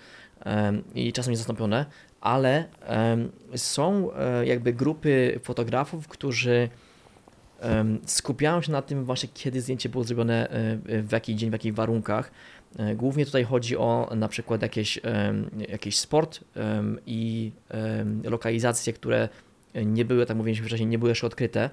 i 0.96 1.13
czasem 1.13 1.32
niezastąpione, 1.32 1.86
ale 2.22 2.66
są 3.56 4.13
e, 4.13 4.46
jakby 4.46 4.74
grupy 4.74 5.40
fotografów, 5.44 6.08
którzy 6.08 6.70
skupiają 8.06 8.62
się 8.62 8.72
na 8.72 8.82
tym 8.82 9.06
właśnie, 9.06 9.30
kiedy 9.34 9.62
zdjęcie 9.62 9.90
było 9.90 10.04
zrobione, 10.04 10.48
w 10.86 11.08
jaki 11.12 11.36
dzień, 11.36 11.50
w 11.50 11.54
jakich 11.54 11.76
warunkach. 11.76 12.32
E, 12.80 12.96
Głównie 12.96 13.26
tutaj 13.26 13.44
chodzi 13.44 13.78
o 13.78 14.10
na 14.16 14.28
przykład 14.28 14.62
jakieś, 14.62 15.00
em, 15.04 15.50
jakiś 15.70 15.98
sport 16.00 16.40
em, 16.56 17.00
i 17.06 17.52
lokalizacje, 18.24 18.94
które 18.94 19.30
nie 19.86 20.06
były, 20.06 20.26
tak 20.26 20.38
mówiliśmy 20.38 20.68
wcześniej, 20.68 20.88
nie 20.90 21.00
były 21.00 21.12
jeszcze 21.12 21.28
odkryte. 21.28 21.70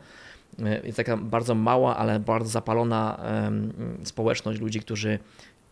E, 0.63 0.87
Jest 0.87 0.97
taka 0.97 1.17
bardzo 1.17 1.55
mała, 1.55 1.97
ale 1.97 2.21
bardzo 2.21 2.49
zapalona 2.49 3.21
społeczność 4.05 4.61
ludzi, 4.61 4.81
którzy 4.81 5.19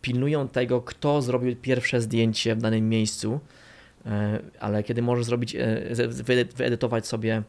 pilnują 0.01 0.47
tego, 0.47 0.81
kto 0.81 1.21
zrobił 1.21 1.55
pierwsze 1.55 2.01
zdjęcie 2.01 2.55
w 2.55 2.61
danym 2.61 2.89
miejscu, 2.89 3.39
E, 4.05 4.39
ale 4.59 4.83
kiedy 4.83 5.01
możesz 5.01 5.25
zrobić, 5.25 5.55
e, 5.55 6.07
wyedytować 6.55 7.07
sobie 7.07 7.33
e, 7.37 7.43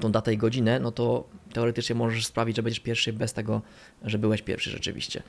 tą 0.00 0.12
datę 0.12 0.32
i 0.32 0.36
godzinę, 0.38 0.80
no 0.80 0.92
to 0.92 1.24
teoretycznie 1.52 1.94
możesz 1.94 2.26
sprawić, 2.26 2.56
że 2.56 2.62
będziesz 2.62 2.80
pierwszy 2.80 3.12
bez 3.12 3.32
tego, 3.32 3.62
że 4.02 4.18
byłeś 4.18 4.42
pierwszy 4.42 4.70
rzeczywiście. 4.70 5.22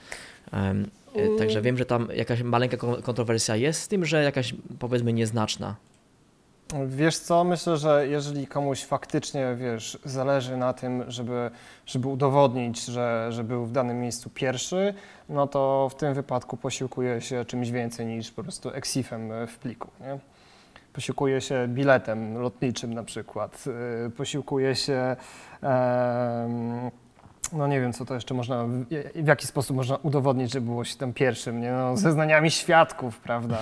E, 0.54 0.74
Także 1.38 1.62
wiem, 1.62 1.78
że 1.78 1.86
tam 1.86 2.08
jakaś 2.16 2.42
maleńka 2.42 2.78
kon- 2.78 3.02
kontrowersja 3.02 3.56
jest, 3.56 3.82
z 3.82 3.88
tym, 3.88 4.06
że 4.06 4.24
jakaś 4.24 4.56
powiedzmy 4.80 5.14
nieznaczna. 5.14 5.76
Wiesz 6.88 7.18
co, 7.18 7.44
myślę, 7.44 7.78
że 7.78 8.08
jeżeli 8.08 8.48
komuś 8.48 8.84
faktycznie, 8.84 9.56
wiesz, 9.60 10.00
zależy 10.06 10.58
na 10.58 10.74
tym, 10.74 11.04
żeby, 11.12 11.52
żeby 11.86 12.08
udowodnić, 12.08 12.86
że, 12.86 13.28
że 13.32 13.44
był 13.44 13.66
w 13.66 13.72
danym 13.72 14.00
miejscu 14.02 14.30
pierwszy, 14.30 14.94
no 15.30 15.48
to 15.48 15.90
w 15.92 15.96
tym 15.96 16.14
wypadku 16.14 16.58
posiłkuje 16.58 17.22
się 17.22 17.46
czymś 17.46 17.72
więcej 17.72 18.06
niż 18.06 18.32
po 18.32 18.44
prostu 18.44 18.70
exifem 18.70 19.48
w 19.48 19.58
pliku, 19.58 19.90
nie? 20.02 20.20
Posiłkuje 20.96 21.42
się 21.42 21.68
biletem 21.68 22.38
lotniczym 22.38 22.94
na 22.94 23.04
przykład, 23.04 23.66
yy, 24.04 24.10
posiłkuje 24.10 24.76
się, 24.76 25.16
no 27.54 27.68
nie 27.68 27.82
wiem, 27.82 27.94
co 27.94 28.06
to 28.06 28.14
jeszcze 28.14 28.34
można, 28.34 28.66
w, 29.16 29.28
jaki 29.28 29.48
sposób 29.48 29.76
można 29.76 29.96
udowodnić, 29.96 30.54
że 30.54 30.62
było 30.62 30.84
się 30.84 30.98
tam 30.98 31.14
pierwszym, 31.14 31.62
nie? 31.62 31.72
No, 31.72 31.98
zeznaniami 31.98 32.52
świadków, 32.52 33.20
prawda? 33.20 33.58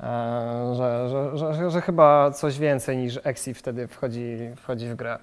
E, 0.00 0.74
że, 0.76 1.08
że, 1.08 1.38
że, 1.54 1.70
że, 1.70 1.80
chyba 1.80 2.30
coś 2.30 2.58
więcej 2.58 2.96
niż 2.96 3.18
Exif 3.24 3.58
wtedy 3.58 3.88
wchodzi, 3.88 4.36
wchodzi 4.56 4.88
w 4.88 4.94
grę. 4.94 5.18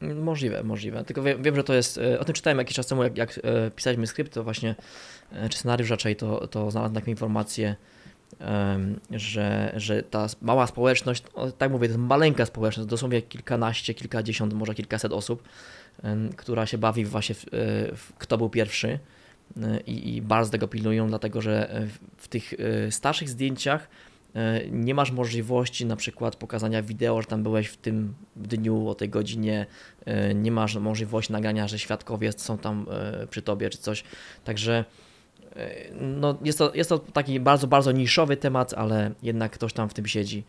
Możliwe, 0.00 0.62
możliwe. 0.62 1.04
Tylko 1.04 1.22
wiem, 1.22 1.42
wiem, 1.42 1.56
że 1.56 1.64
to 1.64 1.74
jest. 1.74 1.98
e, 1.98 2.20
O 2.20 2.24
tym 2.24 2.34
czytałem 2.34 2.58
jakiś 2.58 2.76
czas 2.76 2.86
temu, 2.86 3.04
jak, 3.04 3.16
jak 3.16 3.30
e, 3.38 3.70
pisaliśmy 3.70 4.06
skrypt, 4.06 4.34
to 4.34 4.44
właśnie, 4.44 4.74
czy 5.50 5.58
scenariusz 5.58 5.90
raczej, 5.90 6.16
to, 6.16 6.48
to 6.48 6.70
znalazłem 6.70 6.94
taką 6.94 7.10
informację, 7.10 7.76
że, 9.10 9.72
że 9.76 10.02
ta 10.02 10.26
mała 10.42 10.66
społeczność, 10.66 11.22
o, 11.34 11.50
tak 11.50 11.70
mówię, 11.70 11.88
to 11.88 11.92
jest 11.92 12.04
maleńka 12.04 12.46
społeczność, 12.46 12.88
dosłownie 12.88 13.22
kilkanaście, 13.22 13.94
kilkadziesiąt, 13.94 14.54
może 14.54 14.74
kilkaset 14.74 15.12
osób, 15.12 15.42
która 16.36 16.66
się 16.66 16.78
bawi 16.78 17.04
właśnie 17.04 17.34
w, 17.34 17.44
e, 17.44 17.48
w 17.96 18.12
kto 18.18 18.38
był 18.38 18.50
pierwszy. 18.50 18.98
e, 19.62 19.80
I, 19.80 20.16
I 20.16 20.22
bardzo 20.22 20.52
tego 20.52 20.68
pilnują, 20.68 21.08
dlatego 21.08 21.40
że 21.40 21.70
e, 21.70 21.86
w, 22.16 22.28
tych 22.28 22.54
starszych 22.90 23.28
zdjęciach 23.28 23.88
nie 24.70 24.94
masz 24.94 25.10
możliwości 25.10 25.86
na 25.86 25.96
przykład 25.96 26.36
pokazania 26.36 26.82
wideo, 26.82 27.22
że 27.22 27.28
tam 27.28 27.42
byłeś 27.42 27.66
w 27.66 27.76
tym 27.76 28.14
dniu 28.36 28.88
o 28.88 28.94
tej 28.94 29.08
godzinie, 29.08 29.66
nie 30.34 30.52
masz 30.52 30.76
możliwości 30.76 31.32
nagrania, 31.32 31.68
że 31.68 31.78
świadkowie 31.78 32.32
są 32.32 32.58
tam 32.58 32.86
przy 33.30 33.42
tobie 33.42 33.70
czy 33.70 33.78
coś. 33.78 34.04
Także 34.44 34.84
no, 36.00 36.38
jest, 36.44 36.58
to, 36.58 36.74
jest 36.74 36.90
to 36.90 36.98
taki 36.98 37.40
bardzo, 37.40 37.66
bardzo 37.66 37.92
niszowy 37.92 38.36
temat, 38.36 38.74
ale 38.74 39.10
jednak 39.22 39.52
ktoś 39.52 39.72
tam 39.72 39.88
w 39.88 39.94
tym 39.94 40.06
siedzi. 40.06 40.44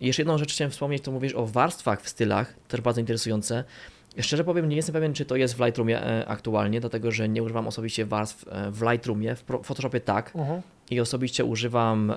Jeszcze 0.00 0.22
jedną 0.22 0.38
rzecz 0.38 0.52
chciałem 0.52 0.70
wspomnieć, 0.70 1.02
to 1.02 1.12
mówisz 1.12 1.34
o 1.34 1.46
warstwach 1.46 2.02
w 2.02 2.08
stylach, 2.08 2.54
też 2.68 2.80
bardzo 2.80 3.00
interesujące. 3.00 3.64
Szczerze 4.20 4.44
powiem, 4.44 4.68
nie 4.68 4.76
jestem 4.76 4.92
pewien, 4.92 5.12
czy 5.14 5.24
to 5.24 5.36
jest 5.36 5.54
w 5.54 5.60
Lightroomie 5.60 6.02
e, 6.02 6.28
aktualnie, 6.28 6.80
dlatego 6.80 7.10
że 7.10 7.28
nie 7.28 7.42
używam 7.42 7.66
osobiście 7.66 8.06
warstw 8.06 8.48
e, 8.48 8.70
w 8.70 8.82
Lightroomie, 8.82 9.34
w 9.34 9.44
Photoshopie 9.62 10.00
tak, 10.00 10.36
Mhm. 10.36 10.62
i 10.90 11.00
osobiście 11.00 11.44
używam, 11.44 12.12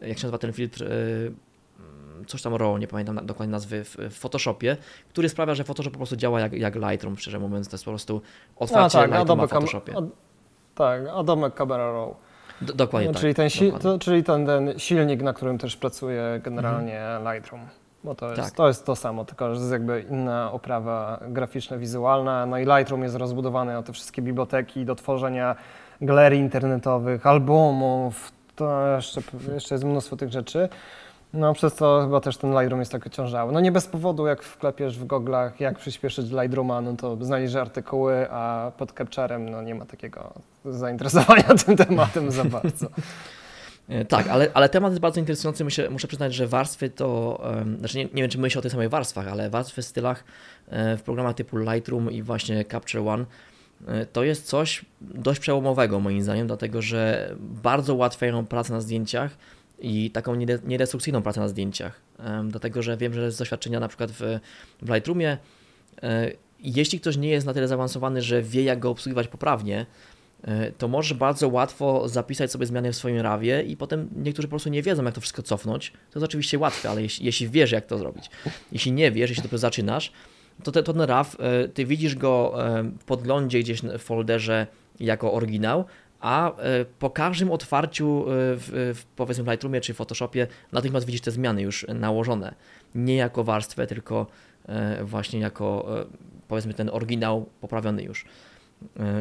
jak 0.00 0.18
się 0.18 0.24
nazywa 0.24 0.38
ten 0.38 0.52
filtr, 0.52 0.84
coś 2.26 2.42
tam 2.42 2.54
RAW, 2.54 2.78
nie 2.78 2.88
pamiętam 2.88 3.26
dokładnie 3.26 3.52
nazwy, 3.52 3.84
w, 3.84 3.96
Photoshopie, 4.10 4.76
który 5.08 5.28
sprawia, 5.28 5.54
że 5.54 5.64
Photoshop 5.64 5.90
po 5.90 5.98
prostu 5.98 6.16
działa 6.16 6.40
jak, 6.40 6.52
jak 6.52 6.74
Lightroom, 6.76 7.16
szczerze 7.16 7.38
mówiąc, 7.38 7.68
to 7.68 7.74
jest 7.74 7.84
po 7.84 7.90
prostu 7.90 8.22
otwarcie 8.56 8.98
tak, 8.98 9.10
Lightrooma 9.10 9.46
w 9.46 9.50
Photoshopie. 9.50 9.96
Ad, 9.96 10.04
tak, 10.80 11.00
Adobe 11.14 11.50
Camera 11.50 11.92
Raw. 11.92 12.08
D- 12.62 12.72
dokładnie 12.74 13.08
No, 13.08 13.12
tak. 13.12 13.20
czyli 13.20 13.34
ten, 13.34 13.50
si- 13.50 13.64
dokładnie. 13.64 13.90
to, 13.90 13.98
czyli 13.98 14.24
ten, 14.24 14.46
ten 14.46 14.78
silnik, 14.78 15.22
na 15.22 15.32
którym 15.32 15.58
też 15.58 15.76
pracuje 15.76 16.40
generalnie 16.44 17.02
Lightroom. 17.32 17.60
Bo 18.04 18.14
to 18.14 18.28
jest, 18.28 18.40
Tak. 18.40 18.50
to 18.50 18.68
jest 18.68 18.86
to 18.86 18.96
samo, 18.96 19.24
tylko 19.24 19.54
że 19.54 19.60
jest 19.60 19.72
jakby 19.72 20.04
inna 20.10 20.52
oprawa 20.52 21.20
graficzna, 21.28 21.78
wizualna. 21.78 22.46
No 22.46 22.58
i 22.58 22.64
Lightroom 22.64 23.02
jest 23.02 23.16
rozbudowany 23.16 23.78
o 23.78 23.82
te 23.82 23.92
wszystkie 23.92 24.22
biblioteki 24.22 24.84
do 24.84 24.94
tworzenia 24.94 25.56
galerii 26.00 26.40
internetowych, 26.40 27.26
albumów, 27.26 28.32
to 28.56 28.86
jeszcze, 28.96 29.20
jeszcze 29.54 29.74
jest 29.74 29.84
mnóstwo 29.84 30.16
tych 30.16 30.30
rzeczy. 30.32 30.68
No 31.32 31.54
przez 31.54 31.74
to 31.74 32.00
chyba 32.02 32.20
też 32.20 32.36
ten 32.36 32.50
Lightroom 32.52 32.80
jest 32.80 32.92
tak 32.92 33.06
ociążały. 33.06 33.52
No 33.52 33.60
nie 33.60 33.72
bez 33.72 33.86
powodu, 33.86 34.26
jak 34.26 34.42
wklepiesz 34.42 34.98
w 34.98 35.04
goglach, 35.06 35.60
jak 35.60 35.78
przyspieszyć 35.78 36.30
Lightrooma, 36.30 36.80
no 36.80 36.96
to 36.96 37.24
znajdziesz 37.24 37.54
artykuły, 37.54 38.30
a 38.30 38.72
pod 38.78 38.92
Capturem 38.92 39.48
no 39.48 39.62
nie 39.62 39.74
ma 39.74 39.84
takiego 39.86 40.32
zainteresowania 40.64 41.42
tym 41.66 41.76
tematem 41.76 42.30
za 42.30 42.44
bardzo. 42.60 42.86
E, 43.88 44.04
Tak, 44.04 44.28
ale, 44.28 44.48
ale 44.54 44.68
temat 44.68 44.92
jest 44.92 45.00
bardzo 45.00 45.20
interesujący. 45.20 45.64
Myślę, 45.64 45.90
muszę 45.90 46.08
przyznać, 46.08 46.34
że 46.34 46.46
warstwy 46.46 46.90
to. 46.90 47.40
em, 47.60 47.78
Znaczy, 47.78 47.98
nie, 47.98 48.04
nie 48.04 48.22
wiem, 48.22 48.30
czy 48.30 48.38
myślę 48.38 48.58
o 48.58 48.62
tych 48.62 48.72
samych 48.72 48.90
warstwach, 48.90 49.28
ale 49.28 49.50
warstwy 49.50 49.82
w 49.82 49.84
stylach 49.84 50.24
e, 50.68 50.96
w 50.96 51.02
programach 51.02 51.34
typu 51.34 51.56
Lightroom 51.56 52.10
i 52.10 52.22
właśnie 52.22 52.64
Capture 52.64 53.08
One 53.08 53.24
e, 53.88 54.06
to 54.06 54.22
jest 54.24 54.46
coś 54.46 54.84
dość 55.00 55.40
przełomowego, 55.40 56.00
moim 56.00 56.22
zdaniem, 56.22 56.46
dlatego 56.46 56.82
że 56.82 57.30
bardzo 57.40 57.94
ułatwiają 57.94 58.46
pracę 58.46 58.72
na 58.72 58.80
zdjęciach 58.80 59.30
i 59.80 60.10
taką 60.10 60.34
niede- 60.34 60.58
niedestrukcyjną 60.64 61.22
pracę 61.22 61.40
na 61.40 61.48
zdjęciach. 61.48 62.00
Dlatego, 62.48 62.82
że 62.82 62.96
wiem, 62.96 63.14
że 63.14 63.32
z 63.32 63.38
doświadczenia 63.38 63.80
na 63.80 63.88
przykład 63.88 64.10
w, 64.10 64.20
w 64.82 64.94
Lightroomie, 64.94 65.38
e, 66.02 66.30
jeśli 66.60 67.00
ktoś 67.00 67.16
nie 67.16 67.28
jest 67.28 67.46
na 67.46 67.54
tyle 67.54 67.68
zaawansowany, 67.68 68.22
że 68.22 68.42
wie, 68.42 68.62
jak 68.62 68.78
go 68.78 68.90
obsługiwać 68.90 69.28
poprawnie, 69.28 69.86
e, 70.42 70.72
to 70.72 70.88
może 70.88 71.14
bardzo 71.14 71.48
łatwo 71.48 72.08
zapisać 72.08 72.50
sobie 72.52 72.66
zmiany 72.66 72.92
w 72.92 72.96
swoim 72.96 73.20
rawie 73.20 73.62
i 73.62 73.76
potem 73.76 74.08
niektórzy 74.16 74.48
po 74.48 74.50
prostu 74.50 74.70
nie 74.70 74.82
wiedzą, 74.82 75.04
jak 75.04 75.14
to 75.14 75.20
wszystko 75.20 75.42
cofnąć. 75.42 75.90
To 75.90 76.18
jest 76.18 76.24
oczywiście 76.24 76.58
łatwe, 76.58 76.90
ale 76.90 77.02
jeśli, 77.02 77.26
jeśli 77.26 77.48
wiesz, 77.48 77.72
jak 77.72 77.86
to 77.86 77.98
zrobić, 77.98 78.30
jeśli 78.72 78.92
nie 78.92 79.12
wiesz, 79.12 79.30
jeśli 79.30 79.42
dopiero 79.42 79.58
zaczynasz, 79.58 80.12
to, 80.62 80.72
te, 80.72 80.82
to 80.82 80.92
ten 80.92 81.02
RAW, 81.02 81.36
e, 81.38 81.68
ty 81.68 81.84
widzisz 81.86 82.14
go 82.14 82.54
w 83.00 83.04
podglądzie 83.04 83.60
gdzieś 83.60 83.82
w 83.82 83.98
folderze 83.98 84.66
jako 85.00 85.32
oryginał, 85.32 85.84
a 86.20 86.56
e, 86.56 86.84
po 86.98 87.10
każdym 87.10 87.50
otwarciu 87.50 88.22
e, 88.22 88.24
w, 88.56 88.94
w 88.94 89.04
powiedzmy 89.16 89.44
w 89.44 89.48
Lightroomie 89.48 89.80
czy 89.80 89.94
Photoshopie 89.94 90.46
natychmiast 90.72 91.06
widzisz 91.06 91.20
te 91.20 91.30
zmiany 91.30 91.62
już 91.62 91.86
nałożone. 91.88 92.54
Nie 92.94 93.16
jako 93.16 93.44
warstwę, 93.44 93.86
tylko 93.86 94.26
e, 94.68 95.04
właśnie 95.04 95.40
jako 95.40 95.86
powiedzmy 96.48 96.74
ten 96.74 96.90
oryginał 96.92 97.46
poprawiony 97.60 98.02
już. 98.02 98.24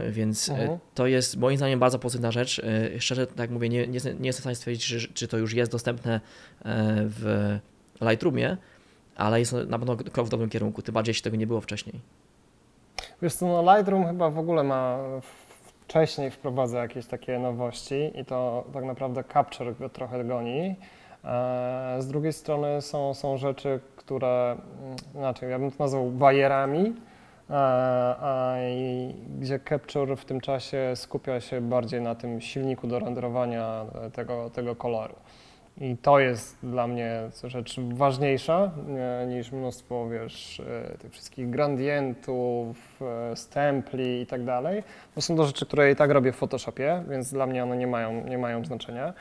Więc 0.09 0.49
Mhm. 0.49 0.79
to 0.93 1.07
jest 1.07 1.37
moim 1.37 1.57
zdaniem 1.57 1.79
bardzo 1.79 1.99
pozytywna 1.99 2.31
rzecz. 2.31 2.61
Szczerze, 2.99 3.27
tak 3.27 3.37
jak 3.39 3.49
mówię, 3.49 3.69
nie, 3.69 3.87
nie, 3.87 3.99
nie 4.19 4.27
jestem 4.27 4.31
w 4.31 4.35
stanie 4.35 4.55
stwierdzić, 4.55 4.85
czy, 4.85 5.13
czy 5.13 5.27
to 5.27 5.37
już 5.37 5.53
jest 5.53 5.71
dostępne 5.71 6.21
w 7.05 7.57
Lightroomie, 8.01 8.57
ale 9.15 9.39
jest 9.39 9.53
na 9.53 9.79
pewno 9.79 9.95
krok 9.95 10.27
w 10.27 10.29
dobrym 10.29 10.49
kierunku, 10.49 10.81
tym 10.81 10.93
bardziej 10.93 11.09
jeśli 11.09 11.23
tego 11.23 11.37
nie 11.37 11.47
było 11.47 11.61
wcześniej. 11.61 12.01
Wiesz 13.21 13.33
co, 13.33 13.47
no 13.47 13.75
Lightroom 13.75 14.07
chyba 14.07 14.29
w 14.29 14.37
ogóle 14.37 14.63
ma 14.63 14.99
wcześniej 15.89 16.31
wprowadza 16.31 16.79
jakieś 16.79 17.05
takie 17.05 17.39
nowości 17.39 18.11
i 18.19 18.25
to 18.25 18.63
tak 18.73 18.83
naprawdę 18.85 19.23
Capture 19.33 19.75
go 19.75 19.89
trochę 19.89 20.25
goni. 20.25 20.75
E, 21.23 21.95
Z 21.99 22.07
drugiej 22.07 22.33
strony 22.33 22.81
są, 22.81 23.13
są 23.13 23.37
rzeczy, 23.37 23.79
które, 23.95 24.57
inaczej, 25.15 25.51
ja 25.51 25.59
bym 25.59 25.71
to 25.71 25.83
nazwał 25.83 26.09
bajerami, 26.09 26.93
e, 27.49 27.53
a 28.19 28.55
gdzie 29.39 29.59
Capture 29.69 30.17
w 30.17 30.25
tym 30.25 30.41
czasie 30.41 30.91
skupia 30.95 31.41
się 31.41 31.61
bardziej 31.61 32.01
na 32.01 32.15
tym 32.15 32.41
silniku 32.41 32.87
do 32.87 32.99
renderowania 32.99 33.85
tego, 34.13 34.49
tego 34.49 34.75
koloru. 34.75 35.15
I 35.81 35.97
to 35.97 36.19
jest 36.19 36.57
dla 36.63 36.87
mnie 36.87 37.21
rzecz 37.43 37.79
ważniejsza 37.79 38.71
e, 39.21 39.27
niż 39.27 39.51
mnóstwo, 39.51 40.09
wiesz, 40.09 40.59
e, 40.59 40.97
tych 40.97 41.11
wszystkich 41.11 41.49
gradientów, 41.49 42.77
e, 43.31 43.35
stempli 43.35 44.21
i 44.21 44.25
tak 44.25 44.45
dalej. 44.45 44.83
To 45.15 45.21
są 45.21 45.35
to 45.35 45.45
rzeczy, 45.45 45.65
które 45.65 45.91
i 45.91 45.95
tak 45.95 46.11
robię 46.11 46.31
w 46.31 46.35
Photoshopie, 46.35 47.03
więc 47.09 47.33
dla 47.33 47.45
mnie 47.45 47.63
one 47.63 47.77
nie 47.77 47.87
mają, 47.87 48.25
nie 48.25 48.37
mają 48.37 48.65
znaczenia. 48.65 49.13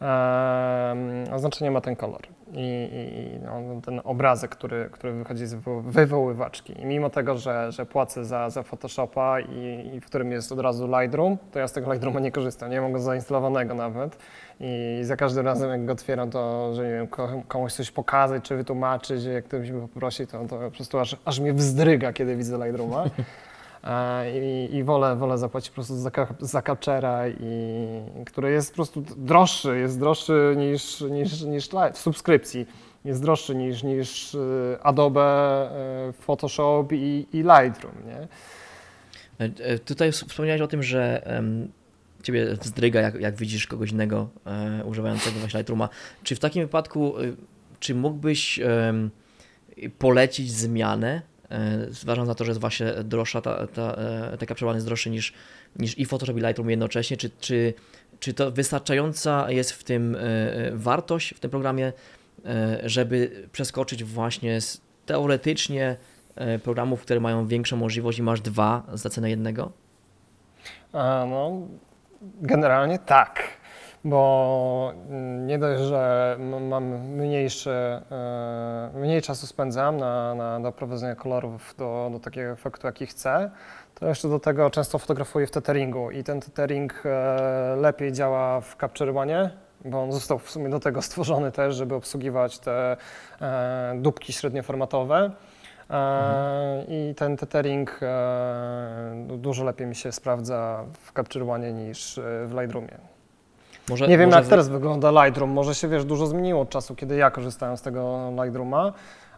A 0.00 1.38
znaczenie 1.38 1.70
ma 1.70 1.80
ten 1.80 1.96
kolor 1.96 2.20
i, 2.52 2.88
i 2.92 3.38
no, 3.44 3.80
ten 3.80 4.00
obrazek, 4.04 4.50
który, 4.50 4.88
który 4.92 5.12
wychodzi 5.12 5.46
z 5.46 5.54
wywo- 5.54 5.82
wywoływaczki. 5.82 6.80
I 6.80 6.86
mimo 6.86 7.10
tego, 7.10 7.38
że, 7.38 7.72
że 7.72 7.86
płacę 7.86 8.24
za, 8.24 8.50
za 8.50 8.62
Photoshopa 8.62 9.40
i, 9.40 9.90
i 9.94 10.00
w 10.00 10.06
którym 10.06 10.32
jest 10.32 10.52
od 10.52 10.60
razu 10.60 10.86
Lightroom, 11.00 11.36
to 11.52 11.58
ja 11.58 11.68
z 11.68 11.72
tego 11.72 11.92
Lightrooma 11.92 12.20
nie 12.20 12.32
korzystam, 12.32 12.70
nie 12.70 12.80
mam 12.80 12.92
go 12.92 12.98
zainstalowanego 12.98 13.74
nawet. 13.74 14.18
I 14.60 15.00
za 15.02 15.16
każdym 15.16 15.46
razem, 15.46 15.70
jak 15.70 15.84
go 15.84 15.92
otwieram, 15.92 16.30
to 16.30 16.74
że 16.74 16.84
nie 16.84 16.90
wiem, 16.90 17.06
ko- 17.06 17.42
komuś 17.48 17.72
coś 17.72 17.90
pokazać 17.90 18.44
czy 18.44 18.56
wytłumaczyć, 18.56 19.24
jak 19.24 19.44
ktoś 19.44 19.70
mnie 19.70 19.80
poprosi, 19.80 20.26
to, 20.26 20.44
to 20.44 20.56
po 20.58 20.70
prostu 20.70 20.98
aż, 20.98 21.16
aż 21.24 21.40
mnie 21.40 21.52
wzdryga, 21.52 22.12
kiedy 22.12 22.36
widzę 22.36 22.58
Lightrooma. 22.66 23.04
E, 23.84 24.40
I, 24.40 24.76
I 24.76 24.84
wolę, 24.84 25.16
wolę 25.16 25.38
zapłacić 25.38 25.70
po 25.70 25.74
prostu 25.74 25.96
za, 25.96 26.10
za 26.40 26.62
i, 27.40 28.24
który 28.26 28.50
jest 28.50 28.70
po 28.70 28.74
prostu 28.74 29.04
droższy, 29.16 29.78
jest 29.78 29.98
droższy 29.98 30.54
niż, 30.56 31.00
niż, 31.00 31.42
niż 31.42 31.68
w 31.92 31.98
subskrypcji. 31.98 32.66
Jest 33.04 33.22
droższy 33.22 33.54
niż, 33.54 33.82
niż 33.82 34.34
e, 34.34 34.38
Adobe, 34.82 35.20
e, 36.08 36.12
Photoshop 36.12 36.86
i, 36.92 37.26
i 37.32 37.38
Lightroom, 37.38 37.94
nie? 38.06 38.28
E, 39.46 39.50
e, 39.58 39.78
Tutaj 39.78 40.12
wspomniałeś 40.12 40.62
o 40.62 40.68
tym, 40.68 40.82
że 40.82 41.22
ciebie 42.22 42.54
wzdryga, 42.54 43.00
jak, 43.00 43.20
jak 43.20 43.36
widzisz 43.36 43.66
kogoś 43.66 43.90
innego 43.90 44.28
e, 44.46 44.84
używającego 44.84 45.38
właśnie 45.38 45.58
Lightrooma. 45.58 45.88
Czy 46.22 46.36
w 46.36 46.38
takim 46.38 46.62
wypadku, 46.62 47.18
e, 47.18 47.22
czy 47.80 47.94
mógłbyś 47.94 48.60
em, 48.60 49.10
polecić 49.98 50.52
zmianę, 50.52 51.22
e, 51.50 51.86
zważając 51.90 52.28
na 52.28 52.34
to, 52.34 52.44
że 52.44 52.50
jest 52.50 52.60
właśnie 52.60 52.92
droższa, 53.04 53.40
ta, 53.40 53.66
ta, 53.66 53.96
e, 54.40 54.46
capture 54.46 54.68
one 54.68 54.76
jest 54.76 54.86
droższy 54.86 55.10
niż, 55.10 55.32
niż 55.78 55.98
i 55.98 56.06
Photoshop 56.06 56.36
i 56.36 56.40
Lightroom 56.40 56.70
jednocześnie, 56.70 57.16
czy, 57.16 57.30
czy, 57.40 57.74
czy 58.20 58.34
to 58.34 58.50
wystarczająca 58.50 59.50
jest 59.50 59.72
w 59.72 59.84
tym 59.84 60.14
e, 60.14 60.18
e, 60.18 60.70
wartość 60.74 61.34
w 61.34 61.40
tym 61.40 61.50
programie, 61.50 61.92
e, 62.44 62.80
żeby 62.84 63.48
przeskoczyć 63.52 64.04
właśnie 64.04 64.60
z 64.60 64.80
teoretycznie 65.06 65.96
e, 66.36 66.58
programów, 66.58 67.02
które 67.02 67.20
mają 67.20 67.46
większą 67.46 67.76
możliwość 67.76 68.18
i 68.18 68.22
masz 68.22 68.40
dwa 68.40 68.82
za 68.92 69.10
cenę 69.10 69.30
jednego? 69.30 69.72
No, 70.92 71.52
generalnie 72.40 72.98
tak, 72.98 73.42
bo 74.04 74.94
nie 75.50 75.58
dość, 75.58 75.82
że 75.82 76.36
mam 76.60 76.84
mniejszy, 76.98 77.70
e, 77.70 78.90
mniej 78.94 79.22
czasu 79.22 79.46
spędzam 79.46 79.96
na, 79.96 80.34
na 80.34 80.60
doprowadzenie 80.60 81.16
kolorów 81.16 81.74
do, 81.78 82.08
do 82.12 82.20
takiego 82.20 82.50
efektu, 82.50 82.86
jaki 82.86 83.06
chcę, 83.06 83.50
to 83.94 84.06
jeszcze 84.06 84.28
do 84.28 84.40
tego 84.40 84.70
często 84.70 84.98
fotografuję 84.98 85.46
w 85.46 85.50
tetheringu 85.50 86.10
i 86.10 86.24
ten 86.24 86.40
tethering 86.40 87.02
e, 87.06 87.76
lepiej 87.76 88.12
działa 88.12 88.60
w 88.60 88.76
Capture 88.76 89.16
One, 89.18 89.50
bo 89.84 90.02
on 90.02 90.12
został 90.12 90.38
w 90.38 90.50
sumie 90.50 90.68
do 90.68 90.80
tego 90.80 91.02
stworzony 91.02 91.52
też, 91.52 91.74
żeby 91.74 91.94
obsługiwać 91.94 92.58
te 92.58 92.96
e, 93.40 93.92
dupki 93.96 94.32
średnioformatowe. 94.32 95.30
E, 95.90 96.84
I 96.88 97.14
ten 97.14 97.36
tethering 97.36 98.00
du- 99.14 99.36
dużo 99.36 99.64
lepiej 99.64 99.86
mi 99.86 99.94
się 99.96 100.12
sprawdza 100.12 100.84
w 100.92 101.12
Capture 101.12 101.50
One 101.50 101.72
niż 101.72 102.20
w 102.46 102.52
Lightroomie. 102.60 103.09
Może, 103.90 104.08
Nie 104.08 104.18
wiem 104.18 104.28
może 104.28 104.38
jak 104.40 104.48
teraz 104.48 104.68
wygląda 104.68 105.10
Lightroom, 105.24 105.50
może 105.50 105.74
się 105.74 105.88
wiesz, 105.88 106.04
dużo 106.04 106.26
zmieniło 106.26 106.60
od 106.62 106.70
czasu, 106.70 106.94
kiedy 106.94 107.16
ja 107.16 107.30
korzystałem 107.30 107.76
z 107.76 107.82
tego 107.82 108.32
Lightrooma, 108.44 108.92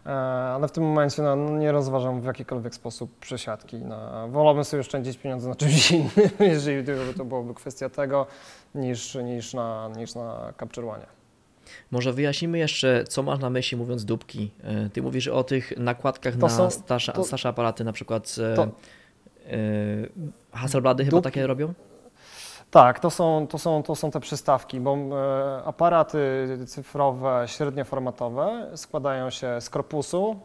e, 0.05 0.09
ale 0.55 0.67
w 0.67 0.71
tym 0.71 0.83
momencie 0.83 1.21
no, 1.21 1.35
no, 1.35 1.57
nie 1.57 1.71
rozważam 1.71 2.21
w 2.21 2.25
jakikolwiek 2.25 2.75
sposób 2.75 3.19
przesiadki. 3.19 3.77
No, 3.77 4.27
wolałbym 4.29 4.63
sobie 4.63 4.81
oszczędzić 4.81 5.17
pieniądze 5.17 5.49
na 5.49 5.55
czymś 5.65 5.91
innym, 5.91 6.09
jeżeli 6.39 6.83
to 7.17 7.25
byłoby 7.25 7.53
kwestia 7.53 7.89
tego, 7.89 8.27
niż, 8.75 9.15
niż, 9.15 9.53
na, 9.53 9.89
niż 9.97 10.15
na 10.15 10.53
Capture 10.59 10.85
One. 10.85 11.05
Może 11.91 12.13
wyjaśnimy 12.13 12.57
jeszcze, 12.57 13.03
co 13.03 13.23
masz 13.23 13.39
na 13.39 13.49
myśli 13.49 13.77
mówiąc 13.77 14.05
dupki. 14.05 14.51
E, 14.63 14.89
Ty 14.89 15.01
mówisz 15.01 15.27
o 15.27 15.43
tych 15.43 15.77
nakładkach 15.77 16.33
To 16.33 16.39
na 16.39 16.49
są- 16.49 16.69
starsze, 16.69 17.11
to- 17.11 17.23
starsze 17.23 17.49
aparaty, 17.49 17.83
na 17.83 17.93
przykład 17.93 18.35
To- 18.55 18.63
e, 18.63 18.69
Hasselblady 20.51 21.05
chyba 21.05 21.21
takie 21.21 21.47
robią? 21.47 21.73
Tak, 22.73 22.99
to 22.99 23.09
są, 23.09 23.47
to 23.47 23.57
są, 23.57 23.83
to 23.83 23.95
są 23.95 24.11
te 24.11 24.19
przystawki, 24.19 24.79
bo 24.79 24.95
e, 24.95 25.63
aparaty 25.65 26.47
cyfrowe 26.67 27.43
średnioformatowe 27.47 28.71
składają 28.75 29.29
się 29.29 29.61
z 29.61 29.69
korpusu, 29.69 30.39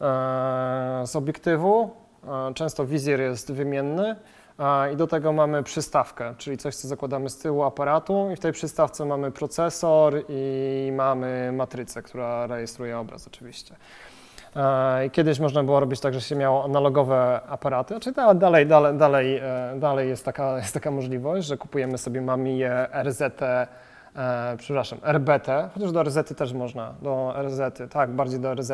e, 0.00 1.02
z 1.06 1.16
obiektywu, 1.16 1.90
e, 2.50 2.54
często 2.54 2.86
wizjer 2.86 3.20
jest 3.20 3.52
wymienny 3.52 4.16
i 4.92 4.96
do 4.96 5.06
tego 5.06 5.32
mamy 5.32 5.62
przystawkę, 5.62 6.34
czyli 6.38 6.58
coś, 6.58 6.76
co 6.76 6.88
zakładamy 6.88 7.30
z 7.30 7.38
tyłu 7.38 7.62
aparatu 7.62 8.28
i 8.32 8.36
w 8.36 8.40
tej 8.40 8.52
przystawce 8.52 9.04
mamy 9.04 9.30
procesor 9.30 10.24
i 10.28 10.92
mamy 10.96 11.52
matrycę, 11.52 12.02
która 12.02 12.46
rejestruje 12.46 12.98
obraz 12.98 13.26
oczywiście. 13.26 13.76
E, 14.56 15.10
Kiedyś 15.10 15.40
można 15.40 15.64
było 15.64 15.80
robić 15.80 16.00
tak, 16.00 16.14
że 16.14 16.20
się 16.20 16.36
miało 16.36 16.64
analogowe 16.64 17.40
aparaty, 17.48 17.94
znaczy 17.94 18.12
da- 18.12 18.34
dalej, 18.34 18.66
dalej, 18.66 18.98
dalej, 18.98 19.36
e, 19.36 19.74
dalej 19.78 20.08
jest, 20.08 20.24
taka, 20.24 20.56
jest 20.58 20.74
taka 20.74 20.90
możliwość, 20.90 21.46
że 21.46 21.56
kupujemy 21.56 21.98
sobie 21.98 22.20
Mamię, 22.20 22.86
RZ, 23.02 23.22
e, 23.42 23.66
przepraszam, 24.58 24.98
RBT, 25.02 25.68
chociaż 25.74 25.92
do 25.92 26.02
RZ 26.02 26.34
też 26.36 26.52
można, 26.52 26.94
do 27.02 27.34
RZ, 27.42 27.60
tak, 27.90 28.10
bardziej 28.10 28.40
do 28.40 28.54
RZ, 28.54 28.72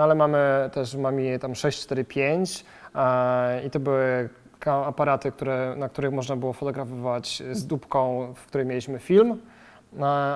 ale 0.00 0.14
mamy 0.14 0.70
też 0.72 0.94
Mamię 0.94 1.38
tam 1.38 1.54
645 1.54 2.64
e, 2.94 3.64
i 3.66 3.70
to 3.70 3.80
były 3.80 4.28
aparaty, 4.66 5.32
które, 5.32 5.74
na 5.76 5.88
których 5.88 6.12
można 6.12 6.36
było 6.36 6.52
fotografować 6.52 7.42
z 7.52 7.66
dupką, 7.66 8.32
w 8.36 8.46
której 8.46 8.66
mieliśmy 8.66 8.98
film, 8.98 9.38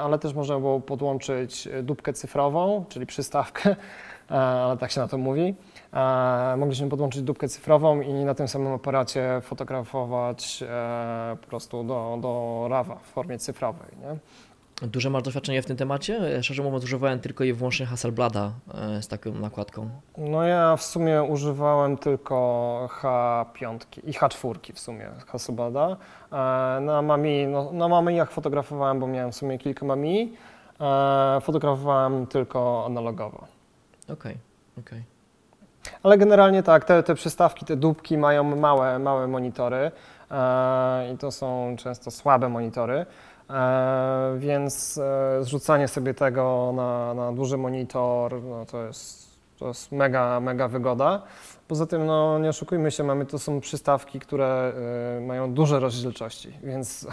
ale 0.03 0.19
też 0.19 0.35
można 0.35 0.59
było 0.59 0.81
podłączyć 0.81 1.69
dupkę 1.83 2.13
cyfrową, 2.13 2.85
czyli 2.89 3.07
przystawkę, 3.07 3.71
e, 4.31 4.35
ale 4.35 4.77
tak 4.77 4.91
się 4.91 5.01
na 5.01 5.09
to 5.09 5.19
mówi. 5.19 5.55
E, 5.93 6.57
Mogliśmy 6.57 6.89
podłączyć 6.89 7.23
dupkę 7.23 7.49
cyfrową 7.49 8.01
i 8.01 8.13
na 8.13 8.35
tym 8.35 8.49
samym 8.49 8.73
aparacie 8.73 9.41
fotografować 9.43 10.63
e, 10.69 11.37
po 11.41 11.47
prostu 11.47 11.85
do, 11.85 12.19
do 12.21 12.67
RAWa 12.71 12.97
w 12.97 13.07
formie 13.07 13.39
cyfrowej. 13.39 13.89
Nie? 14.01 14.17
Duże 14.83 15.11
masz 15.11 15.23
doświadczenie 15.23 15.63
w 15.63 15.67
tym 15.67 15.77
temacie? 15.77 16.43
Szczerze 16.43 16.63
mówiąc, 16.63 16.85
używałem 16.85 17.21
tylko 17.21 17.45
i 17.45 17.53
wyłącznie 17.53 17.87
Hasselblada 17.87 18.51
e, 18.75 19.03
z 19.03 19.09
taką 19.09 19.33
nakładką. 19.33 19.91
No 20.19 20.43
ja 20.43 20.77
w 20.77 20.83
sumie 20.83 21.23
używałem 21.23 21.97
tylko 21.97 22.89
H5 23.01 23.79
i 24.05 24.13
H4 24.13 24.73
w 24.75 24.79
sumie 24.81 25.11
Hasselblada. 25.27 25.97
E, 26.33 26.81
Na 26.81 27.03
Mami, 27.03 27.47
no, 27.47 27.73
na 27.73 27.89
Mami 27.89 28.17
jak 28.17 28.31
fotografowałem, 28.31 29.01
bo 29.01 29.07
miałem 29.07 29.33
w 29.33 29.37
sumie 29.37 29.59
kilka 29.59 29.87
Mami, 29.87 30.33
e, 30.81 31.41
fotografowałem 31.41 32.27
tylko 32.27 32.85
analogowo. 32.87 33.45
Okej, 34.09 34.37
okej. 34.79 35.03
Ale 36.03 36.19
generalnie 36.19 36.63
tak, 36.63 36.85
te, 36.85 37.03
te 37.03 37.15
przystawki, 37.15 37.65
te 37.65 37.77
dupki 37.77 38.19
mają 38.19 38.57
małe, 38.57 38.99
małe 38.99 39.27
monitory 39.27 39.91
i 41.15 41.19
to 41.19 41.31
są 41.33 41.77
często 41.79 42.11
słabe 42.11 42.49
monitory, 42.49 43.07
więc 44.39 44.99
e, 44.99 45.45
zrzucanie 45.45 45.89
sobie 45.89 46.15
tego 46.15 46.73
na, 46.77 47.15
na 47.15 47.33
duży 47.33 47.57
monitor 47.57 48.43
no, 48.43 48.67
to, 48.67 48.83
jest, 48.83 49.39
to 49.59 49.69
jest 49.69 49.93
mega, 49.93 50.41
mega 50.41 50.69
wygoda. 50.69 51.23
Poza 51.69 51.87
tym, 51.87 52.07
no, 52.07 52.39
nie 52.39 52.49
oszukujmy 52.49 52.91
się, 52.91 53.05
mamy 53.05 53.27
to 53.27 53.39
są 53.39 53.61
przystawki, 53.61 54.21
które 54.21 54.73
e, 55.17 55.21
mają 55.21 55.55
duże 55.55 55.81
rozdzielczości, 55.81 56.53
więc 56.63 57.07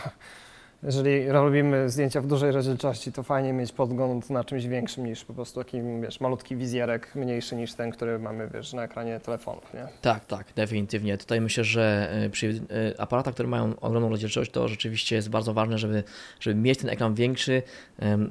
jeżeli 0.85 1.29
robimy 1.29 1.89
zdjęcia 1.89 2.21
w 2.21 2.27
dużej 2.27 2.51
rozdzielczości, 2.51 3.11
to 3.11 3.23
fajnie 3.23 3.53
mieć 3.53 3.71
podgląd 3.71 4.29
na 4.29 4.43
czymś 4.43 4.65
większym 4.65 5.05
niż 5.05 5.25
po 5.25 5.33
prostu 5.33 5.63
taki, 5.63 5.77
wiesz, 6.01 6.19
malutki 6.19 6.55
wizjerek, 6.55 7.15
mniejszy 7.15 7.55
niż 7.55 7.73
ten, 7.73 7.91
który 7.91 8.19
mamy, 8.19 8.49
wiesz, 8.53 8.73
na 8.73 8.83
ekranie 8.83 9.19
telefonów, 9.19 9.73
nie? 9.73 9.87
Tak, 10.01 10.25
tak, 10.25 10.47
definitywnie. 10.55 11.17
Tutaj 11.17 11.41
myślę, 11.41 11.63
że 11.63 12.09
e, 12.11 12.29
przy 12.29 12.61
e, 12.97 13.01
aparatach, 13.01 13.33
które 13.33 13.49
mają 13.49 13.79
ogromną 13.79 14.09
rozdzielczość, 14.09 14.51
to 14.51 14.67
rzeczywiście 14.67 15.15
jest 15.15 15.29
bardzo 15.29 15.53
ważne, 15.53 15.77
żeby, 15.77 16.03
żeby 16.39 16.55
mieć 16.55 16.79
ten 16.79 16.89
ekran 16.89 17.13
większy, 17.13 17.61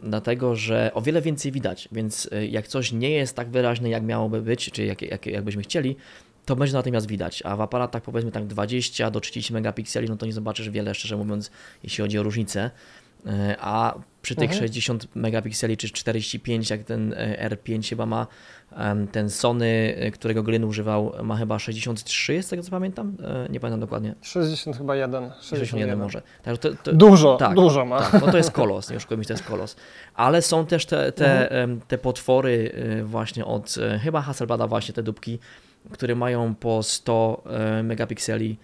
dlatego 0.02 0.56
że 0.56 0.90
o 0.94 1.02
wiele 1.02 1.22
więcej 1.22 1.52
widać, 1.52 1.88
więc 1.92 2.28
e, 2.32 2.46
jak 2.46 2.68
coś 2.68 2.92
nie 2.92 3.10
jest 3.10 3.36
tak 3.36 3.48
wyraźne, 3.48 3.88
jak 3.88 4.02
miałoby 4.02 4.42
być, 4.42 4.70
czy 4.70 4.84
jak, 4.84 5.02
jak, 5.02 5.26
jak 5.26 5.44
byśmy 5.44 5.62
chcieli, 5.62 5.96
to 6.44 6.56
będzie 6.56 6.74
natychmiast 6.74 7.06
widać, 7.06 7.42
a 7.46 7.56
w 7.56 7.60
aparatach 7.60 8.02
powiedzmy 8.02 8.32
tak 8.32 8.46
20 8.46 9.10
do 9.10 9.20
30 9.20 9.52
megapikseli, 9.52 10.08
no 10.08 10.16
to 10.16 10.26
nie 10.26 10.32
zobaczysz 10.32 10.70
wiele, 10.70 10.94
szczerze 10.94 11.16
mówiąc, 11.16 11.50
jeśli 11.82 12.02
chodzi 12.02 12.18
o 12.18 12.22
różnicę. 12.22 12.70
E, 13.26 13.56
A 13.60 13.94
przy 14.22 14.34
tych 14.34 14.50
Mhm. 14.50 14.60
60 14.60 15.06
megapikseli 15.16 15.76
czy 15.76 15.90
45, 15.90 16.70
jak 16.70 16.82
ten 16.82 17.12
e, 17.16 17.48
R5 17.50 17.88
chyba 17.88 18.06
ma, 18.06 18.26
ten 19.12 19.30
Sony, 19.30 19.94
e, 19.98 20.10
którego 20.10 20.42
Glyn 20.42 20.64
używał, 20.64 21.12
ma 21.22 21.36
chyba 21.36 21.58
63, 21.58 22.42
z 22.42 22.48
tego 22.48 22.62
co 22.62 22.70
pamiętam. 22.70 23.16
Nie 23.50 23.60
pamiętam 23.60 23.80
dokładnie. 23.80 24.14
60 24.22 24.76
chyba 24.76 24.96
1. 24.96 25.30
61 25.40 25.98
może. 25.98 26.22
Także 26.42 26.58
to, 26.58 26.70
to, 26.82 26.92
Dużo, 26.92 27.36
Tak, 27.36 27.54
dużo 27.54 27.84
ma. 27.84 28.00
tak, 28.00 28.22
no 28.26 28.30
to 28.32 28.36
jest 28.36 28.50
kolos, 28.50 28.90
nie 28.90 28.96
oszukujmy 28.96 29.24
się, 29.24 29.28
to 29.28 29.34
jest 29.34 29.44
kolos. 29.44 29.76
Ale 30.14 30.42
są 30.42 30.66
też 30.66 30.86
te, 30.86 31.12
te, 31.12 31.50
em, 31.62 31.80
te 31.88 31.98
potwory 31.98 32.72
właśnie 33.04 33.44
od 33.44 33.74
chyba 34.02 34.20
Hasselblada 34.22 34.66
właśnie 34.66 34.94
te 34.94 35.02
dupki, 35.02 35.38
które 35.90 36.14
mają 36.14 36.54
po 36.54 36.82
100 36.82 37.42
e, 37.46 37.82
megapikseli. 37.82 38.58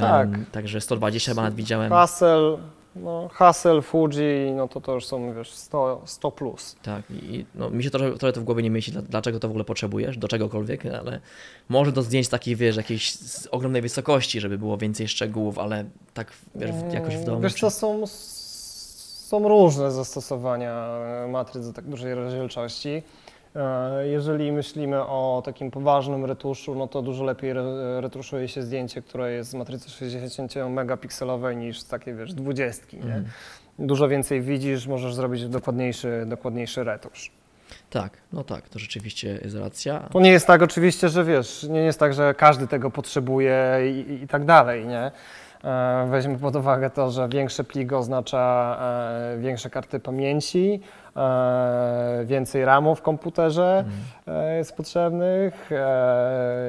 Tak. 0.00 0.28
Także 0.52 0.80
120 0.80 1.30
chyba 1.30 1.50
widziałem. 1.50 1.90
Hassel, 1.90 2.58
no, 2.96 3.28
Hassel, 3.32 3.82
Fuji, 3.82 4.52
no 4.56 4.68
to 4.68 4.80
to 4.80 4.94
już 4.94 5.06
są, 5.06 5.34
wiesz, 5.34 5.52
100, 5.52 6.02
100 6.04 6.30
plus. 6.30 6.76
Tak, 6.82 7.02
i 7.10 7.44
no, 7.54 7.70
mi 7.70 7.84
się 7.84 7.90
trochę, 7.90 8.12
trochę 8.18 8.32
to 8.32 8.40
w 8.40 8.44
głowie 8.44 8.62
nie 8.62 8.70
mieści, 8.70 8.92
dla- 8.92 9.02
dlaczego 9.02 9.40
to 9.40 9.48
w 9.48 9.50
ogóle 9.50 9.64
potrzebujesz, 9.64 10.18
do 10.18 10.28
czegokolwiek, 10.28 10.86
ale 10.86 11.20
może 11.68 11.92
do 11.92 12.02
zdjęć 12.02 12.28
takich, 12.28 12.56
wiesz, 12.56 12.76
jakiejś 12.76 13.14
z 13.14 13.46
ogromnej 13.46 13.82
wysokości, 13.82 14.40
żeby 14.40 14.58
było 14.58 14.76
więcej 14.76 15.08
szczegółów, 15.08 15.58
ale 15.58 15.84
tak, 16.14 16.32
wiesz, 16.54 16.70
jakoś 16.92 17.16
w 17.16 17.24
domu. 17.24 17.40
Wiesz 17.40 17.54
czy- 17.54 17.60
co, 17.60 17.70
są, 17.70 18.06
są 18.06 19.48
różne 19.48 19.90
zastosowania 19.92 20.72
e, 21.24 21.28
matryc 21.28 21.66
do 21.66 21.72
tak 21.72 21.84
dużej 21.84 22.14
rozdzielczości. 22.14 23.02
E, 23.56 24.06
Jeżeli 24.08 24.52
myślimy 24.52 25.00
o 25.02 25.42
takim 25.44 25.70
poważnym 25.70 26.24
retuszu, 26.24 26.74
no 26.74 26.88
to 26.88 27.02
dużo 27.02 27.24
lepiej 27.24 27.50
re- 27.50 28.00
retuszuje 28.00 28.48
się 28.48 28.62
zdjęcie, 28.62 29.02
które 29.02 29.32
jest 29.32 29.50
z 29.50 29.54
matrycy 29.54 29.90
60 29.90 30.54
megapikselowej 30.70 31.56
niż 31.56 31.80
z 31.80 31.86
takiej, 31.88 32.14
wiesz, 32.14 32.34
20, 32.34 32.86
nie? 32.96 33.02
Mhm. 33.02 33.24
Dużo 33.78 34.08
więcej 34.08 34.40
widzisz, 34.42 34.86
możesz 34.86 35.14
zrobić 35.14 35.46
dokładniejszy, 35.48 36.24
dokładniejszy 36.26 36.84
retusz. 36.84 37.30
Tak, 37.90 38.12
no 38.32 38.44
tak, 38.44 38.68
to 38.68 38.78
rzeczywiście 38.78 39.38
jest 39.44 39.56
racja. 39.56 40.08
To 40.12 40.20
nie 40.20 40.30
jest 40.30 40.46
tak 40.46 40.62
oczywiście, 40.62 41.08
że 41.08 41.24
wiesz, 41.24 41.62
nie 41.62 41.80
jest 41.80 41.98
tak, 42.00 42.14
że 42.14 42.34
każdy 42.34 42.66
tego 42.66 42.90
potrzebuje 42.90 43.78
i, 43.90 44.10
i, 44.10 44.22
i 44.22 44.28
tak 44.28 44.44
dalej, 44.44 44.86
nie? 44.86 45.10
E, 45.64 46.06
Weźmy 46.10 46.38
pod 46.38 46.56
uwagę 46.56 46.90
to, 46.90 47.10
że 47.10 47.28
większe 47.28 47.64
plik 47.64 47.92
oznacza 47.92 48.76
e, 49.34 49.38
większe 49.38 49.70
karty 49.70 50.00
pamięci, 50.00 50.80
e, 51.16 52.22
więcej 52.24 52.64
RAMu 52.64 52.94
w 52.94 53.02
komputerze 53.02 53.84
Mhm. 54.26 54.56
jest 54.56 54.76
potrzebnych. 54.76 55.70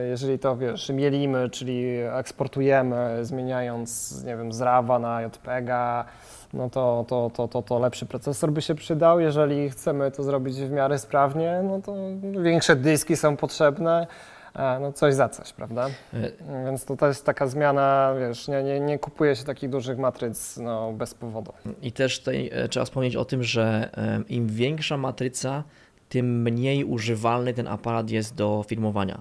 Jeżeli 0.09 0.39
to, 0.39 0.57
wiesz, 0.57 0.89
mielimy, 0.89 1.49
czyli 1.49 1.97
eksportujemy, 2.13 3.25
zmieniając, 3.25 4.23
nie 4.25 4.37
wiem, 4.37 4.53
z 4.53 4.61
RAWa 4.61 4.99
na 4.99 5.21
JPEGa, 5.21 6.05
no 6.53 6.69
to, 6.69 7.05
to, 7.07 7.31
to, 7.33 7.47
to, 7.47 7.61
to 7.61 7.79
lepszy 7.79 8.05
procesor 8.05 8.51
by 8.51 8.61
się 8.61 8.75
przydał. 8.75 9.19
Jeżeli 9.19 9.69
chcemy 9.69 10.11
to 10.11 10.23
zrobić 10.23 10.55
w 10.55 10.71
miarę 10.71 10.99
sprawnie, 10.99 11.61
no 11.63 11.81
to 11.81 11.95
większe 12.43 12.75
dyski 12.75 13.17
są 13.17 13.37
potrzebne. 13.37 14.07
E, 14.55 14.79
No 14.79 14.93
coś 14.93 15.13
za 15.13 15.29
coś, 15.29 15.53
prawda? 15.53 15.89
E, 16.13 16.31
Więc 16.65 16.85
to, 16.85 17.07
jest 17.07 17.25
taka 17.25 17.47
zmiana, 17.47 18.13
wiesz, 18.19 18.47
nie, 18.47 18.63
nie, 18.63 18.79
nie 18.79 18.99
kupuje 18.99 19.35
się 19.35 19.43
takich 19.43 19.69
dużych 19.69 19.97
matryc 19.97 20.57
no, 20.57 20.93
bez 20.93 21.13
powodu. 21.13 21.53
I 21.81 21.91
też 21.91 22.19
tutaj 22.19 22.49
e, 22.53 22.69
trzeba 22.69 22.85
wspomnieć 22.85 23.15
o 23.15 23.25
tym, 23.25 23.43
że 23.43 23.89
im 24.29 24.47
większa 24.47 24.97
matryca, 24.97 25.63
tym 26.09 26.41
mniej 26.41 26.83
używalny 26.83 27.53
ten 27.53 27.67
aparat 27.67 28.09
jest 28.09 28.35
do 28.35 28.63
filmowania, 28.67 29.19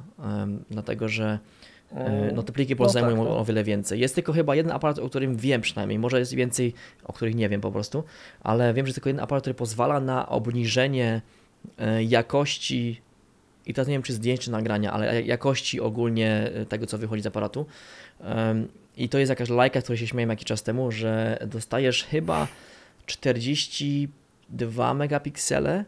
dlatego 0.70 1.08
że 1.08 1.38
E, 1.96 2.32
No 2.34 2.42
te 2.42 2.52
pliki 2.52 2.76
po 2.76 2.84
No 2.84 2.92
tak, 2.92 3.02
zajmują 3.02 3.24
no. 3.24 3.38
o 3.38 3.44
wiele 3.44 3.64
więcej. 3.64 4.00
Jest 4.00 4.14
tylko 4.14 4.32
chyba 4.32 4.54
jeden 4.54 4.72
aparat, 4.72 4.98
o 4.98 5.08
którym 5.08 5.36
wiem 5.36 5.60
przynajmniej, 5.60 5.98
może 5.98 6.18
jest 6.18 6.34
więcej, 6.34 6.74
o 7.04 7.12
których 7.12 7.34
nie 7.34 7.48
wiem 7.48 7.60
po 7.60 7.72
prostu, 7.72 8.04
ale 8.42 8.74
wiem, 8.74 8.86
że 8.86 8.88
jest 8.90 8.94
tylko 8.96 9.08
jeden 9.08 9.22
aparat, 9.24 9.42
który 9.42 9.54
pozwala 9.54 10.00
na 10.00 10.28
obniżenie 10.28 11.22
jakości 12.08 13.00
i 13.66 13.74
teraz 13.74 13.88
nie 13.88 13.94
wiem 13.94 14.02
czy 14.02 14.12
zdjęć, 14.12 14.40
czy 14.40 14.50
nagrania, 14.50 14.92
ale 14.92 15.22
jakości 15.22 15.80
ogólnie 15.80 16.50
e, 16.54 16.66
tego, 16.66 16.86
co 16.86 16.98
wychodzi 16.98 17.22
z 17.22 17.26
aparatu. 17.26 17.66
I 18.96 19.08
to 19.08 19.18
jest 19.18 19.30
jakaś 19.30 19.48
lajka, 19.48 19.82
której 19.82 19.98
się 19.98 20.06
śmiałem 20.06 20.30
jakiś 20.30 20.44
czas 20.44 20.62
temu, 20.62 20.92
że 20.92 21.38
dostajesz 21.46 22.04
chyba 22.04 22.48
42 23.06 24.94
megapiksele, 24.94 25.84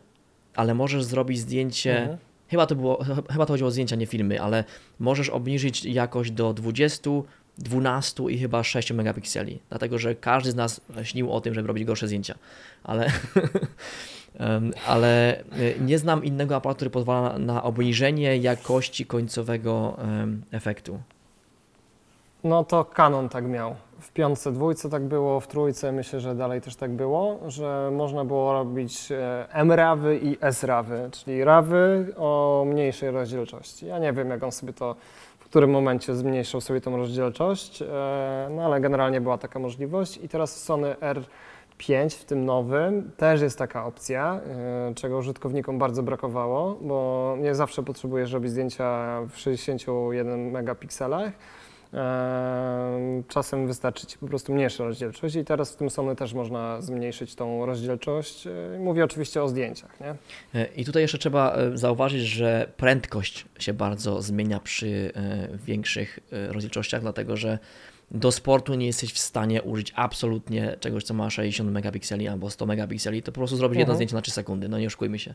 ale 0.55 0.75
możesz 0.75 1.05
zrobić 1.05 1.39
zdjęcie 1.39 2.01
Mhm. 2.01 2.19
Chyba 2.49 2.67
to 2.67 2.75
było, 2.77 3.05
ch- 3.05 3.33
chyba 3.33 3.47
to 3.47 3.53
chodziło 3.53 3.69
o 3.69 3.71
zdjęcia, 3.71 3.97
nie 3.97 4.07
filmy, 4.07 4.43
ale 4.43 4.65
możesz 4.99 5.29
obniżyć 5.29 5.85
jakość 5.85 6.31
do 6.31 6.55
20, 6.55 7.11
12 7.59 8.23
i 8.31 8.39
chyba 8.39 8.65
6 8.65 8.93
megapikseli. 8.93 9.59
Dlatego, 9.69 9.99
że 9.99 10.15
każdy 10.15 10.51
z 10.51 10.55
nas 10.55 10.81
śnił 11.03 11.33
o 11.33 11.41
tym, 11.41 11.55
żeby 11.55 11.69
robić 11.69 11.85
gorsze 11.85 12.07
zdjęcia. 12.07 12.35
Ale, 12.85 13.11
ale 14.87 15.41
y, 15.41 15.77
nie 15.81 15.99
znam 15.99 16.25
innego 16.25 16.57
aparatu, 16.57 16.77
który 16.77 16.91
pozwala 16.91 17.39
na, 17.39 17.63
obniżenie 17.63 18.37
jakości 18.37 19.07
końcowego 19.07 19.97
efektu. 20.51 20.99
No 22.45 22.65
to 22.65 22.85
Canon 22.85 23.29
tak 23.29 23.45
miał. 23.45 23.75
W 24.01 24.13
piątce, 24.13 24.53
dwójce 24.53 24.91
tak 24.91 25.03
było, 25.03 25.41
w 25.41 25.47
trójce 25.47 25.93
myślę, 25.93 26.21
że 26.21 26.35
dalej 26.35 26.61
też 26.61 26.77
tak 26.77 26.91
było, 26.91 27.39
że 27.47 27.91
można 27.93 28.25
było 28.25 28.53
robić 28.53 29.13
e, 29.13 29.47
M-rawy 29.53 30.19
i 30.23 30.37
S-rawy, 30.41 31.09
czyli 31.13 31.45
rawy 31.45 32.15
o 32.17 32.65
mniejszej 32.67 33.11
rozdzielczości. 33.11 33.87
Ja 33.87 33.99
nie 33.99 34.13
wiem, 34.13 34.31
jak 34.31 34.43
on 34.43 34.53
sobie 34.53 34.73
to, 34.73 34.97
w 35.39 35.45
którym 35.45 35.71
momencie 35.71 36.15
zmniejszył 36.15 36.61
sobie 36.61 36.81
tą 36.81 36.97
rozdzielczość, 36.97 37.83
e, 37.83 37.87
no 38.51 38.65
ale 38.65 38.81
generalnie 38.81 39.21
była 39.21 39.39
taka 39.39 39.59
możliwość 39.59 40.17
i 40.23 40.29
teraz 40.29 40.63
Sony 40.63 40.97
R5, 41.83 42.11
w 42.11 42.25
tym 42.25 42.45
nowym, 42.45 43.11
też 43.17 43.41
jest 43.41 43.59
taka 43.59 43.87
opcja, 43.87 44.41
e, 44.91 44.95
czego 44.95 45.19
użytkownikom 45.19 45.79
bardzo 45.79 46.03
brakowało, 46.03 46.79
bo 46.81 47.37
nie 47.41 47.55
zawsze 47.55 47.83
potrzebujesz 47.83 48.33
robić 48.33 48.51
zdjęcia 48.51 49.19
w 49.31 49.39
61 49.39 50.51
megapikselach, 50.51 51.33
Ehm, 51.93 53.23
Czasem 53.29 53.67
wystarczy 53.67 54.07
Ci 54.07 54.19
po 54.19 54.27
prostu 54.27 54.55
mniejsza 54.55 54.85
rozdzielczość 54.85 55.35
i 55.35 55.45
teraz 55.45 55.73
w 55.73 55.77
tym 55.77 55.91
Sony 55.91 56.17
też 56.17 56.35
można 56.35 56.81
zmniejszyć 56.81 57.35
tą 57.35 57.67
rozdzielczość. 57.67 58.47
E, 58.47 58.79
Mówię 58.79 59.05
oczywiście 59.05 59.43
o 59.43 59.49
zdjęciach, 59.49 60.01
nie? 60.01 60.15
E, 60.61 60.67
I 60.77 60.85
tutaj 60.85 61.03
jeszcze 61.03 61.19
trzeba 61.19 61.55
e, 61.55 61.77
zauważyć, 61.77 62.23
że 62.23 62.73
prędkość 62.77 63.47
się 63.59 63.73
bardzo 63.73 64.23
zmienia 64.23 64.61
przy 64.61 65.13
e, 65.15 65.49
większych 65.59 66.19
e, 66.33 66.53
rozdzielczościach, 66.53 67.03
dlatego 67.03 67.37
że 67.37 67.59
do 68.15 68.33
sportu 68.33 68.75
nie 68.75 68.87
jesteś 68.87 69.13
w 69.13 69.19
stanie 69.19 69.63
użyć 69.63 69.93
absolutnie 69.97 70.77
czegoś, 70.81 71.05
co 71.05 71.15
ma 71.15 71.31
60 71.31 71.71
megapikseli 71.71 72.29
albo 72.29 72.51
100 72.51 72.67
megapikseli, 72.67 73.23
to 73.23 73.33
po 73.33 73.41
prostu 73.41 73.57
zrobić 73.57 73.79
jedno 73.79 73.93
Mhm. 73.93 73.97
zdjęcie 73.97 74.15
na 74.17 74.23
3 74.23 74.31
sekundy, 74.31 74.69
no 74.69 74.79
nie 74.79 74.87
oszukujmy 74.87 75.19
się. 75.19 75.35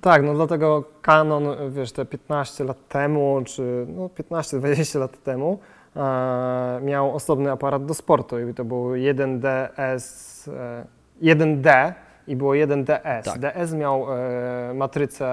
Tak, 0.00 0.22
no 0.22 0.34
dlatego 0.34 0.84
Canon, 1.02 1.44
wiesz, 1.70 1.92
te 1.92 2.04
15 2.04 2.64
lat 2.64 2.88
temu, 2.88 3.42
czy 3.46 3.86
no 3.88 4.08
15-20 4.08 4.98
lat 4.98 5.22
temu 5.22 5.58
e, 5.96 6.80
miał 6.82 7.14
osobny 7.14 7.50
aparat 7.50 7.86
do 7.86 7.94
sportu 7.94 8.48
i 8.48 8.54
to 8.54 8.64
był 8.64 8.84
1DS, 8.96 10.48
e, 10.52 10.84
1D 11.22 11.92
i 12.26 12.36
było 12.36 12.52
1DS. 12.54 13.22
Tak. 13.24 13.38
DS 13.38 13.74
miał 13.74 14.06
e, 14.16 14.74
matrycę, 14.74 15.26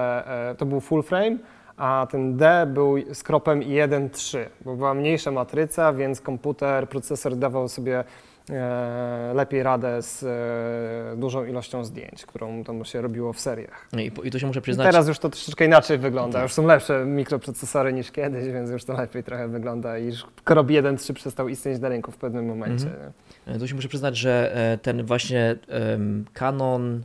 e, 0.50 0.54
to 0.54 0.66
był 0.66 0.80
full 0.80 1.02
frame, 1.02 1.36
a 1.76 2.06
ten 2.10 2.36
D 2.36 2.66
był 2.74 3.14
z 3.14 3.22
kropem 3.22 3.60
1.3, 3.60 4.38
bo 4.64 4.76
była 4.76 4.94
mniejsza 4.94 5.30
matryca, 5.30 5.92
więc 5.92 6.20
komputer, 6.20 6.88
procesor 6.88 7.36
dawał 7.36 7.68
sobie 7.68 8.04
e, 8.50 9.32
lepiej 9.34 9.62
radę 9.62 10.02
z 10.02 10.22
e, 10.22 11.16
dużą 11.16 11.44
ilością 11.44 11.84
zdjęć, 11.84 12.26
którą 12.26 12.64
tam 12.64 12.84
się 12.84 13.00
robiło 13.00 13.32
w 13.32 13.40
seriach. 13.40 13.88
I, 13.98 14.10
po- 14.10 14.22
i 14.22 14.30
tu 14.30 14.38
się 14.38 14.46
muszę 14.46 14.58
I 14.58 14.62
przyznać, 14.62 14.86
Teraz 14.86 15.08
już 15.08 15.18
to 15.18 15.28
troszeczkę 15.28 15.64
inaczej 15.64 15.98
wygląda. 15.98 16.32
Tak. 16.32 16.42
Już 16.42 16.52
są 16.52 16.66
lepsze 16.66 17.04
mikroprocesory 17.06 17.92
niż 17.92 18.10
kiedyś, 18.10 18.48
więc 18.48 18.70
już 18.70 18.84
to 18.84 18.92
lepiej 18.92 19.24
trochę 19.24 19.48
wygląda. 19.48 19.98
I 19.98 20.06
już 20.06 20.26
Krop 20.44 20.66
1.3 20.66 21.12
przestał 21.12 21.48
istnieć 21.48 21.80
na 21.80 21.88
rynku 21.88 22.12
w 22.12 22.16
pewnym 22.16 22.46
momencie. 22.46 22.86
Mhm. 22.86 23.12
e, 23.46 23.58
tu 23.58 23.68
się 23.68 23.74
muszę 23.74 23.88
przyznać, 23.88 24.16
że 24.16 24.56
ten 24.82 25.04
właśnie 25.06 25.56
em, 25.68 26.24
Canon 26.32 27.02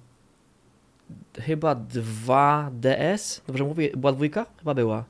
chyba 1.39 1.75
2DS, 1.75 3.41
dobrze 3.47 3.63
mówię, 3.63 3.89
była 3.97 4.13
dwójka? 4.13 4.45
Chyba 4.59 4.73
była. 4.73 5.03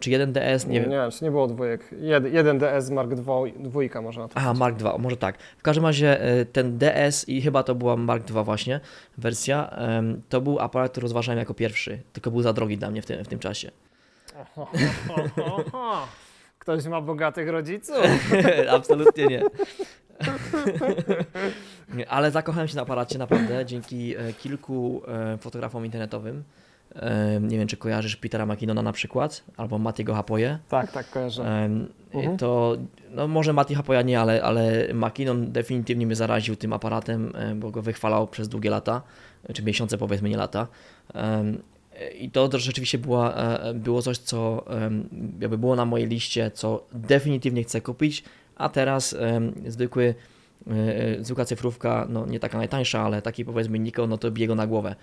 Czy 0.00 0.10
1DS, 0.10 0.66
nie 0.66 0.74
Nie, 0.74 0.80
wiem. 0.80 0.90
nie, 0.90 1.10
czy 1.12 1.24
nie 1.24 1.30
było 1.30 1.46
dwójek. 1.46 1.90
Jed, 2.00 2.24
1DS 2.24 2.92
Mark 2.92 3.10
II, 3.12 3.54
dwójka 3.58 4.02
można 4.02 4.28
to 4.28 4.34
Aha, 4.36 4.54
Mark 4.54 4.76
II, 4.84 4.92
może 4.98 5.16
tak. 5.16 5.38
W 5.58 5.62
każdym 5.62 5.84
razie 5.86 6.20
e, 6.22 6.44
ten 6.44 6.78
DS 6.78 7.28
i 7.28 7.42
chyba 7.42 7.62
to 7.62 7.74
była 7.74 7.96
Mark 7.96 8.24
II 8.34 8.44
właśnie 8.44 8.80
wersja, 9.18 9.70
to 10.28 10.40
był 10.40 10.58
aparat, 10.60 10.90
który 10.92 11.02
rozważałem 11.02 11.38
jako 11.38 11.54
pierwszy, 11.54 12.02
tylko 12.12 12.30
był 12.30 12.42
za 12.42 12.52
drogi 12.52 12.78
dla 12.78 12.90
mnie 12.90 13.02
w 13.02 13.06
tym, 13.06 13.24
w 13.24 13.28
tym 13.28 13.38
czasie. 13.38 13.70
Ktoś 16.58 16.84
ma 16.86 17.00
bogatych 17.00 17.48
rodziców. 17.48 17.96
Absolutnie 18.76 19.26
nie. 19.26 19.42
Ale 22.08 22.30
zakochałem 22.30 22.68
się 22.68 22.76
na 22.76 22.82
aparacie 22.82 23.18
naprawdę 23.18 23.66
dzięki 23.66 24.16
e, 24.16 24.32
kilku 24.32 25.02
e, 25.08 25.38
fotografom 25.38 25.84
internetowym. 25.84 26.44
E, 26.96 27.40
Nie 27.40 27.58
wiem, 27.58 27.68
czy 27.68 27.76
kojarzysz 27.76 28.16
Petera 28.16 28.46
McKinnona 28.46 28.82
na 28.82 28.92
przykład, 28.92 29.44
albo 29.56 29.78
Matiego 29.78 30.14
Hapoje. 30.14 30.58
Tak, 30.68 30.92
tak, 30.92 31.10
kojarzę. 31.10 31.66
Mhm. 32.14 32.36
To 32.36 32.76
no 33.10 33.28
może 33.28 33.52
Mati 33.52 33.74
Hapoja 33.74 34.02
nie, 34.02 34.20
ale, 34.20 34.42
ale 34.42 34.88
McKinnon 34.94 35.52
definitywnie 35.52 36.06
mnie 36.06 36.16
zaraził 36.16 36.56
tym 36.56 36.72
aparatem, 36.72 37.32
bo 37.56 37.70
go 37.70 37.82
wychwalał 37.82 38.26
przez 38.26 38.48
długie 38.48 38.70
lata, 38.70 39.02
czy 39.54 39.62
miesiące 39.62 39.98
powiedzmy, 39.98 40.28
nie 40.28 40.36
lata. 40.36 40.66
I 42.18 42.30
to 42.30 42.58
rzeczywiście 42.58 42.98
była, 42.98 43.34
było 43.74 44.02
coś, 44.02 44.18
co 44.18 44.64
jakby 45.40 45.58
było 45.58 45.76
na 45.76 45.84
mojej 45.84 46.06
liście, 46.06 46.50
co 46.50 46.86
definitywnie 46.92 47.62
chcę 47.62 47.80
kupić, 47.80 48.24
a 48.58 48.68
teraz 48.68 49.16
zwykły, 49.66 50.14
e, 50.66 51.24
zwykła 51.24 51.44
cyfrówka, 51.44 52.06
no 52.10 52.26
nie 52.26 52.40
taka 52.40 52.58
najtańsza, 52.58 53.00
ale 53.00 53.22
taki 53.22 53.44
powiedzmy 53.44 53.78
Nikon, 53.78 54.10
no 54.10 54.18
to 54.18 54.30
bije 54.30 54.46
go 54.46 54.54
na 54.54 54.66
głowę 54.66 54.96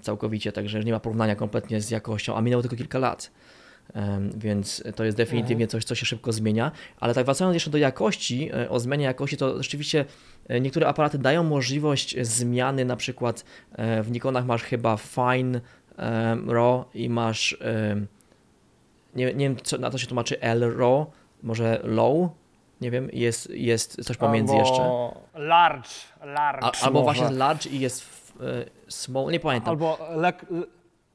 całkowicie, 0.00 0.52
także 0.52 0.80
nie 0.80 0.92
ma 0.92 1.00
porównania 1.00 1.36
kompletnie 1.36 1.80
z 1.80 1.90
jakością, 1.90 2.36
a 2.36 2.40
minęło 2.40 2.62
tylko 2.62 2.76
kilka 2.76 2.98
lat. 2.98 3.30
Więc 4.36 4.84
to 4.94 5.04
jest 5.04 5.16
definitywnie 5.16 5.66
coś, 5.66 5.84
co 5.84 5.94
się 5.94 6.06
szybko 6.06 6.32
zmienia. 6.32 6.72
Ale 7.00 7.14
tak 7.14 7.24
wracając 7.24 7.54
jeszcze 7.54 7.70
do 7.70 7.78
jakości, 7.78 8.50
e, 8.52 8.70
o 8.70 8.80
zmianie 8.80 9.04
jakości, 9.04 9.36
to 9.36 9.62
rzeczywiście 9.62 10.04
e, 10.48 10.60
niektóre 10.60 10.88
aparaty 10.88 11.18
dają 11.18 11.42
możliwość 11.42 12.16
zmiany, 12.20 12.84
na 12.84 12.96
przykład 12.96 13.44
e, 13.72 14.02
w 14.02 14.10
Nikonach 14.10 14.46
masz 14.46 14.62
chyba 14.62 14.96
Fine 14.96 15.60
RAW 16.46 16.84
i 16.94 17.08
masz, 17.08 17.58
nie, 19.14 19.34
nie 19.34 19.48
wiem 19.48 19.56
co, 19.62 19.78
na 19.78 19.90
to 19.90 19.98
się 19.98 20.06
tłumaczy 20.06 20.40
L 20.40 20.60
RAW, 20.76 21.06
może 21.42 21.80
Low, 21.84 22.30
nie 22.80 22.90
wiem, 22.90 23.08
jest, 23.12 23.50
jest 23.50 24.04
coś 24.04 24.16
pomiędzy 24.16 24.52
albo 24.52 24.64
jeszcze. 24.68 25.10
Large, 25.46 25.88
large 26.24 26.64
A, 26.66 26.72
albo 26.86 27.02
może. 27.02 27.20
właśnie 27.20 27.36
Large 27.36 27.70
i 27.70 27.80
jest 27.80 28.04
e, 28.40 28.64
Small, 28.88 29.32
nie 29.32 29.40
pamiętam. 29.40 29.70
Albo, 29.70 29.98
lek, 30.16 30.46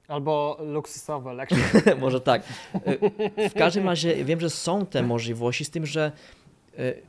albo 0.08 0.58
luksusowe, 0.66 1.34
lekkie. 1.34 1.56
Może 2.00 2.22
tak. 2.22 2.44
Y, 3.40 3.50
W 3.50 3.54
każdym 3.54 3.86
razie 3.86 4.26
wiem, 4.26 4.40
że 4.40 4.50
są 4.50 4.86
te 4.86 5.04
możliwości, 5.04 5.66
z 5.66 5.70
tym, 5.70 5.86
że 5.86 6.12
y, 6.80 7.02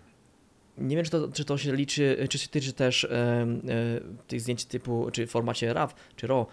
nie 0.79 0.97
wiem, 0.97 1.05
czy 1.05 1.11
to, 1.11 1.29
czy 1.29 1.45
to 1.45 1.59
się 1.59 1.73
liczy, 1.77 2.27
czy 2.31 2.39
się 2.39 2.49
tyczy 2.49 2.73
też 2.73 3.09
tych 4.27 4.41
zdjęć 4.41 4.65
typu, 4.65 5.09
czy 5.13 5.27
w 5.27 5.31
formacie 5.31 5.73
RAW, 5.73 5.95
czy 6.17 6.27
RAW, 6.27 6.47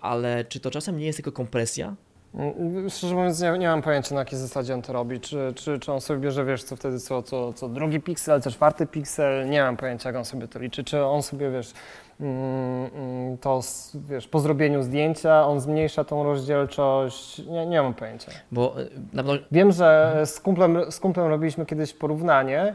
ale 0.00 0.44
czy 0.44 0.60
to 0.60 0.70
czasem 0.70 0.98
nie 0.98 1.06
jest 1.06 1.16
tylko 1.18 1.32
kompresja? 1.32 1.94
Mm, 2.34 2.90
Szczerze 2.90 3.14
mówiąc, 3.14 3.40
nie, 3.40 3.58
nie 3.58 3.68
mam 3.68 3.82
pojęcia 3.82 4.14
na 4.14 4.20
jakiej 4.20 4.38
zasadzie 4.38 4.74
on 4.74 4.82
to 4.82 4.92
robi. 4.92 5.20
Czy, 5.20 5.52
czy, 5.54 5.78
czy 5.78 5.92
on 5.92 6.00
sobie 6.00 6.20
bierze, 6.20 6.44
wiesz, 6.44 6.62
co 6.64 6.76
wtedy, 6.76 7.00
co, 7.00 7.22
co, 7.22 7.52
co 7.52 7.68
drugi 7.68 8.00
piksel, 8.00 8.42
co 8.42 8.50
czwarty 8.50 8.86
piksel, 8.86 9.50
nie 9.50 9.62
mam 9.62 9.76
pojęcia, 9.76 10.08
jak 10.08 10.16
on 10.16 10.24
sobie 10.24 10.48
to 10.48 10.58
liczy. 10.58 10.84
Czy 10.84 11.04
on 11.04 11.22
sobie, 11.22 11.50
wiesz, 11.50 11.72
mm, 12.20 12.90
mm, 12.94 13.38
to, 13.38 13.60
wiesz, 13.94 14.28
po 14.28 14.40
zrobieniu 14.40 14.82
zdjęcia, 14.82 15.46
on 15.46 15.60
zmniejsza 15.60 16.04
tą 16.04 16.24
rozdzielczość, 16.24 17.38
nie, 17.38 17.66
nie 17.66 17.82
mam 17.82 17.94
pojęcia. 17.94 18.32
Bo 18.52 18.80
y, 18.80 18.90
pewno 19.16 19.32
Wiem, 19.50 19.72
że 19.72 20.22
z 20.24 20.40
kumplem, 20.40 20.92
z 20.92 21.00
kumplem 21.00 21.26
robiliśmy 21.26 21.66
kiedyś 21.66 21.92
porównanie 21.94 22.74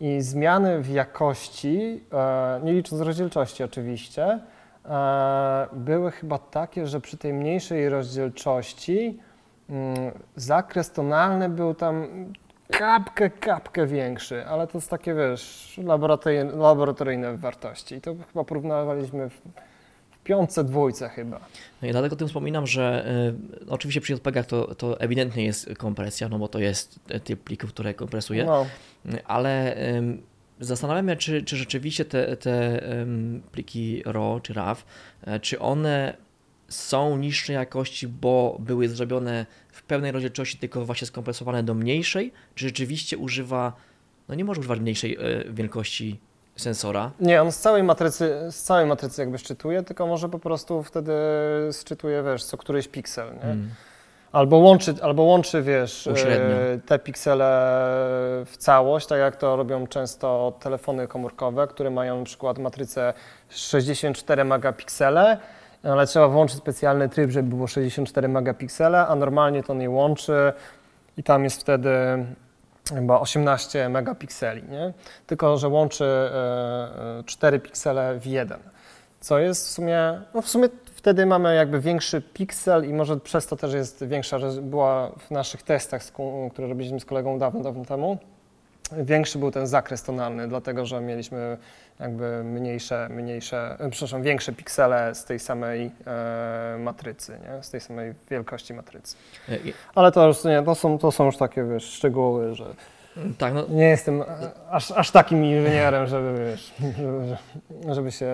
i 0.00 0.20
zmiany 0.20 0.80
w 0.82 0.90
jakości, 0.90 2.04
e, 2.12 2.60
nie 2.64 2.72
licząc 2.72 3.02
rozdzielczości 3.02 3.64
oczywiście, 3.64 4.40
były 5.72 6.10
chyba 6.10 6.38
takie, 6.38 6.86
że 6.86 7.00
przy 7.00 7.16
tej 7.16 7.32
mniejszej 7.32 7.88
rozdzielczości 7.88 9.18
mm, 9.70 10.12
zakres 10.36 10.92
tonalny 10.92 11.48
był 11.48 11.74
tam 11.74 12.06
kapkę, 12.78 13.30
kapkę 13.30 13.86
większy, 13.86 14.46
ale 14.46 14.66
to 14.66 14.78
jest 14.78 14.90
takie, 14.90 15.14
wiesz, 15.14 15.74
laboratoryjne, 15.84 16.52
laboratoryjne 16.52 17.36
wartości. 17.36 17.94
I 17.94 18.00
to 18.00 18.14
chyba 18.28 18.44
porównywaliśmy 18.44 19.30
w, 19.30 19.40
w 20.10 20.18
piątce, 20.24 20.64
dwójce 20.64 21.08
chyba. 21.08 21.40
No 21.82 21.88
i 21.88 21.90
dlatego 21.90 22.14
o 22.14 22.18
tym 22.18 22.28
wspominam, 22.28 22.66
że 22.66 23.06
y, 23.62 23.70
oczywiście 23.70 24.00
przy 24.00 24.12
JPEGach 24.12 24.46
to, 24.46 24.74
to 24.74 25.00
ewidentnie 25.00 25.44
jest 25.44 25.78
kompresja, 25.78 26.28
no 26.28 26.38
bo 26.38 26.48
to 26.48 26.58
jest 26.58 26.98
y, 27.14 27.20
typ 27.20 27.40
plików, 27.40 27.70
które 27.70 27.94
kompresuje. 27.94 28.44
No, 28.44 28.66
ale 29.24 29.76
ym, 29.96 30.22
zastanawiam 30.60 31.08
się, 31.08 31.16
czy, 31.16 31.42
czy 31.42 31.56
rzeczywiście 31.56 32.04
te, 32.04 32.36
te 32.36 32.82
pliki 33.52 34.02
RAW 34.06 34.40
czy 34.40 34.52
RAW, 34.52 34.84
e, 35.22 35.40
czy 35.40 35.58
one 35.58 36.16
są 36.68 37.16
niższej 37.16 37.54
jakości, 37.54 38.08
bo 38.08 38.56
były 38.60 38.88
zrobione 38.88 39.46
w 39.72 39.82
pełnej 39.82 40.12
rozdzielczości, 40.12 40.58
tylko 40.58 40.84
właśnie 40.84 41.06
skompresowane 41.06 41.62
do 41.62 41.74
mniejszej, 41.74 42.32
czy 42.54 42.66
rzeczywiście 42.66 43.18
używa, 43.18 43.72
no 44.28 44.34
nie 44.34 44.44
może 44.44 44.60
używać 44.60 44.80
mniejszej 44.80 45.16
e, 45.20 45.52
wielkości 45.52 46.20
sensora. 46.56 47.12
Nie, 47.20 47.42
on 47.42 47.52
z 47.52 47.58
całej 47.58 47.82
matrycy, 47.82 48.34
z 48.50 48.62
całej 48.62 48.86
matrycy 48.86 49.22
jakby 49.22 49.38
szczytuje, 49.38 49.82
tylko 49.82 50.06
może 50.06 50.28
po 50.28 50.38
prostu 50.38 50.82
wtedy 50.82 51.12
szczytuje, 51.80 52.22
wiesz, 52.22 52.44
co 52.44 52.56
któryś 52.56 52.88
piksel, 52.88 53.34
nie? 53.34 53.42
Mm. 53.42 53.70
Albo 54.34 54.56
łączy, 54.56 54.94
albo 55.02 55.22
łączy, 55.22 55.62
wiesz, 55.62 56.06
Uśrednio. 56.12 56.56
e, 56.56 56.78
te 56.86 56.98
piksele 56.98 57.44
w 58.46 58.54
całość, 58.58 59.06
tak 59.06 59.18
jak 59.18 59.36
to 59.36 59.56
robią 59.56 59.86
często 59.86 60.52
telefony 60.60 61.08
komórkowe, 61.08 61.66
które 61.66 61.90
mają 61.90 62.18
na 62.18 62.24
przykład 62.24 62.58
matrycę 62.58 63.14
64 63.48 64.44
megapiksele, 64.44 65.38
ale 65.84 66.06
trzeba 66.06 66.28
włączyć 66.28 66.58
specjalny 66.58 67.08
tryb, 67.08 67.30
żeby 67.30 67.48
było 67.48 67.66
64 67.66 68.28
megapiksele, 68.28 69.06
a 69.06 69.14
normalnie 69.14 69.62
to 69.62 69.74
nie 69.74 69.90
łączy 69.90 70.52
i 71.16 71.22
tam 71.22 71.44
jest 71.44 71.60
wtedy 71.60 71.90
chyba 72.94 73.20
18 73.20 73.88
megapikseli, 73.88 74.62
nie? 74.62 74.92
Tylko, 75.26 75.56
że 75.56 75.68
łączy 75.68 76.04
e, 76.04 77.18
e, 77.18 77.24
4 77.26 77.60
piksele 77.60 78.18
w 78.20 78.26
jeden. 78.26 78.58
Co 79.20 79.38
jest 79.38 79.66
w 79.66 79.70
sumie, 79.70 80.20
no 80.34 80.42
w 80.42 80.48
sumie 80.48 80.68
wtedy 81.04 81.26
mamy 81.26 81.54
jakby 81.54 81.80
większy 81.80 82.20
piksel 82.20 82.88
i 82.88 82.92
może 82.92 83.20
przez 83.20 83.46
to 83.46 83.56
też 83.56 83.72
jest 83.72 84.06
większa, 84.06 84.38
była 84.62 85.10
w 85.10 85.30
naszych 85.30 85.62
testach, 85.62 86.02
które 86.52 86.68
robiliśmy 86.68 87.00
z 87.00 87.04
kolegą 87.04 87.38
dawno, 87.38 87.60
dawno 87.60 87.84
temu, 87.84 88.18
większy 88.92 89.38
był 89.38 89.50
ten 89.50 89.66
zakres 89.66 90.02
tonalny, 90.02 90.48
dlatego 90.48 90.86
że 90.86 91.00
mieliśmy 91.00 91.58
jakby 92.00 92.44
mniejsze, 92.44 93.08
mniejsze, 93.10 93.76
e, 93.78 93.90
przepraszam, 93.90 94.22
większe 94.22 94.52
piksele 94.52 95.14
z 95.14 95.24
tej 95.24 95.38
samej 95.38 95.90
e, 96.06 96.76
matrycy, 96.78 97.32
nie? 97.32 97.62
z 97.62 97.70
tej 97.70 97.80
samej 97.80 98.14
wielkości 98.30 98.74
matrycy. 98.74 99.16
E, 99.48 99.58
Ale 99.94 100.12
to 100.12 100.26
już 100.26 100.44
nie, 100.44 100.62
to 100.62 100.74
są, 100.74 100.98
to 100.98 101.12
są 101.12 101.26
już 101.26 101.36
takie 101.36 101.64
wiesz, 101.64 101.84
szczegóły, 101.84 102.54
że 102.54 102.64
Tak, 103.38 103.54
no, 103.54 103.66
nie 103.68 103.84
jestem 103.84 104.22
e, 104.22 104.26
aż, 104.70 104.90
aż 104.90 105.10
takim 105.10 105.44
inżynierem, 105.44 106.06
żeby, 106.06 106.34
wiesz, 106.50 106.74
żeby, 106.96 107.36
żeby 107.94 108.12
się, 108.12 108.28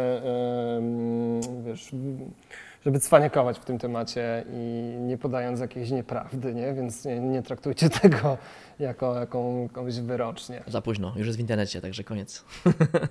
wiesz, 1.65 1.91
żeby 2.85 3.01
cwaniakować 3.01 3.59
w 3.59 3.65
tym 3.65 3.79
temacie 3.79 4.45
i 4.53 4.97
nie 5.01 5.19
podając 5.19 5.61
jakiejś 5.61 5.91
nieprawdy, 5.91 6.55
nie? 6.55 6.73
Więc 6.75 7.05
nie, 7.05 7.21
nie 7.21 7.43
traktujcie 7.43 7.91
tego 8.03 8.39
jako 8.79 9.15
jakąś 9.21 10.01
wyrocznię. 10.01 10.63
za 10.67 10.81
późno, 10.83 11.13
już 11.17 11.27
jest 11.27 11.39
w 11.39 11.41
internecie, 11.41 11.81
także 11.81 12.05
koniec. 12.05 12.45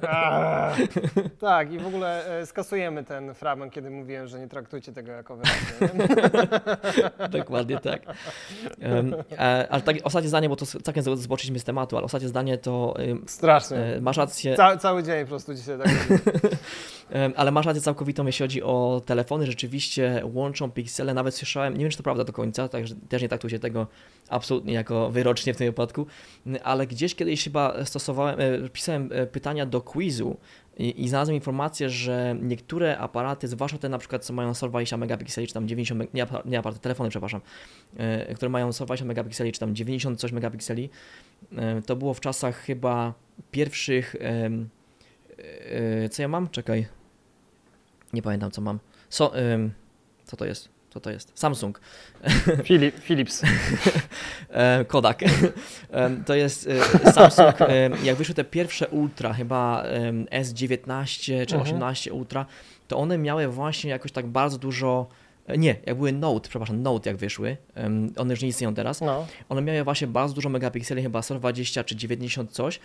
Aaa. 0.07 0.75
Tak, 1.39 1.71
i 1.71 1.79
w 1.79 1.87
ogóle 1.87 2.39
e, 2.39 2.45
skasujemy 2.45 3.03
ten 3.03 3.33
fragment, 3.33 3.73
kiedy 3.73 3.89
mówiłem, 3.89 4.27
że 4.27 4.39
nie 4.39 4.47
traktujcie 4.47 4.91
tego 4.93 5.11
jako 5.11 5.35
wyrocznię. 5.35 5.89
nie? 5.99 7.27
Dokładnie 7.39 7.79
tak. 7.79 8.01
Um, 8.81 9.15
ale 9.69 9.81
tak, 9.81 9.95
ostatnie 10.03 10.29
zdanie, 10.29 10.49
bo 10.49 10.55
to 10.55 10.65
całkiem 10.65 11.17
zboczyliśmy 11.17 11.59
z 11.59 11.63
tematu, 11.63 11.97
ale 11.97 12.05
ostatnie 12.05 12.27
zdanie 12.27 12.57
to 12.57 12.93
ym, 12.99 13.23
Strasznie. 13.27 13.77
e, 13.77 14.01
masz 14.01 14.17
rację, 14.17 14.55
Ca 14.55 14.77
cały 14.77 15.03
dzień 15.03 15.23
po 15.23 15.29
prostu 15.29 15.53
dzisiaj 15.53 15.77
tak 15.79 15.87
Ale 17.35 17.51
masz 17.51 17.65
rację 17.65 17.81
całkowitą, 17.81 18.25
jeśli 18.25 18.43
chodzi 18.43 18.63
o 18.63 19.01
telefony, 19.05 19.45
rzeczywiście 19.45 20.21
łączą 20.33 20.71
piksele, 20.71 21.13
nawet 21.13 21.35
słyszałem, 21.35 21.73
nie 21.73 21.79
wiem 21.79 21.91
czy 21.91 21.97
to 21.97 22.03
prawda 22.03 22.23
do 22.23 22.33
końca, 22.33 22.67
także 22.67 22.95
też 23.09 23.21
nie 23.21 23.29
traktujcie 23.29 23.59
tego 23.59 23.87
absolutnie 24.29 24.73
jako 24.73 25.09
wyrocznie 25.09 25.53
w 25.53 25.57
tym 25.57 25.67
wypadku, 25.67 26.05
ale 26.63 26.87
gdzieś 26.87 27.15
kiedyś 27.15 27.43
chyba 27.43 27.85
stosowałem, 27.85 28.39
e, 28.39 28.69
pisałem 28.69 29.09
e, 29.11 29.27
pytania 29.27 29.65
do 29.65 29.81
quizu 29.81 30.37
i, 30.77 31.03
i 31.03 31.09
znalazłem 31.09 31.35
informację, 31.35 31.89
że 31.89 32.35
niektóre 32.41 32.97
aparaty, 32.97 33.47
zwłaszcza 33.47 33.77
te 33.77 33.89
na 33.89 33.97
przykład, 33.97 34.25
co 34.25 34.33
mają 34.33 34.53
120 34.53 34.97
megapikseli, 34.97 35.47
czy 35.47 35.53
tam 35.53 35.67
90, 35.67 36.01
meg- 36.01 36.13
nie, 36.13 36.27
nie 36.45 36.59
aparaty, 36.59 36.81
telefony, 36.81 37.09
przepraszam, 37.09 37.41
e, 37.97 38.35
które 38.35 38.49
mają 38.49 38.73
120 38.73 39.05
megapikseli, 39.05 39.51
czy 39.51 39.59
tam 39.59 39.75
90 39.75 40.19
coś 40.19 40.31
megapikseli, 40.31 40.89
to 41.85 41.95
było 41.95 42.13
w 42.13 42.19
czasach 42.19 42.55
chyba 42.55 43.13
pierwszych, 43.51 44.15
co 46.11 46.21
ja 46.21 46.27
mam? 46.27 46.49
Czekaj, 46.49 46.87
nie 48.13 48.21
pamiętam 48.21 48.51
co 48.51 48.61
mam. 48.61 48.79
So, 49.09 49.37
ym, 49.39 49.71
co 50.25 50.37
to 50.37 50.45
jest? 50.45 50.69
Co 50.89 50.99
to 50.99 51.11
jest? 51.11 51.31
Samsung. 51.35 51.81
Philips. 53.07 53.41
E, 54.49 54.85
Kodak. 54.85 55.19
To 56.25 56.35
jest 56.35 56.69
e, 57.05 57.11
Samsung. 57.13 57.55
jak 58.03 58.15
wyszły 58.15 58.35
te 58.35 58.43
pierwsze 58.43 58.87
Ultra, 58.87 59.33
chyba 59.33 59.83
em, 59.83 60.25
S19 60.25 61.45
czy 61.45 61.55
Mhm. 61.55 61.61
18 61.61 62.13
Ultra, 62.13 62.45
to 62.87 62.97
one 62.97 63.17
miały 63.17 63.47
właśnie 63.47 63.89
jakoś 63.89 64.11
tak 64.11 64.27
bardzo 64.27 64.57
dużo. 64.57 65.07
E, 65.49 65.57
Nie, 65.57 65.75
jak 65.85 65.97
były 65.97 66.11
Note, 66.11 66.49
przepraszam, 66.49 66.81
Note 66.81 67.09
jak 67.09 67.17
wyszły, 67.17 67.57
em, 67.75 68.13
one 68.17 68.33
już 68.33 68.41
nie 68.41 68.47
istnieją 68.47 68.73
teraz, 68.73 69.01
No. 69.01 69.27
one 69.49 69.61
miały 69.61 69.83
właśnie 69.83 70.07
bardzo 70.07 70.35
dużo 70.35 70.49
megapikseli, 70.49 71.01
chyba 71.03 71.21
120 71.21 71.83
czy 71.83 71.95
90 71.95 72.51
coś, 72.51 72.79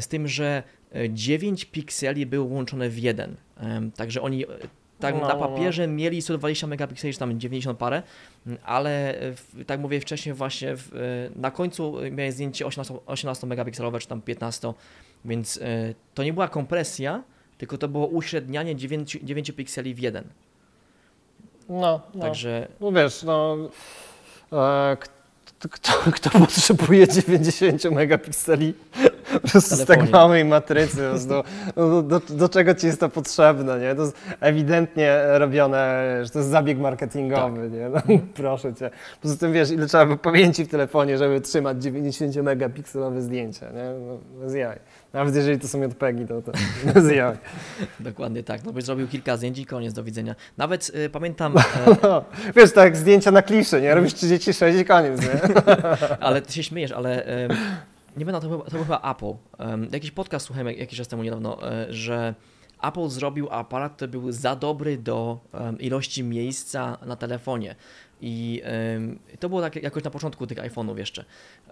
z 0.00 0.08
tym, 0.08 0.28
że 0.28 0.62
e, 0.92 1.10
9 1.10 1.64
pikseli 1.64 2.26
było 2.26 2.46
łączone 2.46 2.88
w 2.88 2.98
jeden. 2.98 3.36
Em, 3.56 3.92
Także 3.92 4.22
oni, 4.22 4.44
e, 4.44 4.46
tak 5.00 5.14
No, 5.14 5.20
na 5.20 5.28
no, 5.28 5.40
no. 5.40 5.48
papierze 5.48 5.86
mieli 5.88 6.22
120 6.22 6.66
megapikseli, 6.66 7.12
czy 7.12 7.18
tam 7.18 7.40
90 7.40 7.78
parę, 7.78 8.02
ale 8.64 9.14
w, 9.20 9.64
tak 9.66 9.80
mówię 9.80 10.00
wcześniej 10.00 10.34
właśnie 10.34 10.76
w, 10.76 10.94
e, 10.94 11.40
na 11.40 11.50
końcu 11.50 11.94
miałem 12.10 12.32
zdjęcie 12.32 12.66
18, 12.66 12.94
18 13.06 13.46
megapikselowe, 13.46 13.98
czy 13.98 14.08
tam 14.08 14.22
15, 14.22 14.72
więc 15.24 15.56
e, 15.62 15.94
to 16.14 16.22
nie 16.24 16.32
była 16.32 16.48
kompresja, 16.48 17.22
tylko 17.58 17.78
to 17.78 17.88
było 17.88 18.06
uśrednianie 18.06 18.76
9, 18.76 19.18
9 19.22 19.50
pikseli 19.52 19.94
w 19.94 19.98
jeden. 19.98 20.24
No, 21.68 22.00
no. 22.14 22.22
Także 22.22 22.68
No 22.80 22.92
wiesz, 22.92 23.22
no. 23.22 23.56
E, 24.52 24.96
kto, 24.96 25.68
kto, 25.68 25.92
kto 26.12 26.30
potrzebuje 26.38 27.08
90 27.08 27.84
megapikseli 27.84 28.74
po 29.32 29.48
prostu 29.48 29.76
z 29.76 29.84
tak 29.84 30.10
małej 30.10 30.44
matrycy? 30.44 30.96
prostu, 31.10 31.42
No, 31.76 32.02
do, 32.02 32.02
do, 32.02 32.20
do 32.20 32.48
czego 32.48 32.74
ci 32.74 32.86
jest 32.86 33.00
to 33.00 33.08
potrzebne? 33.08 33.80
Nie? 33.80 33.94
To 33.94 34.02
jest 34.02 34.16
ewidentnie 34.40 35.20
robione, 35.28 36.04
że 36.22 36.30
to 36.30 36.38
jest 36.38 36.50
zabieg 36.50 36.78
marketingowy. 36.78 37.70
Nie? 37.70 37.88
No, 37.88 38.00
proszę 38.34 38.74
cię. 38.74 38.90
Poza 39.22 39.36
tym 39.36 39.52
wiesz, 39.52 39.70
ile 39.70 39.86
trzeba 39.86 40.06
by 40.06 40.16
pamięci 40.16 40.64
w 40.64 40.68
telefonie, 40.68 41.18
żeby 41.18 41.40
trzymać 41.40 41.82
90 41.82 42.36
megapikselowe 42.36 43.22
zdjęcie. 43.22 43.66
Nie? 43.74 44.06
No, 44.06 44.18
bez 44.40 44.54
jaj. 44.54 44.78
Nawet 45.12 45.34
jeżeli 45.34 45.58
to 45.58 45.68
są 45.68 45.82
JPEGi, 45.82 46.26
to, 46.26 46.42
to 46.42 46.52
bez 46.94 47.10
jaj. 47.12 47.36
dokładnie 48.00 48.42
tak, 48.42 48.64
no 48.64 48.72
byś 48.72 48.84
zrobił 48.84 49.08
kilka 49.08 49.36
zdjęć 49.36 49.58
i 49.58 49.66
koniec, 49.66 49.92
do 49.94 50.04
widzenia. 50.04 50.34
Nawet 50.56 50.90
e, 50.94 51.08
pamiętam, 51.10 51.54
No, 52.02 52.24
wiesz, 52.56 52.72
tak 52.72 52.96
zdjęcia 52.96 53.30
na 53.30 53.42
kliszy, 53.42 53.80
nie? 53.82 53.94
Robisz 53.94 54.14
36 54.14 54.78
i 54.78 54.84
koniec, 54.84 55.20
nie? 55.22 55.28
ale 56.20 56.42
ty 56.42 56.52
się 56.52 56.62
śmiejesz, 56.62 56.92
ale 56.92 57.24
em, 57.24 57.50
nie 58.16 58.24
będę, 58.24 58.40
to, 58.40 58.48
chyba- 58.50 58.64
to 58.64 58.70
był 58.70 58.82
chyba 58.82 59.10
Apple. 59.10 59.32
Em, 59.58 59.88
jakiś 59.92 60.10
podcast 60.10 60.46
słuchałem 60.46 60.66
jak- 60.66 60.78
jakiś 60.78 60.98
czas 60.98 61.08
temu 61.08 61.22
niedawno, 61.22 61.72
e, 61.72 61.86
że 61.92 62.34
Apple 62.82 63.08
zrobił 63.08 63.48
aparat, 63.50 63.92
który 63.96 64.08
był 64.08 64.32
za 64.32 64.56
dobry 64.56 64.98
do 64.98 65.38
em, 65.52 65.78
ilości 65.80 66.24
miejsca 66.24 66.98
na 67.06 67.16
telefonie. 67.16 67.74
I 68.20 68.62
em, 68.64 69.18
to 69.40 69.48
było 69.48 69.60
tak 69.60 69.76
jakoś 69.82 70.04
na 70.04 70.10
początku 70.10 70.46
tych 70.46 70.58
iPhone'ów 70.58 70.96
jeszcze. 70.98 71.24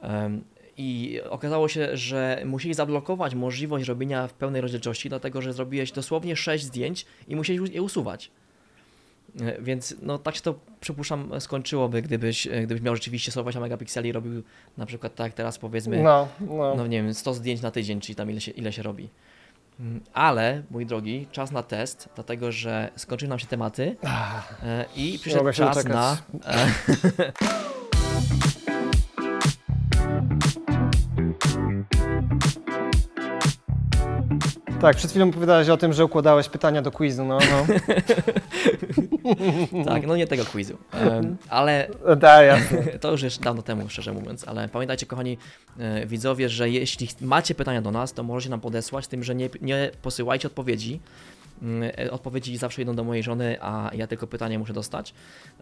Em, 0.02 0.44
I 0.78 1.20
okazało 1.30 1.68
się, 1.68 1.96
że 1.96 2.42
musieli 2.44 2.74
zablokować 2.74 3.34
możliwość 3.34 3.88
robienia 3.88 4.26
w 4.26 4.32
pełnej 4.32 4.60
rozdzielczości, 4.60 5.08
dlatego 5.08 5.42
że 5.42 5.52
zrobiłeś 5.52 5.92
dosłownie 5.92 6.36
6 6.36 6.64
zdjęć 6.64 7.06
i 7.28 7.36
musieli 7.36 7.74
je 7.74 7.82
usuwać. 7.82 8.30
E, 9.40 9.62
Więc 9.62 9.94
no 10.02 10.18
tak 10.18 10.34
się 10.36 10.40
to 10.40 10.54
przypuszczam 10.80 11.40
skończyłoby, 11.40 12.02
gdybyś, 12.02 12.46
e, 12.46 12.62
gdybyś 12.62 12.82
miał 12.82 12.94
rzeczywiście 12.94 13.30
120 13.30 13.60
megapikseli 13.60 14.08
i 14.08 14.12
robił 14.12 14.42
na 14.76 14.86
przykład 14.86 15.14
tak 15.14 15.32
teraz 15.32 15.58
powiedzmy, 15.58 16.02
no. 16.02 16.28
No, 16.40 16.74
no. 16.74 16.86
nie 16.86 17.02
wiem, 17.02 17.14
100 17.14 17.34
zdjęć 17.34 17.62
na 17.62 17.70
tydzień, 17.70 18.00
czyli 18.00 18.16
tam 18.16 18.30
ile 18.30 18.40
się, 18.40 18.52
ile 18.52 18.72
się 18.72 18.82
robi. 18.82 19.08
Mm, 19.80 20.00
Ale, 20.12 20.62
mój 20.70 20.86
drogi, 20.86 21.26
czas 21.32 21.52
na 21.52 21.62
test, 21.62 22.08
dlatego 22.14 22.52
że 22.52 22.90
skończyły 22.96 23.28
nam 23.28 23.38
się 23.38 23.46
tematy 23.46 23.96
e, 24.62 24.84
i 24.96 25.18
przyszedł 25.18 25.52
czas 25.52 25.84
na... 25.84 26.16
Tak, 34.80 34.96
przed 34.96 35.10
chwilą 35.10 35.28
opowiadałeś 35.28 35.68
o 35.68 35.76
tym, 35.76 35.92
że 35.92 36.04
układałeś 36.04 36.48
pytania 36.48 36.82
do 36.82 36.90
quizu, 36.92 37.24
no, 37.24 37.38
no. 37.50 37.66
tak, 39.84 40.06
no 40.06 40.16
nie 40.16 40.26
tego 40.26 40.44
quizu, 40.44 40.76
Em, 40.92 41.36
ale 41.48 41.88
jasne. 42.46 42.82
To 43.00 43.10
już 43.10 43.22
jest 43.22 43.42
dawno 43.42 43.62
temu, 43.62 43.88
szczerze 43.88 44.12
mówiąc, 44.12 44.48
ale 44.48 44.68
pamiętajcie, 44.68 45.06
kochani 45.06 45.38
e, 45.78 46.06
widzowie, 46.06 46.48
że 46.48 46.70
jeśli 46.70 47.06
ch- 47.06 47.20
macie 47.20 47.54
pytania 47.54 47.82
do 47.82 47.90
nas, 47.90 48.12
to 48.12 48.22
możecie 48.22 48.50
nam 48.50 48.60
podesłać, 48.60 49.04
z 49.04 49.08
tym, 49.08 49.24
że 49.24 49.34
nie, 49.34 49.48
nie 49.62 49.90
posyłajcie 50.02 50.48
odpowiedzi. 50.48 51.00
Mm, 51.62 51.90
e, 51.98 52.10
Odpowiedzi 52.10 52.56
zawsze 52.56 52.82
idą 52.82 52.94
do 52.96 53.04
mojej 53.04 53.22
żony, 53.22 53.56
a 53.60 53.90
ja 53.94 54.06
tylko 54.06 54.26
pytanie 54.26 54.58
muszę 54.58 54.72
dostać. 54.72 55.14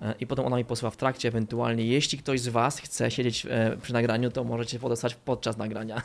E, 0.02 0.14
I 0.20 0.26
potem 0.26 0.44
ona 0.46 0.56
mi 0.56 0.64
posyła 0.64 0.90
w 0.90 0.96
trakcie, 0.96 1.28
ewentualnie 1.28 1.84
jeśli 1.84 2.18
ktoś 2.18 2.40
z 2.40 2.48
Was 2.48 2.78
chce 2.78 3.10
siedzieć 3.10 3.46
e, 3.50 3.76
przy 3.82 3.92
nagraniu, 3.92 4.30
to 4.30 4.44
możecie 4.44 4.78
podesłać 4.78 5.14
podczas 5.14 5.56
nagrania. 5.56 6.02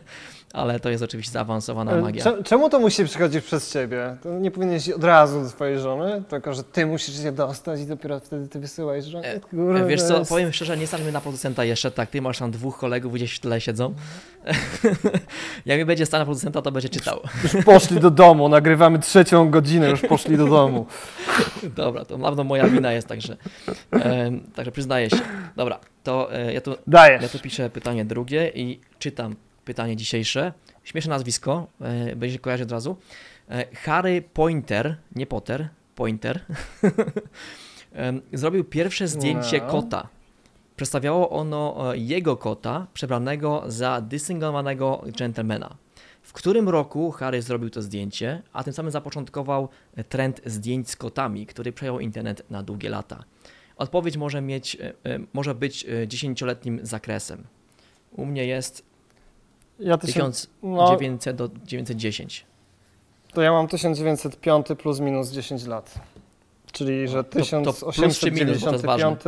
ale 0.52 0.80
to 0.80 0.90
jest 0.90 1.02
oczywiście 1.02 1.32
zaawansowana 1.32 2.00
magia. 2.00 2.24
Cze- 2.24 2.42
Czemu 2.42 2.70
to 2.70 2.80
musi 2.80 3.04
przychodzić 3.04 3.44
przez 3.44 3.72
ciebie? 3.72 4.16
To 4.22 4.38
nie 4.38 4.50
powinieneś 4.50 4.88
od 4.88 5.04
razu 5.04 5.42
do 5.42 5.48
twojej 5.48 5.78
żony, 5.78 6.22
tylko 6.28 6.54
że 6.54 6.64
ty 6.64 6.86
musisz 6.86 7.22
się 7.22 7.32
dostać 7.32 7.80
i 7.80 7.86
dopiero 7.86 8.20
wtedy 8.20 8.48
ty 8.48 8.60
wysyłaj 8.60 9.02
żonie. 9.02 9.28
E, 9.28 9.40
Kurde, 9.40 9.86
Wiesz 9.86 10.02
co, 10.02 10.18
jest- 10.18 10.28
powiem 10.30 10.52
szczerze, 10.52 10.76
nie 10.76 10.86
stańmy 10.86 11.12
na 11.12 11.20
producenta 11.20 11.64
jeszcze, 11.64 11.90
tak, 11.90 12.10
ty 12.10 12.22
masz 12.22 12.38
tam 12.38 12.50
dwóch 12.50 12.78
kolegów, 12.78 13.12
gdzieś 13.14 13.34
w 13.36 13.40
tle 13.40 13.60
siedzą. 13.60 13.94
Jak 15.66 15.78
mi 15.78 15.84
będzie 15.84 16.06
stać 16.06 16.18
na 16.18 16.24
producenta, 16.24 16.62
to 16.62 16.72
będzie 16.72 16.88
czytał. 16.88 17.20
Już 17.42 17.64
poszli 17.64 18.00
do 18.00 18.10
domu, 18.10 18.48
nagrywamy 18.48 18.98
trzecią 19.32 19.50
godzinę, 19.50 19.90
już 19.90 20.00
poszli 20.00 20.36
do 20.36 20.46
domu. 20.46 20.86
Dobra, 21.76 22.04
to 22.04 22.18
na 22.18 22.28
pewno 22.28 22.44
moja 22.44 22.68
wina 22.68 22.92
jest, 22.92 23.08
także, 23.08 23.36
em, 23.90 24.40
także 24.40 24.72
przyznaję 24.72 25.10
się. 25.10 25.20
Dobra, 25.56 25.80
to 26.02 26.34
e, 26.34 26.52
ja 26.52 26.60
tu, 26.60 26.76
ja 26.92 27.28
tu 27.28 27.38
piszę 27.38 27.70
pytanie 27.70 28.04
drugie 28.04 28.52
i 28.54 28.80
czytam 28.98 29.36
pytanie 29.64 29.96
dzisiejsze. 29.96 30.52
Śmieszne 30.84 31.10
nazwisko, 31.10 31.66
e, 31.80 32.16
będzie 32.16 32.34
się 32.34 32.38
kojarzyć 32.38 32.64
od 32.64 32.72
razu. 32.72 32.96
E, 33.50 33.76
Harry 33.76 34.22
Pointer, 34.22 34.96
nie 35.16 35.26
Potter, 35.26 35.68
Pointer, 35.94 36.40
zrobił 38.32 38.64
pierwsze 38.64 39.08
zdjęcie 39.08 39.58
No. 39.58 39.66
kota. 39.70 40.08
Przedstawiało 40.76 41.30
ono 41.30 41.92
e, 41.94 41.98
jego 41.98 42.36
kota, 42.36 42.86
przebranego 42.94 43.64
za 43.66 44.00
dysyngowanego 44.00 45.04
gentlemana. 45.18 45.76
W 46.32 46.34
którym 46.34 46.68
roku 46.68 47.10
Harry 47.10 47.42
zrobił 47.42 47.70
to 47.70 47.82
zdjęcie, 47.82 48.42
a 48.52 48.64
tym 48.64 48.72
samym 48.72 48.92
zapoczątkował 48.92 49.68
trend 50.08 50.40
zdjęć 50.46 50.90
z 50.90 50.96
kotami, 50.96 51.46
który 51.46 51.72
przejął 51.72 52.00
internet 52.00 52.50
na 52.50 52.62
długie 52.62 52.88
lata? 52.90 53.24
Odpowiedź 53.76 54.16
może, 54.16 54.40
mieć, 54.40 54.76
e, 54.76 54.92
e, 55.04 55.18
może 55.32 55.54
być 55.54 55.86
e, 55.86 56.08
dziesięcioletnim 56.08 56.80
zakresem. 56.82 57.44
U 58.12 58.26
mnie 58.26 58.46
jest 58.46 58.84
Ja 59.78 59.98
to, 59.98 60.06
się, 60.06 60.12
1900 60.12 61.38
no, 61.38 61.48
do 61.48 61.54
910. 61.66 62.46
to 63.34 63.42
ja 63.42 63.52
mam 63.52 63.68
1905 63.68 64.66
plus 64.78 65.00
minus 65.00 65.30
10 65.30 65.66
lat. 65.66 65.94
Czyli, 66.72 67.08
że 67.08 67.16
No, 67.16 67.24
To- 67.24 67.30
to 67.30 67.92
plus 67.92 67.98
minus, 67.98 68.18
1895 68.18 69.20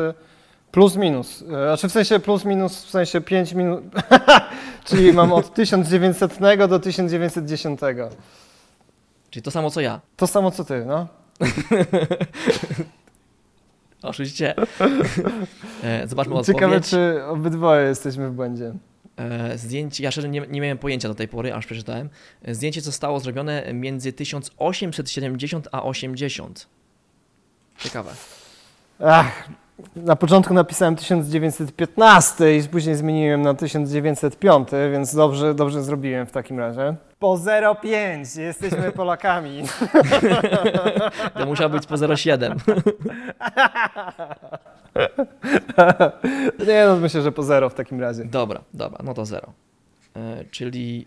plus 0.72 0.96
Znaczy 1.36 1.88
w 1.88 1.92
sensie 1.92 2.20
plus 2.20 2.44
minus, 2.44 2.84
w 2.84 2.90
sensie 2.90 3.20
5 3.20 3.52
minut. 3.52 3.84
Czyli 4.84 5.12
mam 5.12 5.32
od 5.32 5.54
1900 5.54 6.38
do 6.68 6.78
1910. 6.78 7.80
Czyli 9.30 9.42
to 9.42 9.50
samo 9.50 9.70
co 9.70 9.80
ja. 9.80 10.00
To 10.16 10.26
samo 10.26 10.50
co 10.50 10.64
ty, 10.64 10.84
no. 10.84 11.08
Oczywiście. 14.02 14.54
E, 15.82 16.08
Zobaczmy 16.08 16.42
Ciekawe, 16.44 16.76
odpowiedź. 16.76 16.90
czy 16.90 17.24
obydwoje 17.24 17.88
jesteśmy 17.88 18.30
w 18.30 18.32
błędzie. 18.32 18.74
E, 19.16 19.58
Zdjęcie, 19.58 20.04
ja 20.04 20.10
szczerze 20.10 20.28
nie, 20.28 20.40
nie 20.40 20.60
miałem 20.60 20.78
pojęcia 20.78 21.08
do 21.08 21.14
tej 21.14 21.28
pory, 21.28 21.54
aż 21.54 21.66
przeczytałem. 21.66 22.08
E, 22.42 22.54
Zdjęcie 22.54 22.80
zostało 22.80 23.20
zrobione 23.20 23.74
między 23.74 24.12
1870 24.12 25.68
a 25.72 25.82
80. 25.82 26.66
Ciekawe. 27.78 28.10
Ach, 29.00 29.48
na 29.96 30.16
początku 30.16 30.54
napisałem 30.54 30.96
1915 30.96 32.56
i 32.56 32.62
później 32.68 32.94
zmieniłem 32.96 33.42
na 33.42 33.54
1905, 33.54 34.68
więc 34.92 35.14
dobrze, 35.14 35.54
dobrze 35.54 35.82
zrobiłem 35.82 36.26
w 36.26 36.32
takim 36.32 36.58
razie. 36.58 36.94
Po 37.18 37.34
0,5 37.36 38.40
jesteśmy 38.40 38.92
Polakami. 38.96 39.62
To 41.38 41.46
musiał 41.46 41.70
być 41.70 41.86
po 41.86 42.16
07. 42.16 42.58
Nie 46.66 46.84
no, 46.86 46.96
myślę, 46.96 47.22
że 47.22 47.32
po 47.32 47.42
0 47.42 47.70
w 47.70 47.74
takim 47.74 48.00
razie. 48.00 48.24
Dobra, 48.24 48.60
dobra, 48.74 48.98
no 49.04 49.14
to 49.14 49.24
0. 49.26 49.52
E, 50.16 50.44
czyli 50.50 51.06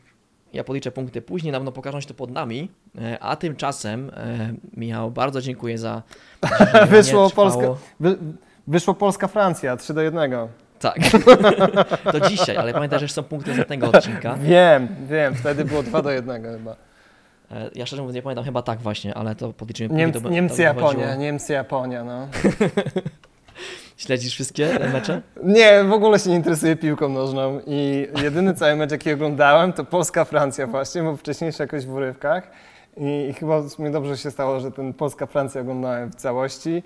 ja 0.54 0.64
policzę 0.64 0.92
punkty 0.92 1.22
później, 1.22 1.52
na 1.52 1.58
pewno 1.58 1.72
pokażą 1.72 2.02
się 2.02 2.08
to 2.08 2.14
pod 2.14 2.32
nami, 2.32 2.70
e, 3.02 3.20
a 3.20 3.36
tymczasem 3.36 4.12
e, 4.14 4.54
Michał, 4.78 5.12
bardzo 5.12 5.42
dziękuję 5.42 5.78
za... 5.78 6.02
Wyszło 6.90 7.28
Trwało- 7.28 7.32
Polska, 7.36 7.68
wy, 8.00 8.18
wyszło 8.68 8.94
Polska-Francja 8.94 9.78
3 9.78 9.94
do 9.94 10.02
1. 10.02 10.32
Tak. 10.80 10.98
to 12.12 12.20
dzisiaj, 12.30 12.58
ale 12.58 12.74
pamiętaj, 12.74 13.00
że 13.00 13.08
są 13.08 13.24
punkty 13.24 13.54
z 13.54 13.68
tego 13.68 13.88
odcinka. 13.88 14.36
Wiem, 14.42 14.88
wiem, 15.10 15.36
wtedy 15.36 15.66
było 15.66 15.84
2 15.84 16.02
do 16.02 16.12
1 16.12 16.44
chyba. 16.44 16.76
E, 17.52 17.70
Ja 17.76 17.86
szczerze 17.86 18.02
mówiąc 18.02 18.16
nie 18.16 18.22
pamiętam, 18.22 18.46
chyba 18.46 18.62
tak 18.62 18.80
właśnie, 18.80 19.14
ale 19.16 19.36
to 19.36 19.54
podliczymy. 19.54 19.96
Niemcy, 19.96 20.22
to, 20.22 20.30
Niemcy 20.30 20.62
Japonia. 20.62 21.16
Niemcy 21.16 21.54
Japonia, 21.54 22.04
no. 22.04 22.28
Śledzisz 23.98 24.34
wszystkie 24.34 24.80
mecze? 24.94 25.22
Nie, 25.44 25.84
w 25.84 25.92
ogóle 25.92 26.20
się 26.20 26.30
nie 26.30 26.36
interesuję 26.36 26.76
piłką 26.76 27.10
nożną 27.10 27.60
i 27.68 28.08
jedyny 28.24 28.54
cały 28.54 28.76
mecz, 28.76 28.92
jaki 28.92 29.14
oglądałem, 29.14 29.74
to 29.74 29.84
Polska-Francja 29.84 30.68
właśnie, 30.68 31.04
bo 31.04 31.18
wcześniejszy 31.18 31.64
jakoś 31.64 31.86
w 31.86 31.94
urywkach 31.94 32.52
i, 32.98 33.28
i 33.30 33.34
chyba 33.34 33.70
sumie 33.70 33.92
dobrze 33.92 34.18
się 34.18 34.32
stało, 34.32 34.60
że 34.60 34.72
ten 34.72 34.94
Polska-Francja 34.94 35.62
oglądałem 35.62 36.12
w 36.12 36.16
całości, 36.16 36.84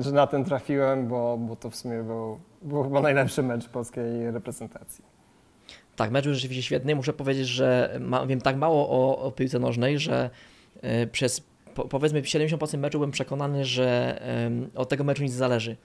że 0.00 0.12
na 0.12 0.26
ten 0.26 0.44
trafiłem, 0.44 1.08
bo, 1.08 1.38
bo 1.40 1.56
to 1.56 1.70
w 1.70 1.76
sumie 1.76 2.02
był, 2.02 2.38
był 2.62 2.82
chyba 2.82 3.00
najlepszy 3.00 3.42
mecz 3.42 3.68
polskiej 3.68 4.30
reprezentacji. 4.30 5.04
Tak, 5.96 6.10
mecz 6.10 6.24
był 6.24 6.34
rzeczywiście 6.34 6.62
świetny. 6.62 6.94
Muszę 6.94 7.12
powiedzieć, 7.12 7.48
że 7.48 7.96
ma, 8.00 8.26
wiem 8.26 8.40
tak 8.40 8.56
mało 8.56 8.88
o, 8.90 9.18
o 9.18 9.32
piłce 9.32 9.58
nożnej, 9.58 9.98
że 9.98 10.30
e, 10.82 11.06
przez 11.06 11.42
po, 11.74 11.88
powiedzmy 11.88 12.22
70% 12.22 12.78
meczu 12.78 12.98
byłem 12.98 13.10
przekonany, 13.10 13.64
że 13.64 14.18
em, 14.22 14.70
od 14.74 14.88
tego 14.88 15.04
meczu 15.04 15.22
nic 15.22 15.32
nie 15.32 15.38
zależy. 15.38 15.76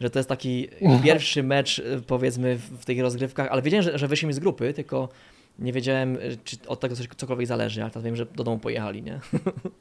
Że 0.00 0.10
to 0.10 0.18
jest 0.18 0.28
taki 0.28 0.68
pierwszy 1.04 1.42
mecz, 1.42 1.78
y, 1.78 2.02
powiedzmy, 2.06 2.56
w, 2.56 2.62
w 2.62 2.84
tych 2.84 3.00
rozgrywkach, 3.00 3.48
ale 3.50 3.62
wiedziałem, 3.62 3.82
że, 3.82 3.98
że 3.98 4.08
wyszli 4.08 4.28
mi 4.28 4.34
z 4.34 4.38
grupy, 4.38 4.72
tylko 4.72 5.08
nie 5.58 5.72
wiedziałem, 5.72 6.16
y, 6.16 6.38
czy 6.44 6.56
od 6.68 6.80
tego 6.80 6.96
coś, 6.96 7.08
cokolwiek 7.16 7.46
zależy, 7.46 7.82
ale 7.82 7.90
teraz 7.90 8.04
wiem, 8.04 8.16
że 8.16 8.26
do 8.26 8.44
domu 8.44 8.58
pojechali, 8.58 9.02
nie? 9.02 9.20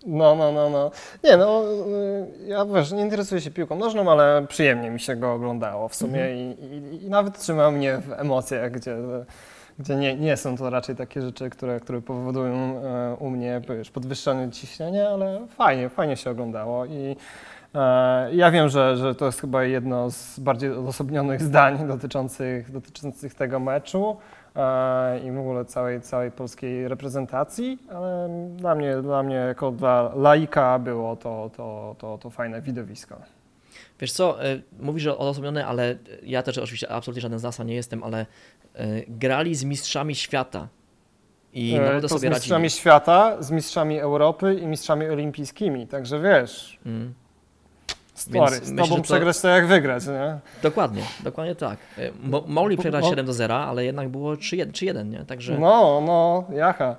No, 0.05 0.35
no, 0.35 0.51
no, 0.51 0.69
no. 0.69 0.91
Nie, 1.23 1.37
no, 1.37 1.63
y, 1.63 2.47
ja 2.47 2.65
wiesz, 2.65 2.91
nie 2.91 3.01
interesuję 3.01 3.41
się 3.41 3.51
piłką 3.51 3.75
nożną, 3.75 4.11
ale 4.11 4.45
przyjemnie 4.49 4.89
mi 4.89 4.99
się 4.99 5.15
go 5.15 5.33
oglądało 5.33 5.87
w 5.87 5.95
sumie 5.95 6.35
i, 6.35 6.65
i, 6.65 7.05
i 7.05 7.09
nawet 7.09 7.39
trzyma 7.39 7.71
mnie 7.71 7.97
w 7.97 8.11
emocjach, 8.11 8.71
gdzie, 8.71 8.97
gdzie 9.79 9.95
nie, 9.95 10.15
nie 10.15 10.37
są 10.37 10.57
to 10.57 10.69
raczej 10.69 10.95
takie 10.95 11.21
rzeczy, 11.21 11.49
które, 11.49 11.79
które 11.79 12.01
powodują 12.01 12.53
e, 12.53 13.15
u 13.19 13.29
mnie 13.29 13.61
wiesz, 13.69 13.91
podwyższone 13.91 14.51
ciśnienie, 14.51 15.09
ale 15.09 15.47
fajnie, 15.47 15.89
fajnie 15.89 16.17
się 16.17 16.31
oglądało 16.31 16.85
i 16.85 17.15
e, 17.75 18.35
ja 18.35 18.51
wiem, 18.51 18.69
że, 18.69 18.97
że 18.97 19.15
to 19.15 19.25
jest 19.25 19.41
chyba 19.41 19.63
jedno 19.63 20.11
z 20.11 20.39
bardziej 20.39 20.71
odosobnionych 20.71 21.41
zdań 21.49 21.87
dotyczących, 21.87 22.71
dotyczących 22.71 23.35
tego 23.35 23.59
meczu 23.59 24.17
i 25.25 25.31
w 25.31 25.39
ogóle 25.39 25.65
całej, 25.65 26.01
całej 26.01 26.31
polskiej 26.31 26.87
reprezentacji, 26.87 27.79
ale 27.89 28.29
dla 28.57 28.75
mnie, 28.75 29.01
dla 29.01 29.23
mnie 29.23 29.35
jako 29.35 29.71
dla 29.71 30.11
laika 30.15 30.79
było 30.79 31.15
to, 31.15 31.51
to, 31.57 31.95
to, 31.99 32.17
to 32.17 32.29
fajne 32.29 32.61
widowisko. 32.61 33.15
Wiesz 33.99 34.11
co, 34.11 34.45
y, 34.45 34.61
mówisz, 34.79 35.03
że 35.03 35.17
odosobnione, 35.17 35.65
ale 35.67 35.97
ja 36.23 36.43
też 36.43 36.57
oczywiście 36.57 36.91
absolutnie 36.91 37.21
żaden 37.21 37.39
z 37.39 37.43
NASA 37.43 37.63
nie 37.63 37.75
jestem, 37.75 38.03
ale 38.03 38.25
y, 38.75 39.05
grali 39.07 39.55
z 39.55 39.63
mistrzami 39.63 40.15
świata 40.15 40.67
i 41.53 41.73
E, 41.73 41.79
naprawdę 41.79 42.01
to 42.01 42.07
z 42.07 42.11
sobie 42.11 42.29
mistrzami 42.29 42.63
radzili. 42.63 42.79
świata, 42.79 43.43
z 43.43 43.51
mistrzami 43.51 43.99
Europy 43.99 44.55
i 44.55 44.67
mistrzami 44.67 45.05
olimpijskimi, 45.05 45.87
także 45.87 46.19
wiesz, 46.19 46.79
Mm. 46.85 47.13
Story, 48.15 48.51
Więc 48.51 48.65
z 48.65 48.71
myślę, 48.71 48.83
tobą 48.83 48.95
to- 48.95 49.03
przegrać 49.03 49.39
to 49.41 49.47
jak 49.47 49.67
wygrać, 49.67 50.07
nie? 50.07 50.37
Dokładnie, 50.63 51.01
dokładnie 51.23 51.55
tak. 51.55 51.77
Y, 51.97 52.11
Mo, 52.23 52.43
mogli 52.47 52.77
przegrać 52.77 53.03
bo- 53.03 53.09
7 53.09 53.25
do 53.25 53.33
0, 53.33 53.55
ale 53.57 53.85
jednak 53.85 54.09
było 54.09 54.33
3-1, 54.37 54.71
3-1 54.71 55.09
nie? 55.09 55.25
Także 55.25 55.57
No, 55.59 56.01
no, 56.05 56.43
jacha. 56.57 56.95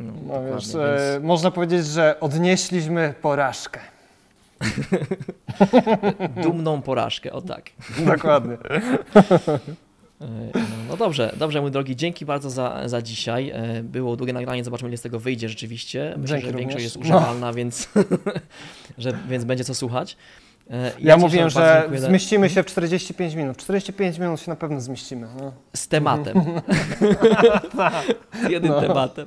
no, 0.00 0.12
No 0.26 0.44
wiesz, 0.44 0.52
więc... 0.68 0.74
e, 0.74 1.20
można 1.22 1.50
powiedzieć, 1.50 1.86
że 1.86 2.20
odnieśliśmy 2.20 3.14
porażkę. 3.22 3.80
dumną 6.42 6.82
porażkę, 6.82 7.32
o 7.32 7.40
tak. 7.42 7.64
Dokładnie. 7.98 8.56
E, 10.20 10.26
No, 10.54 10.60
no 10.88 10.96
dobrze, 10.96 11.32
dobrze 11.36 11.60
mój 11.60 11.70
drogi, 11.70 11.96
dzięki 11.96 12.26
bardzo 12.26 12.50
za, 12.50 12.88
za 12.88 13.02
dzisiaj. 13.02 13.50
E, 13.50 13.82
Było 13.82 14.16
długie 14.16 14.32
nagranie, 14.32 14.64
zobaczymy 14.64 14.90
ile 14.90 14.96
z 14.96 15.02
tego 15.02 15.20
wyjdzie 15.20 15.48
rzeczywiście. 15.48 16.14
Myślę, 16.18 16.36
Dzięki 16.38 16.52
że 16.52 16.58
większość 16.58 16.84
jest 16.84 16.96
No. 16.96 17.00
używalna, 17.02 17.52
więc, 17.52 17.88
że, 18.98 19.12
więc 19.28 19.44
będzie 19.44 19.64
co 19.64 19.74
słuchać. 19.74 20.16
E, 20.70 20.92
Ja, 21.00 21.16
mówiłem, 21.16 21.50
że 21.50 21.88
zmieścimy 21.96 22.50
się 22.50 22.62
w 22.62 22.66
45 22.66 23.34
minut. 23.34 23.56
45 23.56 24.18
minut 24.18 24.40
się 24.40 24.50
na 24.50 24.56
pewno 24.56 24.80
zmieścimy. 24.80 25.26
No. 25.40 25.52
z 25.74 25.88
tematem. 25.88 26.36
z 28.46 28.50
jednym 28.50 28.72
No. 28.72 28.80
tematem. 28.80 29.26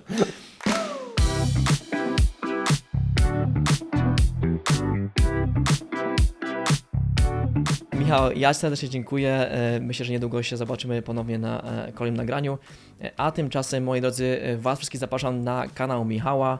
Michał, 8.10 8.32
ja 8.32 8.53
serdecznie 8.53 8.89
dziękuję. 8.89 9.32
E, 9.32 9.80
Myślę, 9.80 10.05
że 10.05 10.12
niedługo 10.12 10.43
się 10.43 10.57
zobaczymy 10.57 11.01
ponownie 11.01 11.38
na 11.39 11.62
e, 11.62 11.91
kolejnym 11.91 12.18
nagraniu. 12.18 12.57
E, 13.01 13.12
A 13.18 13.32
tymczasem, 13.32 13.84
moi 13.84 14.01
drodzy, 14.01 14.39
Was 14.57 14.78
wszystkich 14.80 14.99
zapraszam 14.99 15.43
na 15.43 15.64
kanał 15.76 16.05
Michała 16.05 16.60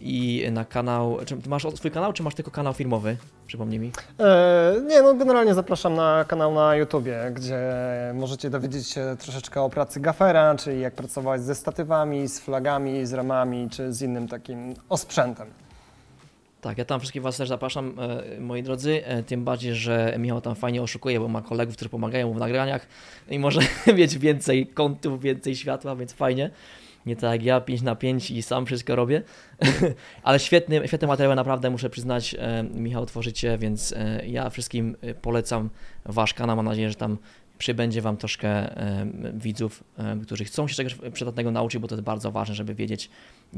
i 0.00 0.48
na 0.52 0.64
kanał. 0.64 1.18
Czy 1.26 1.36
masz 1.48 1.66
swój 1.74 1.90
kanał, 1.90 2.12
czy 2.12 2.22
masz 2.22 2.34
tylko 2.34 2.50
kanał 2.50 2.72
filmowy? 2.72 3.16
Przypomnij 3.46 3.78
mi. 3.78 3.92
Nie, 4.88 5.02
no 5.02 5.14
generalnie 5.14 5.54
zapraszam 5.54 5.94
na 5.94 6.24
kanał 6.28 6.54
na 6.54 6.76
YouTubie, 6.76 7.18
gdzie 7.34 7.60
możecie 8.14 8.50
dowiedzieć 8.50 8.88
się 8.88 9.16
troszeczkę 9.18 9.62
o 9.62 9.70
pracy 9.70 10.00
gafera, 10.00 10.54
czyli 10.54 10.80
jak 10.80 10.94
pracować 10.94 11.42
ze 11.42 11.54
statywami, 11.54 12.28
z 12.28 12.40
flagami, 12.40 13.06
z 13.06 13.12
ramami, 13.12 13.70
czy 13.70 13.92
z 13.92 14.02
innym 14.02 14.28
takim 14.28 14.74
osprzętem. 14.88 15.61
Tak, 16.62 16.78
ja 16.78 16.84
tam 16.84 17.00
wszystkich 17.00 17.22
Was 17.22 17.36
też 17.36 17.48
zapraszam, 17.48 17.94
e, 17.98 18.40
moi 18.40 18.62
drodzy, 18.62 19.04
e, 19.04 19.22
tym 19.22 19.44
bardziej, 19.44 19.74
że 19.74 20.14
Michał 20.18 20.40
tam 20.40 20.54
fajnie 20.54 20.82
oszukuje, 20.82 21.20
bo 21.20 21.28
ma 21.28 21.42
kolegów, 21.42 21.76
którzy 21.76 21.88
pomagają 21.88 22.28
mu 22.28 22.34
w 22.34 22.38
nagraniach 22.38 22.86
i 23.30 23.38
może 23.38 23.60
mieć 23.98 24.18
więcej 24.18 24.66
kątów, 24.66 25.22
więcej 25.22 25.56
światła, 25.56 25.96
więc 25.96 26.12
fajnie. 26.12 26.50
Nie 27.06 27.16
tak 27.16 27.32
jak 27.32 27.42
ja, 27.42 27.60
5 27.60 27.82
na 27.82 27.96
5 27.96 28.30
i 28.30 28.42
sam 28.42 28.66
wszystko 28.66 28.96
robię. 28.96 29.22
Ale 30.22 30.38
świetny, 30.38 30.88
świetne 30.88 31.08
materiały 31.08 31.36
naprawdę 31.36 31.70
muszę 31.70 31.90
przyznać, 31.90 32.36
e, 32.38 32.62
Michał 32.62 33.06
tworzycie, 33.06 33.58
więc 33.58 33.94
ja 34.26 34.50
wszystkim 34.50 34.96
polecam 35.22 35.70
Wasz 36.04 36.34
kanał. 36.34 36.56
Mam 36.56 36.66
nadzieję, 36.66 36.88
że 36.88 36.94
tam 36.94 37.18
przybędzie 37.62 38.02
Wam 38.02 38.16
troszkę 38.16 38.48
e, 38.48 39.06
widzów, 39.34 39.84
e, 39.98 40.16
którzy 40.22 40.44
chcą 40.44 40.68
się 40.68 40.74
czegoś 40.74 40.96
przydatnego 41.12 41.50
nauczyć, 41.50 41.80
bo 41.80 41.88
to 41.88 41.94
jest 41.94 42.04
bardzo 42.04 42.30
ważne, 42.32 42.54
żeby 42.54 42.74
wiedzieć, 42.74 43.10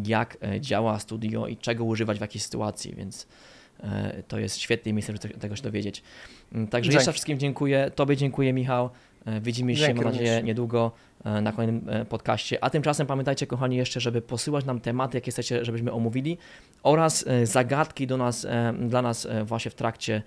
jak 0.04 0.36
e, 0.42 0.60
działa 0.60 0.98
studio 0.98 1.46
i 1.46 1.56
czego 1.56 1.84
używać 1.84 2.18
w 2.18 2.20
jakiej 2.20 2.40
sytuacji, 2.40 2.94
więc 2.94 3.26
to 4.28 4.38
jest 4.38 4.58
świetne 4.58 4.92
miejsce, 4.92 5.12
żeby 5.12 5.18
te- 5.18 5.40
tego 5.40 5.56
się 5.56 5.62
dowiedzieć. 5.62 6.02
Mm, 6.52 6.66
Także 6.66 6.90
Dzięki. 6.90 6.96
jeszcze 6.96 7.12
wszystkim 7.12 7.38
dziękuję. 7.38 7.90
Tobie 7.94 8.16
dziękuję, 8.16 8.52
Michał. 8.52 8.90
Widzimy 9.42 9.76
się, 9.76 9.86
Dzięki 9.86 10.02
mam 10.02 10.12
nadzieję, 10.12 10.30
również. 10.30 10.46
niedługo 10.46 10.92
na 11.42 11.52
kolejnym 11.52 11.88
podcaście. 12.08 12.64
A 12.64 12.70
tymczasem 12.70 13.06
pamiętajcie, 13.06 13.46
kochani, 13.46 13.76
jeszcze, 13.76 14.00
żeby 14.00 14.22
posyłać 14.22 14.64
nam 14.64 14.80
tematy, 14.80 15.16
jakie 15.16 15.30
chcecie, 15.30 15.64
żebyśmy 15.64 15.92
omówili 15.92 16.38
oraz 16.82 17.24
zagadki 17.44 18.06
do 18.06 18.16
nas, 18.16 18.46
dla 18.88 19.02
nas 19.02 19.28
właśnie 19.44 19.70
w 19.70 19.74
trakcie 19.74 20.22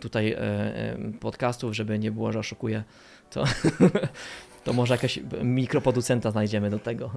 tutaj 0.00 0.32
e, 0.32 0.38
e, 0.38 0.96
podcastów, 1.20 1.74
żeby 1.74 1.98
nie 1.98 2.10
było, 2.10 2.32
że 2.32 2.38
oszukuję, 2.38 2.82
to, 3.30 3.44
to 4.64 4.72
może 4.72 4.94
jakaś 4.94 5.20
mikroproducenta 5.42 6.30
znajdziemy 6.30 6.70
do 6.70 6.78
tego. 6.78 7.10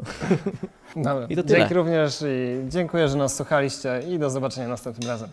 Dobra. 0.96 1.28
I 1.30 1.36
to 1.36 1.44
tyle. 1.44 1.60
Dzięki 1.60 1.74
również 1.74 2.22
i 2.22 2.70
dziękuję, 2.70 3.08
że 3.08 3.18
nas 3.18 3.36
słuchaliście 3.36 4.02
i 4.10 4.20
do 4.20 4.30
zobaczenia 4.30 4.68
następnym 4.68 5.10
razem. 5.10 5.30